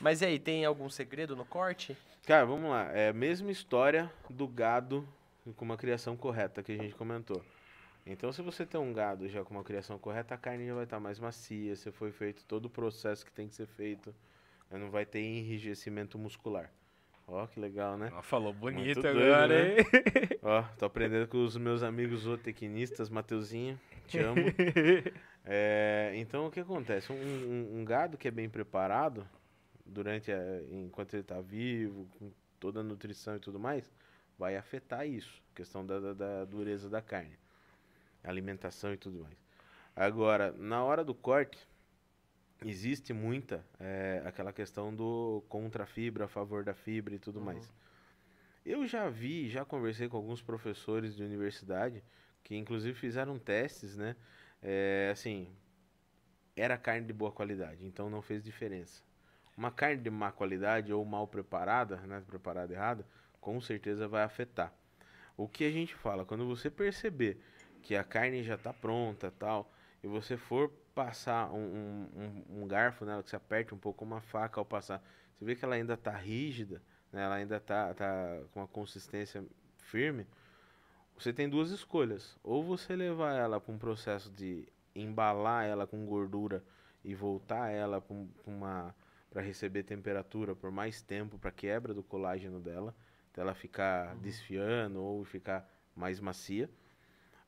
[0.00, 1.96] Mas e aí, tem algum segredo no corte?
[2.28, 2.92] Cara, vamos lá.
[2.92, 5.08] É a mesma história do gado
[5.56, 7.42] com uma criação correta que a gente comentou.
[8.06, 10.84] Então, se você tem um gado já com uma criação correta, a carne já vai
[10.84, 11.74] estar mais macia.
[11.74, 14.14] Se foi feito todo o processo que tem que ser feito,
[14.70, 16.70] eh, não vai ter enrijecimento muscular.
[17.26, 18.12] Ó, que legal, né?
[18.14, 19.76] Ó, Falou bonito Muito agora, doido, né?
[19.78, 19.86] hein?
[20.42, 24.42] Ó, tô aprendendo com os meus amigos zootecnistas, Mateuzinho, te amo.
[25.50, 27.10] É, então, o que acontece?
[27.10, 29.26] Um, um- um gado que é bem preparado,
[29.88, 30.38] durante a,
[30.70, 33.90] enquanto ele está vivo, com toda a nutrição e tudo mais,
[34.38, 37.38] vai afetar isso, questão da, da, da dureza da carne,
[38.22, 39.36] alimentação e tudo mais.
[39.96, 41.66] Agora, na hora do corte,
[42.64, 47.38] existe muita é, aquela questão do contra a fibra, a favor da fibra e tudo
[47.40, 47.46] Uhum.
[47.46, 47.72] mais.
[48.64, 52.02] Eu já vi, já conversei com alguns professores de universidade
[52.44, 54.16] que inclusive fizeram testes, né?
[54.62, 55.48] É, assim,
[56.56, 59.02] era carne de boa qualidade, então não fez diferença.
[59.58, 63.04] Uma carne de má qualidade ou mal preparada, né, preparada errada,
[63.40, 64.72] com certeza vai afetar.
[65.36, 67.42] O que a gente fala, quando você perceber
[67.82, 73.04] que a carne já está pronta, tal, e você for passar um, um, um- garfo
[73.04, 75.02] nela, que você aperte um pouco uma faca ao passar,
[75.36, 76.80] você vê que ela ainda está rígida,
[77.12, 79.44] né, ela ainda está tá com uma consistência
[79.78, 80.24] firme,
[81.18, 82.38] você tem duas escolhas.
[82.44, 86.62] Ou você levar ela para um processo de embalar ela com gordura
[87.04, 88.14] e voltar ela para
[88.46, 88.94] uma
[89.30, 92.94] para receber temperatura por mais tempo para quebra do colágeno dela,
[93.30, 96.70] até ela ficar desfiando ou ficar mais macia.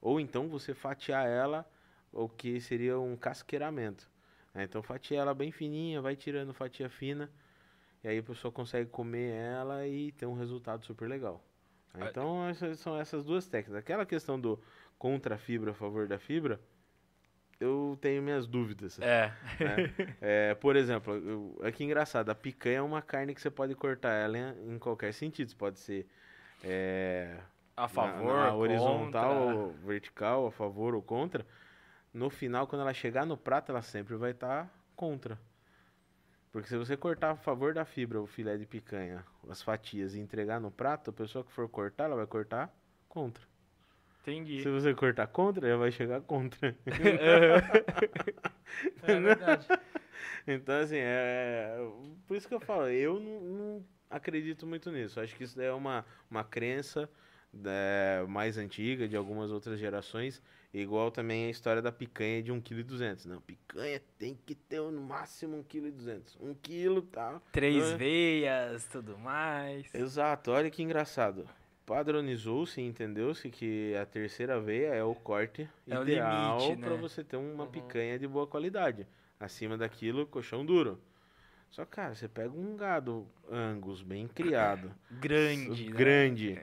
[0.00, 1.68] Ou então você fatiar ela,
[2.12, 4.10] o que seria um casqueiramento.
[4.54, 4.64] né?
[4.64, 7.30] Então fatia ela bem fininha, vai tirando fatia fina,
[8.02, 11.44] e aí a pessoa consegue comer ela e ter um resultado super legal.
[11.94, 12.08] né?
[12.08, 13.76] Então essas são essas duas técnicas.
[13.76, 14.58] Aquela questão do
[14.98, 16.60] contra a fibra, a favor da fibra,
[17.60, 18.98] eu tenho minhas dúvidas.
[19.00, 19.32] É.
[19.60, 19.94] né?
[20.20, 23.74] É, por exemplo, eu, é que engraçado, a picanha é uma carne que você pode
[23.74, 25.54] cortar ela em, em qualquer sentido.
[25.56, 26.06] Pode ser
[26.64, 27.36] é,
[27.76, 29.56] A na- favor, na horizontal contra.
[29.58, 31.46] ou vertical, a favor ou contra.
[32.12, 35.38] No final, quando ela chegar no prato, ela sempre vai estar contra.
[36.52, 40.18] Porque se você cortar a favor da fibra o filé de picanha, as fatias e
[40.20, 42.74] entregar no prato, a pessoa que for cortar, ela vai cortar
[43.08, 43.44] contra.
[44.22, 44.62] Entendi.
[44.62, 46.76] Se você cortar contra, ela vai chegar contra.
[49.02, 49.66] É verdade.
[50.46, 51.76] Então, assim, é.
[52.26, 55.20] Por isso que eu falo, eu não, não acredito muito nisso.
[55.20, 57.10] Acho que isso é uma, uma crença
[57.64, 60.42] é, mais antiga, de algumas outras gerações.
[60.72, 63.28] Igual também a história da picanha de 1,2 kg.
[63.28, 66.22] Não, picanha tem que ter no máximo 1,2 kg.
[66.40, 67.42] 1 kg tá.
[67.52, 67.96] Três né?
[67.96, 69.92] veias, tudo mais.
[69.92, 71.46] Exato, olha que engraçado.
[71.90, 77.02] Padronizou-se, entendeu-se que a terceira veia é o corte É ideal limite, para né?
[77.02, 77.70] você ter uma Uhum.
[77.72, 79.08] picanha de boa qualidade.
[79.40, 81.00] Acima daquilo, colchão duro.
[81.68, 85.90] Só que, cara, você pega um gado angus bem criado, Grande, né?
[85.90, 86.58] grande.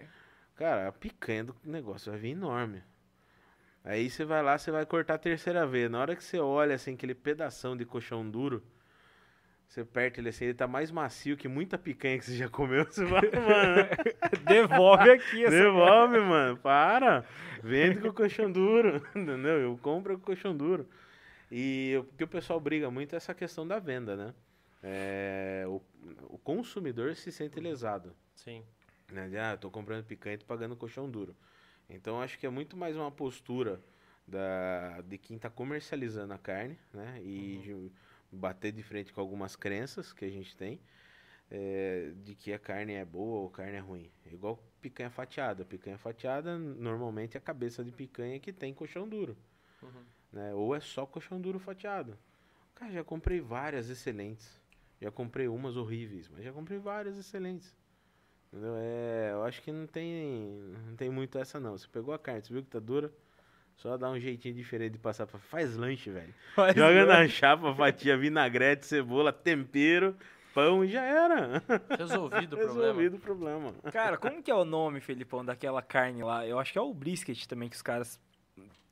[0.56, 2.82] Cara, a picanha do negócio vai vir enorme.
[3.84, 5.90] Aí você vai lá, você vai cortar a terceira veia.
[5.90, 8.64] Na hora que você olha assim aquele pedação de colchão duro,
[9.68, 12.86] você aperta ele assim, ele tá mais macio que muita picanha que você já comeu.
[12.86, 13.90] Você vai, mano,
[14.48, 17.26] Devolve aqui essa devolve, mano, para.
[17.62, 19.60] Vende com colchão duro, entendeu?
[19.60, 20.88] Eu compro com colchão duro.
[21.52, 24.34] E o que o pessoal briga muito é essa questão da venda, né?
[24.82, 25.82] É, o,
[26.30, 28.16] o consumidor se sente lesado.
[28.36, 28.64] Sim.
[29.12, 29.28] Né?
[29.28, 31.36] De, ah, tô comprando picanha e tô pagando colchão duro.
[31.90, 33.82] Então acho que é muito mais uma postura
[34.26, 37.20] da, de quem está comercializando a carne, né?
[37.22, 37.92] E de
[38.32, 40.80] bater de frente com algumas crenças que a gente tem
[41.50, 44.12] é, de que a carne é boa ou carne é ruim.
[44.26, 45.64] É igual picanha fatiada.
[45.66, 49.38] Picanha fatiada normalmente é a cabeça de picanha que tem colchão duro,
[49.82, 50.04] Uhum.
[50.32, 50.54] né?
[50.54, 52.18] Ou é só colchão duro fatiado.
[52.76, 54.60] Cara, já comprei várias excelentes.
[55.02, 57.76] Já comprei umas horríveis, mas já comprei várias excelentes.
[58.52, 58.76] Entendeu?
[58.78, 60.50] É, eu acho que não tem,
[60.88, 61.78] não tem muito essa não.
[61.78, 63.14] Você pegou a carne, você viu que tá dura,
[63.78, 65.40] só dá um jeitinho diferente de passar pra...
[65.40, 66.34] Faz lanche, velho.
[66.56, 67.36] Faz Joga na lanche.
[67.36, 70.16] chapa, fatia, vinagrete, cebola, tempero,
[70.54, 71.64] pão e já era.
[71.98, 72.82] Resolvido o problema.
[72.88, 73.74] Resolvido o problema.
[73.92, 76.46] Cara, como que é o nome, Felipão, daquela carne lá?
[76.46, 78.20] Eu acho que é o brisket também, que os caras.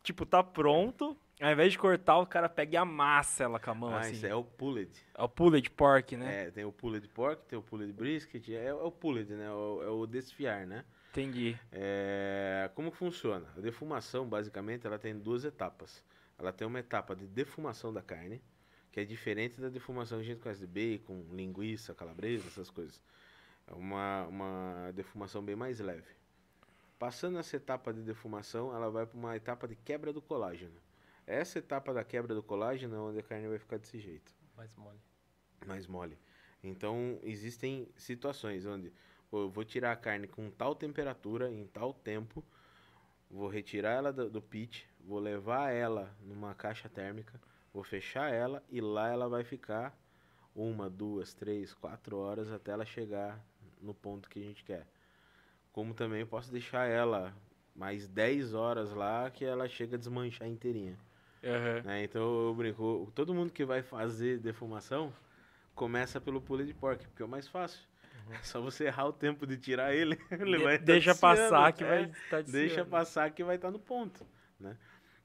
[0.03, 1.18] Tipo, tá pronto.
[1.41, 4.14] Ao invés de cortar, o cara pega e amassa ela com a mão, Ah, assim.
[4.14, 4.90] isso é o pulled.
[5.18, 6.44] É o pulled pork, né?
[6.45, 9.45] É, tem o pulled pork, tem o pulled brisket, é, é o pulled, né?
[9.48, 10.86] É o, é o desfiar, né?
[11.16, 11.58] Entendi.
[11.72, 13.48] É, como que funciona?
[13.56, 16.04] A defumação, basicamente, ela tem duas etapas.
[16.38, 18.44] Ela tem uma etapa de defumação da carne,
[18.92, 23.02] que é diferente da defumação que a gente conhece de bacon, linguiça, calabresa, essas coisas.
[23.66, 26.14] É uma, uma defumação bem mais leve.
[27.00, 30.82] Passando essa etapa de defumação, ela vai para uma etapa de quebra do colágeno.
[31.26, 34.76] Essa etapa da quebra do colágeno é onde a carne vai ficar desse jeito Mais
[34.76, 35.00] mole.
[35.66, 36.20] mais mole.
[36.62, 38.92] Então, existem situações onde
[39.36, 42.41] pô, eu vou tirar a carne com tal temperatura, em tal tempo,
[43.30, 47.34] vou retirar ela do, do pit, vou levar ela numa caixa térmica,
[47.74, 49.94] vou fechar ela e lá ela vai ficar
[50.56, 53.45] uma, duas, três, quatro horas até ela chegar
[53.82, 54.88] no ponto que a gente quer.
[55.74, 57.36] Como também eu posso deixar ela
[57.76, 60.98] mais 10 horas lá que ela chega a desmanchar inteirinha.
[61.44, 61.82] Aham.
[61.84, 62.06] né?
[62.06, 65.12] Então eu brinco, todo mundo que vai fazer defumação,
[65.76, 67.86] começa pelo pulled pork, porque é o mais fácil.
[68.31, 71.22] É só você errar o tempo de tirar ele, ele De- vai tá deixa desfiando,
[71.22, 71.88] passar que é.
[71.88, 74.26] vai estar Deixa passar que vai estar no ponto,
[74.60, 74.77] né?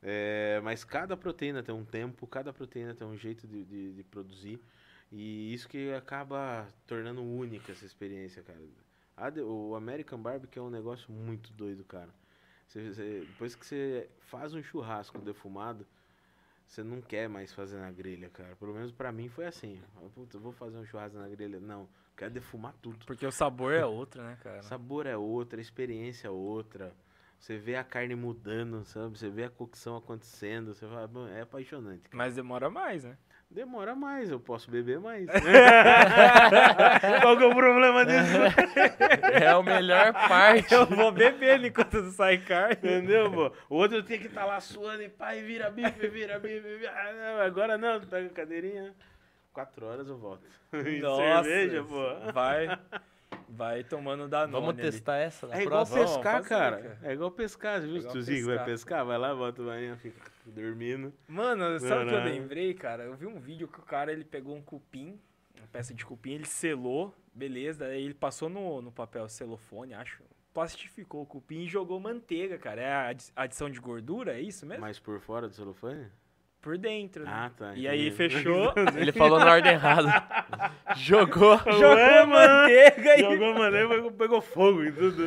[0.03, 4.03] É, mas cada proteína tem um tempo, cada proteína tem um jeito de, de, de
[4.05, 4.59] produzir
[5.13, 8.59] e isso que acaba tornando única essa experiência, cara.
[9.17, 12.09] A o American Barbecue é um negócio muito doido, cara.
[12.67, 15.87] Você- você- depois que você faz um churrasco defumado,
[16.67, 18.55] você não quer mais fazer na grelha, cara.
[18.57, 19.81] Pelo menos pra mim foi assim.
[20.33, 21.59] Eu vou fazer um churrasco na grelha.
[21.61, 23.05] Não, quero defumar tudo.
[23.07, 24.63] Porque o sabor é outro, né, cara?
[24.63, 26.93] Sabor é outra, a experiência é outra.
[27.39, 29.19] Você vê a carne mudando, sabe?
[29.19, 30.75] Você vê a cocção acontecendo.
[30.75, 32.03] Você fala, "Bom, é apaixonante.
[32.03, 33.17] cara." Mas demora mais, né?
[33.51, 35.27] Demora mais, eu posso beber mais.
[37.23, 38.37] Qual que é o problema disso?
[39.33, 40.73] É a melhor parte.
[40.73, 42.75] Eu vou bebendo enquanto não sai carne.
[42.75, 43.53] Entendeu, pô?
[43.69, 46.61] O outro tinha que estar lá suando e pai, vira bife, vira bife.
[46.61, 48.95] vira- Ah, não, agora não, pega a cadeirinha.
[49.53, 50.43] Quatro horas eu volto.
[51.03, 52.33] Nossa, Cerveja, pô.
[52.33, 52.79] Vai,
[53.49, 54.83] vai tomando Danone Vamos ali.
[54.83, 55.99] testar essa na É igual próxima?
[55.99, 56.77] Vamos pescar, fazer, cara.
[56.83, 56.99] cara.
[57.03, 57.91] É igual pescar, viu?
[57.91, 59.05] É O igual tiozinho que vai pescar.
[59.05, 61.13] vai lá, bota o bainha, fica dormindo.
[61.29, 62.25] Mano, sabe o que eu não.
[62.27, 63.05] lembrei, cara?
[63.05, 65.19] Eu vi um vídeo que o cara ele pegou um cupim,
[65.59, 70.23] uma peça de cupim, ele selou, beleza, aí ele passou no, no papel celofone, acho.
[70.55, 72.81] Plastificou o cupim e jogou manteiga, cara.
[72.81, 74.81] É a adi- adição de gordura, é isso mesmo?
[74.81, 76.07] Mas por fora do celofane?
[76.61, 77.31] Por dentro, né?
[77.33, 77.75] Ah, tá.
[77.75, 80.11] E aí fechou, Ele falou na ordem errada.
[80.97, 81.57] Jogou.
[81.65, 85.23] jogou Ué, manteiga e Jogou, aí pegou, pegou fogo e tudo.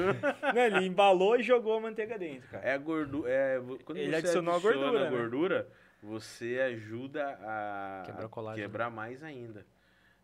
[0.54, 2.64] Né, ele embalou e jogou a manteiga dentro, cara.
[2.64, 3.30] É a gordura.
[3.30, 5.18] É, quando Ele você adicionou a adiciona gordura, a né?
[5.18, 5.68] gordura,
[6.04, 8.68] você ajuda a Quebrar a colágeno.
[8.68, 9.66] quebrar mais ainda.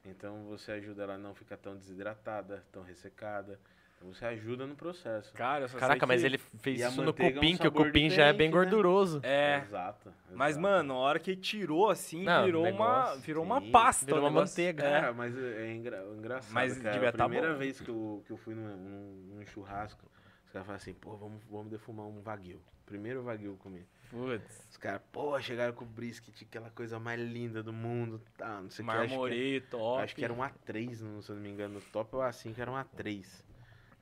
[0.06, 3.60] Então você ajuda ela a não ficar tão desidratada, tão ressecada.
[4.02, 5.32] Você ajuda no processo.
[5.34, 7.42] Cara, eu só sei Caraca, mas que- ele fez a isso no manteiga é um
[7.42, 8.54] cupim, que o cupim já é bem né?
[8.54, 9.20] gorduroso.
[9.24, 10.14] É, Exato.
[10.32, 10.62] mas exato.
[10.62, 14.06] mano, a hora que tirou assim, Não, virou, uma, negócio, virou uma pasta.
[14.06, 14.84] Virou uma manteiga.
[14.84, 15.02] É.
[15.02, 16.94] Cara, mas é engra- engraçado, Mas cara.
[16.94, 17.60] devia a tá primeira bom.
[17.60, 20.10] vez que eu, que eu fui num, num- num churrasco,
[20.46, 22.62] os caras falaram assim, pô, vamos, vamos defumar um wagyu.
[22.86, 23.86] Primeiro wagyu comer.
[24.10, 28.60] Putz, Os caras, pô, chegaram com o brisket, aquela coisa mais linda do mundo, tá,
[28.62, 28.96] não sei o que.
[28.96, 30.02] marmoreio, top.
[30.02, 31.78] Acho que era um A3, não- se eu não me engano.
[31.78, 33.44] O top ou A5 era um A3.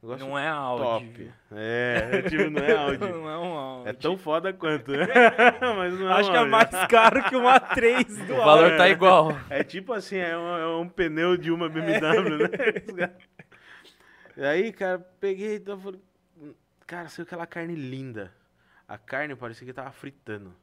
[0.01, 0.83] Não é Audi.
[0.83, 1.31] top.
[1.51, 2.99] É, tipo, não é Audi.
[2.99, 3.89] Não é um Audi.
[3.89, 4.91] É tão foda quanto.
[5.75, 8.65] Mas não é Acho um que é mais caro que um A3 do O valor
[8.65, 8.77] Audi.
[8.77, 9.31] tá igual.
[9.49, 12.37] É tipo assim, é um, é um pneu de uma BMW,
[12.95, 13.11] né?
[14.37, 15.99] e aí, cara, peguei e então, falei,
[16.85, 18.31] cara, saiu aquela carne linda.
[18.87, 20.53] A carne parecia que tava fritando.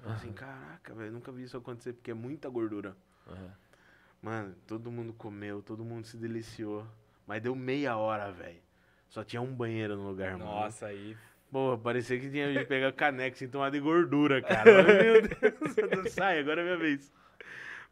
[0.00, 2.96] Falei assim, caraca, velho, nunca vi isso acontecer, porque é muita gordura.
[4.22, 6.86] Mano, todo mundo comeu, todo mundo se deliciou.
[7.26, 8.64] Mas deu meia hora, velho.
[9.08, 10.44] Só tinha um banheiro no lugar, mano.
[10.44, 11.16] Nossa, aí.
[11.50, 14.64] Porra, parecia que tinha de pegar caneca sem tomar de gordura, cara.
[14.82, 17.12] Meu Deus, sai, agora é minha vez.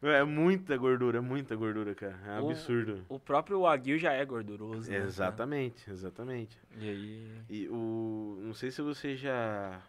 [0.01, 2.15] É muita gordura, é muita gordura, cara.
[2.27, 3.03] É um O- absurdo.
[3.09, 4.89] O próprio Wagyu já é gorduroso.
[4.91, 5.07] né, cara?
[5.09, 6.59] Exatamente, exatamente.
[6.77, 7.31] E aí.
[7.49, 8.37] E o.
[8.43, 9.81] Não sei se você já,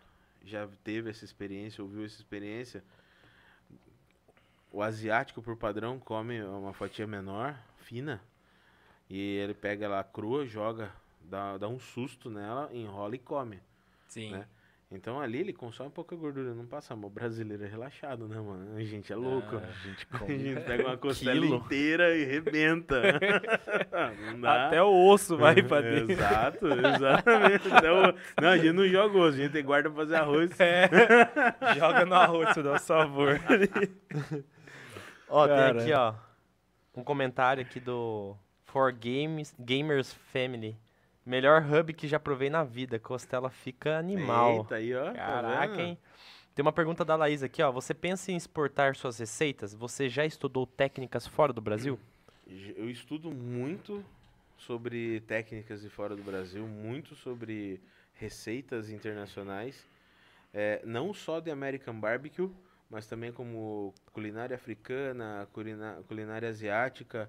[0.44, 2.82] já teve essa experiência, ouviu essa experiência.
[4.72, 8.20] O asiático, por padrão, come uma fatia menor, fina.
[9.08, 10.90] E ele pega ela crua, joga,
[11.28, 13.58] dá, dá um susto nela, enrola e come.
[14.08, 14.30] Sim.
[14.32, 14.46] né?
[14.88, 17.10] Então ali ele consome pouca gordura, não passa mal.
[17.10, 18.76] O brasileiro é relaxado, né, mano?
[18.76, 19.56] A gente é louco.
[19.56, 20.38] a gente a come.
[20.38, 21.56] gente pega uma costela quilo.
[21.56, 23.02] inteira e rebenta.
[24.30, 24.68] não dá.
[24.68, 26.12] Até o osso vai pra dentro.
[26.12, 27.68] Exato, exatamente.
[27.72, 30.60] Até o- Não, a gente não joga osso, a gente guarda pra fazer arroz.
[30.60, 30.88] É.
[31.76, 33.40] Joga no arroz, isso dá um sabor.
[35.28, 35.72] Ó, Cara.
[35.74, 36.14] tem aqui, ó.
[36.94, 40.76] Um comentário aqui do For Games, Gamers Family.
[41.26, 43.00] Melhor hub que já provei na vida.
[43.00, 44.60] Costela fica animal.
[44.60, 45.06] Eita, aí, ó.
[45.06, 45.98] tá Caraca, hein?
[46.54, 47.72] Tem uma pergunta da Laís aqui, ó.
[47.72, 49.74] Você pensa em exportar suas receitas?
[49.74, 51.98] Você já estudou técnicas fora do Brasil?
[52.76, 54.04] Eu estudo muito
[54.56, 57.80] sobre técnicas de fora do Brasil, muito sobre
[58.14, 59.84] receitas internacionais,
[60.54, 62.50] é, não só de American Barbecue,
[62.88, 67.28] mas também como culinária africana, culina- culinária asiática,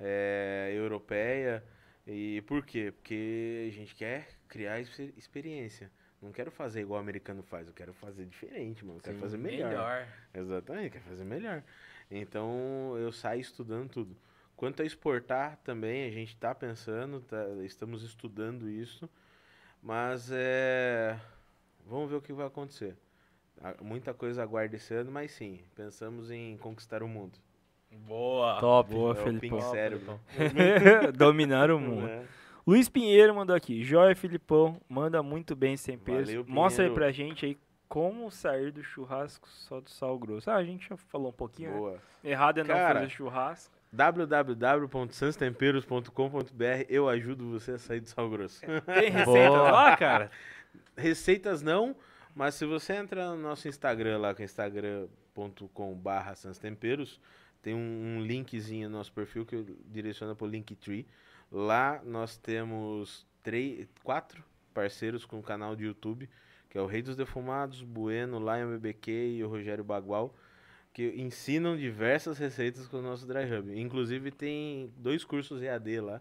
[0.00, 1.62] é, europeia.
[2.06, 2.92] E por quê?
[2.92, 5.90] Porque a gente quer criar exper- experiência.
[6.20, 8.98] Não quero fazer igual o americano faz, eu quero fazer diferente, mano.
[8.98, 9.68] Eu quero Sim, fazer melhor.
[9.68, 10.08] Melhor.
[10.34, 11.62] Exatamente, quer fazer melhor.
[12.10, 14.16] Então eu saio estudando tudo.
[14.56, 19.08] Quanto a exportar também, a gente está pensando, tá- estamos estudando isso,
[19.82, 21.18] mas é,
[21.86, 22.96] vamos ver o que vai acontecer.
[23.82, 27.38] Muita coisa aguarda esse ano, mas sim, pensamos em conquistar o mundo.
[28.06, 28.58] Boa.
[28.60, 28.90] Top.
[28.92, 29.60] Boa, É o Felipão.
[29.60, 30.20] cérebro.
[31.16, 32.06] Dominar o mundo.
[32.06, 32.24] né?
[32.66, 33.84] Luiz Pinheiro mandou aqui.
[33.84, 36.26] Joia Filipão, manda muito bem sem peso.
[36.30, 37.58] Valeu, Mostra aí pra gente aí
[37.88, 40.50] como sair do churrasco só do sal grosso.
[40.50, 41.76] Ah, a gente já falou um pouquinho, né?
[41.76, 41.98] Boa.
[42.24, 43.74] Errado é não Cara, fazer churrasco.
[43.92, 46.84] www.sanstemperos.com.br.
[46.88, 48.60] Eu ajudo você a sair do sal grosso.
[48.60, 49.70] Tem receita Boa.
[49.70, 50.30] lá, cara?
[50.96, 51.94] Receitas não,
[52.34, 57.20] mas se você entrar no nosso Instagram lá, que é instagram.com.br sanstemperos,
[57.64, 57.78] tem um,
[58.18, 61.06] um linkzinho no nosso perfil que direciona para o Linktree.
[61.50, 66.28] Lá nós temos três, quatro parceiros com o canal de YouTube,
[66.68, 70.34] que é o Rei dos Defumados, Bueno, Lion BBQ e o Rogério Bagual,
[70.92, 73.80] que ensinam diversas receitas com o nosso Dry Hub.
[73.80, 76.20] Inclusive tem dois cursos EAD lá,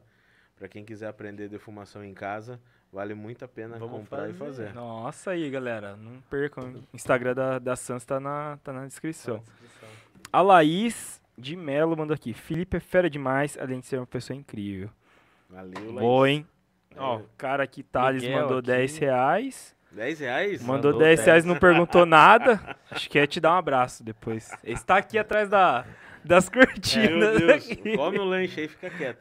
[0.56, 2.58] para quem quiser aprender defumação em casa,
[2.90, 4.68] vale muito a pena Vamos comprar e fazer.
[4.68, 4.76] fazer.
[4.76, 5.98] Nossa aí, galera.
[5.98, 6.72] Não percam.
[6.94, 9.44] O Instagram da, da Sans tá na, tá na descrição.
[10.32, 12.34] A Laís de Melo mandou aqui.
[12.34, 14.90] Felipe é fera demais, além de ser uma pessoa incrível.
[15.50, 16.00] Valeu, Laís.
[16.00, 16.48] Boa, hein?
[16.96, 18.68] Ó, o cara aqui, Thales, Miguel mandou aqui.
[18.68, 19.76] 10 reais.
[19.92, 20.62] 10 reais?
[20.64, 21.46] Mandou Mandou 10 reais, 10.
[21.46, 22.76] não perguntou nada.
[22.90, 24.52] Acho que é te dar um abraço depois.
[24.64, 25.86] Ele está aqui atrás da,
[26.24, 27.38] das É, Meu cortinas.
[27.40, 27.96] Deus, aqui.
[27.98, 29.20] come o lanche aí, fica quieto.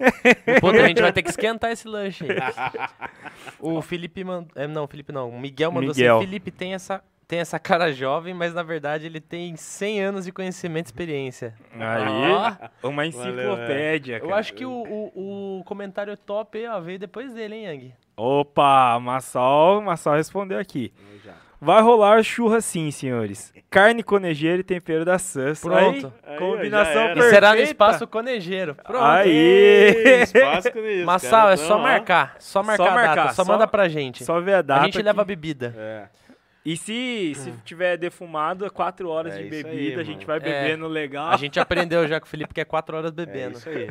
[0.61, 2.39] Puta, a gente vai ter que esquentar esse lanche aí.
[3.59, 4.51] O Felipe mandou.
[4.55, 5.29] É, não, o Felipe não.
[5.31, 6.17] O Miguel mandou Miguel.
[6.17, 10.25] assim: Felipe tem essa, tem essa cara jovem, mas na verdade ele tem 100 anos
[10.27, 11.55] de conhecimento e experiência.
[11.79, 14.37] Aí, uma enciclopédia, Eu cara.
[14.37, 14.71] acho que o,
[15.15, 17.95] o, o comentário top ó, veio depois dele, hein, Yang?
[18.17, 20.93] Opa, Massal, Massal respondeu aqui.
[21.65, 23.55] Vai rolar churra sim, senhores.
[23.71, 25.61] Carne conejeira e tempero da Sans.
[25.61, 26.13] Pronto.
[26.27, 27.13] Aí, combinação era.
[27.13, 27.31] E perfeita.
[27.35, 28.75] será no espaço conejeiro.
[28.75, 29.05] Pronto.
[29.05, 30.23] Aí.
[30.25, 31.83] Espaço isso, Massal, é só Então, ó.
[31.83, 32.35] marcar.
[32.41, 33.33] Só marcar a marcar, data.
[33.35, 34.25] Só, só- manda pra gente.
[34.25, 34.81] Só ver a data.
[34.81, 35.73] a gente que- leva a bebida.
[35.79, 36.09] É.
[36.65, 40.25] E se, se tiver defumado, é 4 horas É de isso aí, bebida, a gente
[40.25, 40.41] vai É.
[40.41, 41.31] bebendo legal.
[41.31, 43.59] A gente aprendeu já com o Felipe que é 4 horas É bebendo.
[43.59, 43.91] isso aí.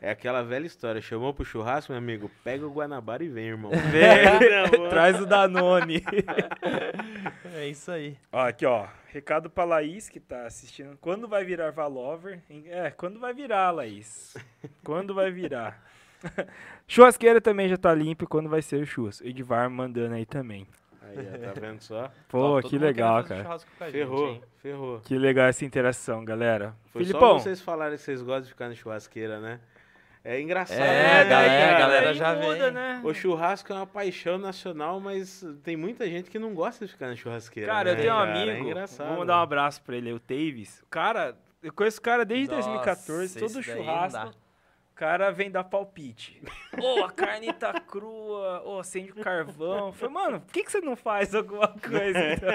[0.00, 1.00] É aquela velha história.
[1.00, 2.30] Chamou pro churrasco, meu amigo?
[2.44, 3.72] Pega o Guanabara e vem, irmão.
[3.72, 6.00] Vem, traz o Danone.
[7.54, 8.16] É isso aí.
[8.32, 8.86] ó, aqui, ó.
[9.12, 10.96] Recado pra Laís, que tá assistindo.
[11.00, 12.40] Quando vai virar Valover?
[12.66, 14.36] É, quando vai virar, Laís?
[14.84, 15.82] Quando vai virar?
[16.86, 19.20] Churrasqueira também já tá limpa quando vai ser o churras.
[19.22, 20.66] Edvar mandando aí também.
[21.08, 22.10] Aí, ó, tá vendo só?
[22.28, 23.48] Pô, todo que legal, cara.
[23.48, 25.00] a gente, Ferrou, ferrou.
[25.00, 26.74] Que legal essa interação, galera.
[26.92, 29.60] Foi Filipão, só vocês falarem que vocês gostam de ficar na churrasqueira, né?
[30.24, 31.76] É engraçado, É, né, galera, cara?
[31.76, 32.72] a galera aí já muda, vem.
[32.72, 33.00] né?
[33.04, 37.06] O churrasco é uma paixão nacional, mas tem muita gente que não gosta de ficar
[37.06, 37.70] na churrasqueira.
[37.70, 38.30] Cara, eu né, tenho um cara?
[38.32, 39.06] amigo, É engraçado.
[39.08, 40.80] vou mandar um abraço pra ele, o Tavis.
[40.82, 44.34] O cara, eu conheço o cara desde Nossa, 2014, todo churrasco.
[44.96, 46.40] Cara vem dar palpite.
[46.82, 49.88] Ô, a carne tá crua, ô, acende o carvão.
[49.88, 52.18] Eu Falei, mano, por que, que você não faz alguma coisa?
[52.32, 52.50] então?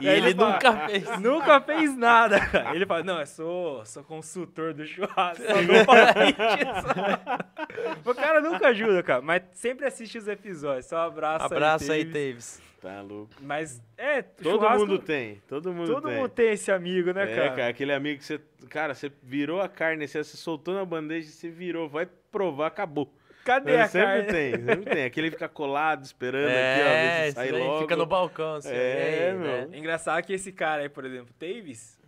[0.00, 1.04] E Aí ele ele fala- nunca fez.
[1.20, 2.74] Nunca fez nada, cara.
[2.74, 6.64] Ele fala, não, eu sou, sou consultor do churrasco, só dou palpite.
[6.82, 10.86] só." O cara nunca ajuda, cara, mas sempre assiste os episódios.
[10.86, 12.14] Só um abraço, Abraço aí, Tavis.
[12.58, 12.73] Taves.
[12.84, 13.30] Tá louco.
[13.40, 16.16] Mas, é, Todo churrasco- mundo tem, todo mundo Todo tem.
[16.18, 17.50] mundo tem esse amigo, né, é, cara?
[17.50, 18.38] cara, aquele amigo que você.
[18.68, 23.10] Cara, você virou a carne, você você soltou na bandeja, você virou, vai provar, acabou.
[23.42, 24.26] Cadê a sempre carne?
[24.32, 25.04] tem, sempre tem.
[25.04, 27.80] Aquele fica colado, esperando É, aqui, ó, sai logo.
[27.82, 28.70] fica no balcão, assim.
[28.70, 29.46] É, aí, meu.
[29.46, 29.68] né?
[29.72, 31.98] É engraçado que esse cara aí, por exemplo, Tavis,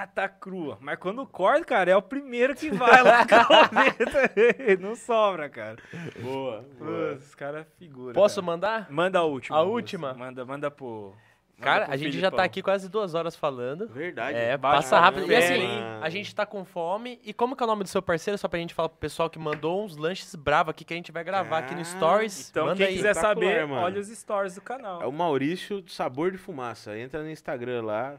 [0.00, 0.78] ah, tá crua.
[0.80, 3.26] Mas quando corta, cara, é o primeiro que vai lá.
[4.80, 5.76] Não sobra, cara.
[6.20, 7.14] Boa, boa.
[7.14, 8.12] Os caras figuram.
[8.14, 8.46] Posso cara.
[8.46, 8.86] mandar?
[8.90, 9.56] Manda a última.
[9.56, 9.72] A moço.
[9.74, 10.14] última?
[10.14, 11.14] Manda, manda pro.
[11.60, 13.86] Cara, a gente já tá aqui quase duas horas falando.
[13.86, 14.36] Verdade.
[14.36, 15.30] É, passa rápido.
[15.30, 15.62] E assim,
[16.00, 17.20] a gente tá com fome.
[17.22, 18.36] E como que é o nome do seu parceiro?
[18.36, 21.12] Só pra gente falar pro pessoal que mandou uns lanches bravos aqui que a gente
[21.12, 22.50] vai gravar aqui no Ah, Stories.
[22.50, 22.96] Então, Manda quem aí.
[22.96, 23.80] quiser saber, mano.
[23.82, 25.00] olha os stories do canal.
[25.02, 26.98] É o Maurício do Sabor de Fumaça.
[26.98, 28.18] Entra no Instagram lá,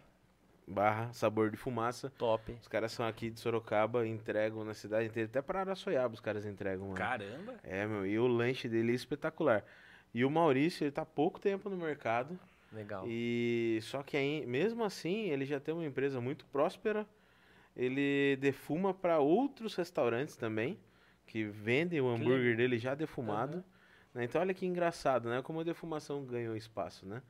[0.68, 2.10] barra Sabor de Fumaça.
[2.18, 2.52] Top.
[2.62, 5.30] Os caras são aqui de Sorocaba, entregam na cidade inteira.
[5.30, 6.98] Até para Araçoiaba os caras entregam, mano.
[6.98, 7.56] Caramba.
[7.64, 9.64] É, meu, e o lanche dele é espetacular.
[10.14, 12.40] E o Maurício, ele tá há pouco tempo no mercado.
[12.72, 13.06] Legal.
[13.08, 17.06] E só que aí, mesmo assim, ele já tem uma empresa muito próspera.
[17.76, 20.78] Ele defuma para outros restaurantes também,
[21.26, 23.64] que vendem o hambúrguer dele já defumado.
[24.14, 24.24] né?
[24.24, 25.42] Então olha que engraçado, né?
[25.42, 27.22] Como a defumação ganhou espaço, né?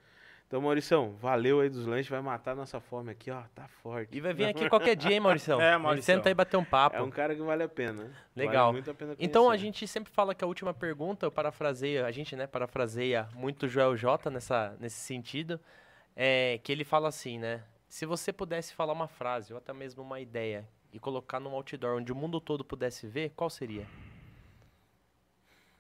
[0.54, 4.16] Então, Maurição, valeu aí dos lanches, vai matar nossa fome aqui, ó, tá forte.
[4.16, 5.58] E vai vir aqui qualquer dia, hein, Mauricião?
[5.60, 6.18] É, Mauricião.
[6.18, 6.96] Senta aí bater um papo.
[6.96, 8.12] É um cara que vale a pena.
[8.36, 8.66] Legal.
[8.68, 9.66] Vale muito a pena Então a conhecer.
[9.66, 13.68] gente sempre fala que a última pergunta, eu parafraseio, a gente, né, parafraseia muito o
[13.68, 15.60] Joel J nessa, nesse sentido,
[16.16, 17.64] é que ele fala assim, né?
[17.90, 21.98] Se você pudesse falar uma frase ou até mesmo uma ideia e colocar num outdoor
[21.98, 23.88] onde o mundo todo pudesse ver, qual seria?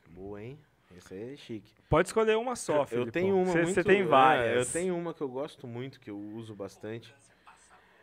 [0.08, 0.58] Boa, hein?
[0.98, 1.72] Esse aí é chique.
[1.90, 3.12] Pode escolher uma só, eu Filipão.
[3.12, 4.68] tenho uma Você tem é, várias.
[4.68, 7.14] eu tenho uma que eu gosto muito, que eu uso bastante.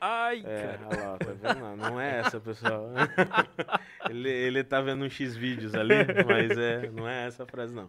[0.00, 0.80] Ai, É, cara.
[0.90, 1.76] olha lá, tá vendo?
[1.76, 2.88] Não é essa, pessoal.
[4.08, 5.94] ele, ele tá vendo um X vídeos ali,
[6.26, 7.86] mas é, não é essa a frase, não.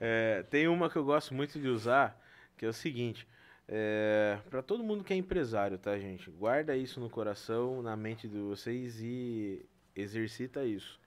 [0.00, 2.18] É, tem uma que eu gosto muito de usar,
[2.56, 3.28] que é o seguinte.
[3.68, 6.30] É, para todo mundo que é empresário, tá, gente?
[6.30, 10.98] Guarda isso no coração, na mente de vocês e exercita isso.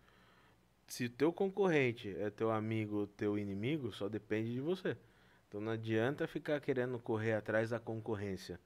[0.87, 4.97] Se o teu concorrente é teu amigo, teu inimigo, só depende de você.
[5.47, 8.59] Então não adianta ficar querendo correr atrás da concorrência.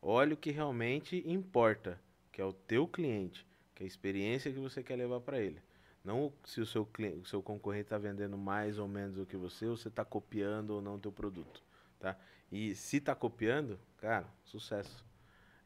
[0.00, 2.00] Olha o que realmente importa,
[2.30, 5.60] que é o teu cliente, que é a experiência que você quer levar para ele.
[6.04, 9.36] Não se o seu, cliente, o seu concorrente está vendendo mais ou menos do que
[9.36, 11.62] você, ou você está copiando ou não o teu produto.
[11.98, 12.16] Tá?
[12.52, 15.04] E se está copiando, cara, sucesso.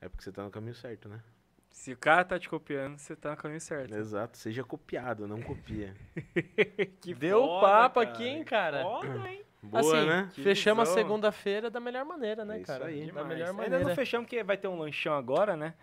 [0.01, 1.23] É porque você está no caminho certo, né?
[1.71, 3.95] Se o cara tá te copiando, você tá no caminho certo.
[3.95, 5.95] Exato, seja copiado, não copia.
[7.01, 8.11] que Deu foda, papo cara.
[8.11, 8.83] aqui, hein, cara?
[8.83, 9.43] Foda, hein?
[9.63, 10.31] Boa, assim, né?
[10.35, 12.87] fechamos a segunda-feira da melhor maneira, né, é cara?
[12.87, 13.27] Aí, da demais.
[13.29, 13.77] melhor maneira.
[13.77, 15.75] Ainda não fechamos porque vai ter um lanchão agora, né?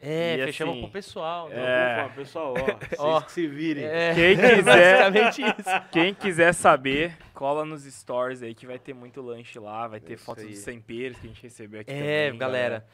[0.00, 1.48] É, e fechamos assim, com o pessoal.
[1.48, 1.56] Né?
[2.04, 2.54] É, pessoal,
[2.98, 3.84] ó, ó, que se virem.
[3.84, 5.88] É, quem quiser, isso.
[5.90, 10.16] Quem quiser saber, cola nos stories aí que vai ter muito lanche lá, vai ter
[10.16, 12.38] fotos dos temperos que a gente recebeu aqui É, também, galera.
[12.38, 12.86] galera.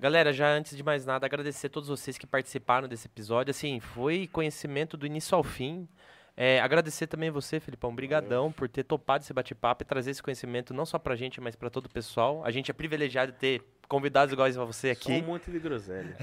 [0.00, 3.50] Galera, já antes de mais nada, agradecer a todos vocês que participaram desse episódio.
[3.50, 5.86] Assim, foi conhecimento do início ao fim.
[6.34, 10.72] É, agradecer também você, Felipão, brigadão por ter topado esse bate-papo e trazer esse conhecimento
[10.72, 12.40] não só pra gente, mas para todo o pessoal.
[12.46, 15.18] A gente é privilegiado de ter convidados iguais a você aqui.
[15.18, 16.16] Só um monte de groselha.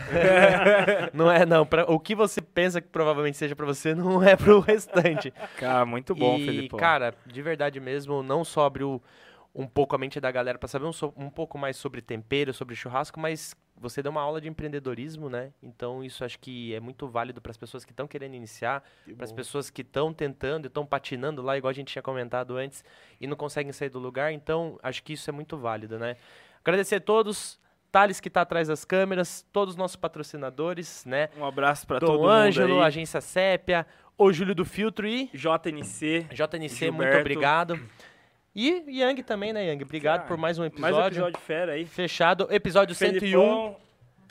[1.14, 1.64] não é, não.
[1.64, 5.32] Pra, o que você pensa que provavelmente seja para você, não é pro restante.
[5.56, 6.80] Cara, muito bom, e, Felipão.
[6.80, 9.00] cara, de verdade mesmo, não só abriu
[9.54, 12.76] um pouco a mente da galera para saber um, um pouco mais sobre tempero, sobre
[12.76, 15.52] churrasco, mas você deu uma aula de empreendedorismo, né?
[15.62, 18.84] Então isso acho que é muito válido para as pessoas que estão querendo iniciar,
[19.16, 22.58] para as pessoas que estão tentando e estão patinando lá, igual a gente tinha comentado
[22.58, 22.84] antes,
[23.22, 24.32] e não conseguem sair do lugar.
[24.34, 26.18] Então acho que isso é muito válido, né?
[26.64, 27.60] Agradecer a todos.
[27.90, 31.30] Thales que está atrás das câmeras, todos os nossos patrocinadores, né?
[31.38, 32.88] Um abraço para todo Ângelo, mundo aí.
[32.88, 33.88] Agência Sépia,
[34.18, 36.28] o Júlio do Filtro e JNC.
[36.34, 36.94] JNC, Gilberto.
[36.94, 37.80] muito obrigado.
[38.60, 39.84] E Yang também, né, Yang?
[39.84, 40.92] Obrigado por mais um episódio.
[40.96, 41.86] Mais um episódio fera aí.
[41.86, 42.48] Fechado.
[42.50, 43.76] Episódio Felipão,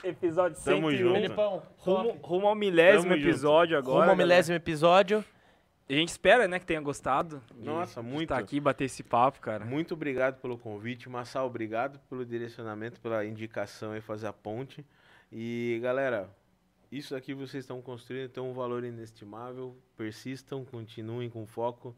[0.02, 0.08] 101.
[0.08, 0.96] Episódio Tamo 101.
[0.96, 1.14] Junto.
[1.14, 3.86] Felipão, rumo, rumo ao milésimo Tamo episódio junto.
[3.86, 4.00] agora.
[4.00, 5.24] Rumo ao milésimo episódio.
[5.88, 7.40] A gente espera, né, que tenha gostado.
[7.56, 8.32] Nossa, muito.
[8.32, 9.64] Estar aqui bater esse papo, cara.
[9.64, 11.08] Muito obrigado pelo convite.
[11.08, 14.84] Massal, obrigado pelo direcionamento, pela indicação e fazer a ponte.
[15.30, 16.28] E, galera,
[16.90, 19.76] isso aqui vocês estão construindo tem um valor inestimável.
[19.96, 21.96] Persistam, continuem com foco,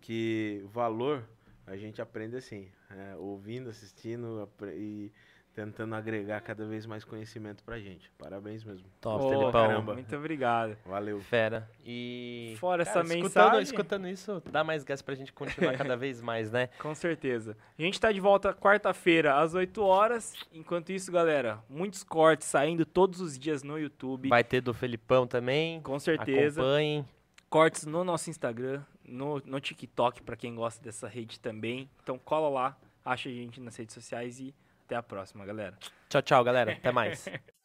[0.00, 1.24] que valor
[1.66, 5.12] a gente aprende assim, é, ouvindo, assistindo e
[5.54, 8.10] tentando agregar cada vez mais conhecimento pra gente.
[8.18, 8.86] Parabéns mesmo.
[9.00, 9.52] Top, oh, Felipão.
[9.52, 9.94] Caramba.
[9.94, 10.76] Muito obrigado.
[10.84, 11.20] Valeu.
[11.20, 11.70] Fera.
[11.84, 12.56] E.
[12.58, 13.62] Fora cara, essa escutando, mensagem.
[13.62, 16.68] Escutando isso, dá mais gás pra gente continuar cada vez mais, né?
[16.78, 17.56] Com certeza.
[17.78, 20.34] A gente tá de volta quarta-feira às 8 horas.
[20.52, 24.28] Enquanto isso, galera, muitos cortes saindo todos os dias no YouTube.
[24.28, 25.80] Vai ter do Felipão também.
[25.82, 26.60] Com certeza.
[26.60, 27.06] Acompanhem.
[27.48, 31.88] Cortes no nosso Instagram no, no TikTok, para quem gosta dessa rede também.
[32.02, 34.54] Então cola lá, acha a gente nas redes sociais e
[34.84, 35.78] até a próxima, galera.
[36.08, 36.72] Tchau, tchau, galera.
[36.72, 37.26] Até mais.